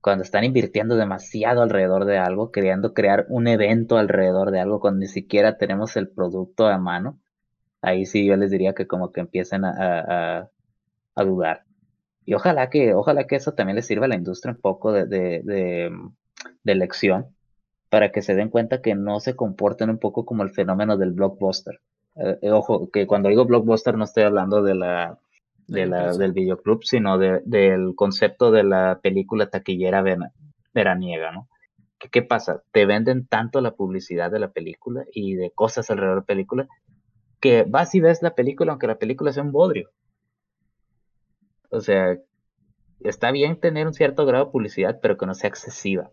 [0.00, 4.98] Cuando están invirtiendo demasiado alrededor de algo, queriendo crear un evento alrededor de algo cuando
[4.98, 7.20] ni siquiera tenemos el producto a mano,
[7.80, 10.50] ahí sí yo les diría que como que empiecen a,
[11.16, 11.64] dudar.
[12.24, 15.90] Y ojalá que, ojalá que eso también les sirva a la industria un poco de
[16.64, 17.28] lección
[17.92, 21.12] para que se den cuenta que no se comporten un poco como el fenómeno del
[21.12, 21.80] blockbuster.
[22.16, 25.18] Eh, eh, ojo, que cuando digo blockbuster no estoy hablando de la,
[25.66, 30.04] de la del videoclub, sino de, del concepto de la película taquillera
[30.74, 31.48] veraniega, ¿no?
[31.98, 32.62] ¿Qué, ¿Qué pasa?
[32.72, 36.68] Te venden tanto la publicidad de la película y de cosas alrededor de la película
[37.40, 39.90] que vas y ves la película aunque la película sea un bodrio.
[41.70, 42.16] O sea,
[43.00, 46.10] está bien tener un cierto grado de publicidad, pero que no sea excesiva.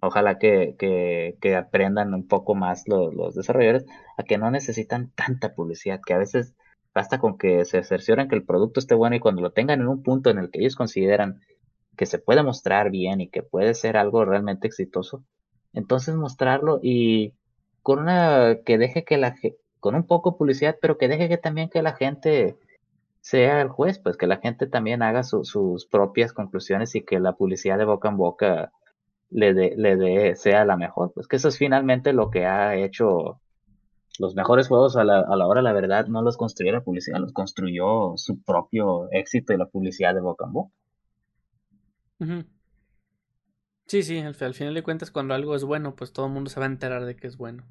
[0.00, 3.84] Ojalá que, que, aprendan un poco más los, los, desarrolladores
[4.16, 6.54] a que no necesitan tanta publicidad, que a veces
[6.94, 9.88] basta con que se cercioren que el producto esté bueno y cuando lo tengan en
[9.88, 11.40] un punto en el que ellos consideran
[11.96, 15.24] que se puede mostrar bien y que puede ser algo realmente exitoso,
[15.72, 17.34] entonces mostrarlo y
[17.82, 19.34] con una que deje que la
[19.80, 22.56] con un poco de publicidad, pero que deje que también que la gente
[23.20, 27.32] sea el juez, pues que la gente también haga sus propias conclusiones y que la
[27.32, 28.72] publicidad de boca en boca
[29.30, 31.12] le dé, le dé, sea la mejor.
[31.14, 33.40] Pues que eso es finalmente lo que ha hecho
[34.18, 37.20] los mejores juegos a la, a la hora, la verdad, no los construyó la publicidad,
[37.20, 40.74] los construyó su propio éxito y la publicidad de boca en boca.
[43.86, 46.60] Sí, sí, al, final de cuentas, cuando algo es bueno, pues todo el mundo se
[46.60, 47.64] va a enterar de que es bueno.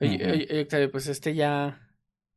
[0.00, 1.80] Oye, oye, pues este ya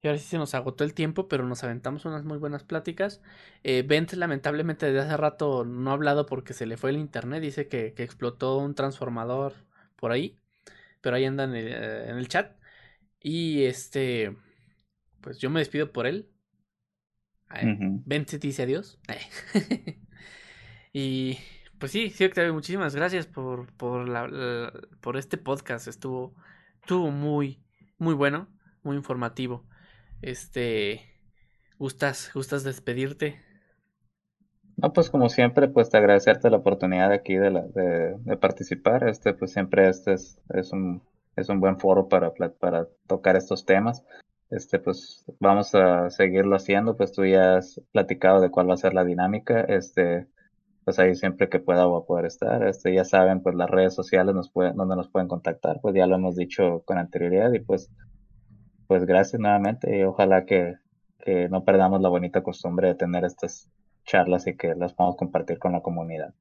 [0.02, 3.22] y ahora sí se nos agotó el tiempo, pero nos aventamos unas muy buenas pláticas.
[3.64, 7.42] Eh, Bent lamentablemente desde hace rato no ha hablado porque se le fue el internet.
[7.42, 9.54] Dice que, explotó un transformador
[9.96, 10.38] por ahí.
[11.02, 12.56] Pero ahí anda en el, eh, en el, chat.
[13.22, 14.38] Y este,
[15.22, 16.30] pues yo me despido por él.
[18.06, 19.00] Bent se dice adiós.
[20.94, 21.40] y
[21.80, 24.72] pues sí, sí, Octavio, muchísimas gracias por, por, la,
[25.02, 25.88] por este podcast.
[25.88, 26.36] Estuvo,
[26.82, 27.64] estuvo muy,
[27.98, 28.48] muy bueno,
[28.84, 29.66] muy informativo.
[30.22, 31.02] Este,
[31.78, 33.36] ¿gustas, gustas despedirte?
[34.78, 39.08] No, pues como siempre, pues te agradecerte la oportunidad aquí de, la, de, participar.
[39.08, 41.02] Este, pues siempre este es, es, un,
[41.36, 44.04] es un buen foro para, para tocar estos temas.
[44.50, 48.78] Este, pues vamos a seguirlo haciendo, pues tú ya has platicado de cuál va a
[48.78, 49.62] ser la dinámica.
[49.62, 50.28] Este,
[50.86, 52.64] pues ahí siempre que pueda voy a poder estar.
[52.68, 56.06] Este, ya saben, pues las redes sociales nos pueden, donde nos pueden contactar, pues ya
[56.06, 57.90] lo hemos dicho con anterioridad y pues
[58.88, 60.76] pues gracias nuevamente y ojalá que,
[61.50, 63.70] no perdamos la bonita costumbre de tener estas
[64.06, 66.34] charlas y que las podamos compartir con la comunidad.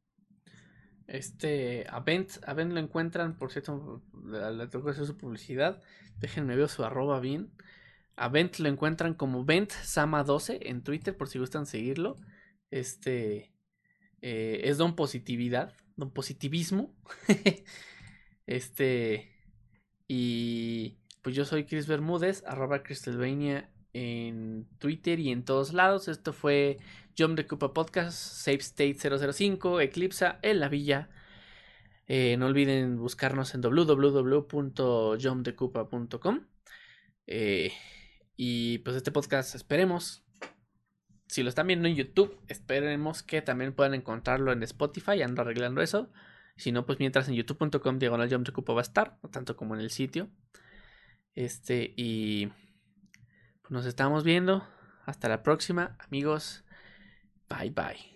[1.08, 5.82] Este, Avent, Avent lo encuentran, por cierto, le tengo que hacer su publicidad.
[6.20, 7.50] Déjenme ver su arroba bien.
[8.14, 12.18] Avent lo encuentran como VentSama12 en Twitter, por si gustan seguirlo.
[12.70, 13.52] Este
[14.22, 16.94] eh, es Don Positividad, Don Positivismo.
[18.46, 19.32] este,
[20.08, 26.06] y pues yo soy Chris Bermúdez, arroba Crystalvania en Twitter y en todos lados.
[26.06, 26.78] Esto fue
[27.18, 28.96] John de Cupa Podcast, Safe State
[29.32, 31.10] 005, Eclipsa en la villa.
[32.06, 36.46] Eh, no olviden buscarnos en www.johndecupa.com.
[37.26, 37.72] Eh,
[38.36, 40.24] y pues este podcast esperemos,
[41.26, 45.82] si lo están viendo en YouTube, esperemos que también puedan encontrarlo en Spotify, ando arreglando
[45.82, 46.08] eso.
[46.56, 50.30] Si no, pues mientras en youtube.com diagonal va a estar, tanto como en el sitio.
[51.36, 52.46] Este, y
[53.62, 54.66] pues nos estamos viendo.
[55.04, 56.64] Hasta la próxima, amigos.
[57.48, 58.15] Bye bye.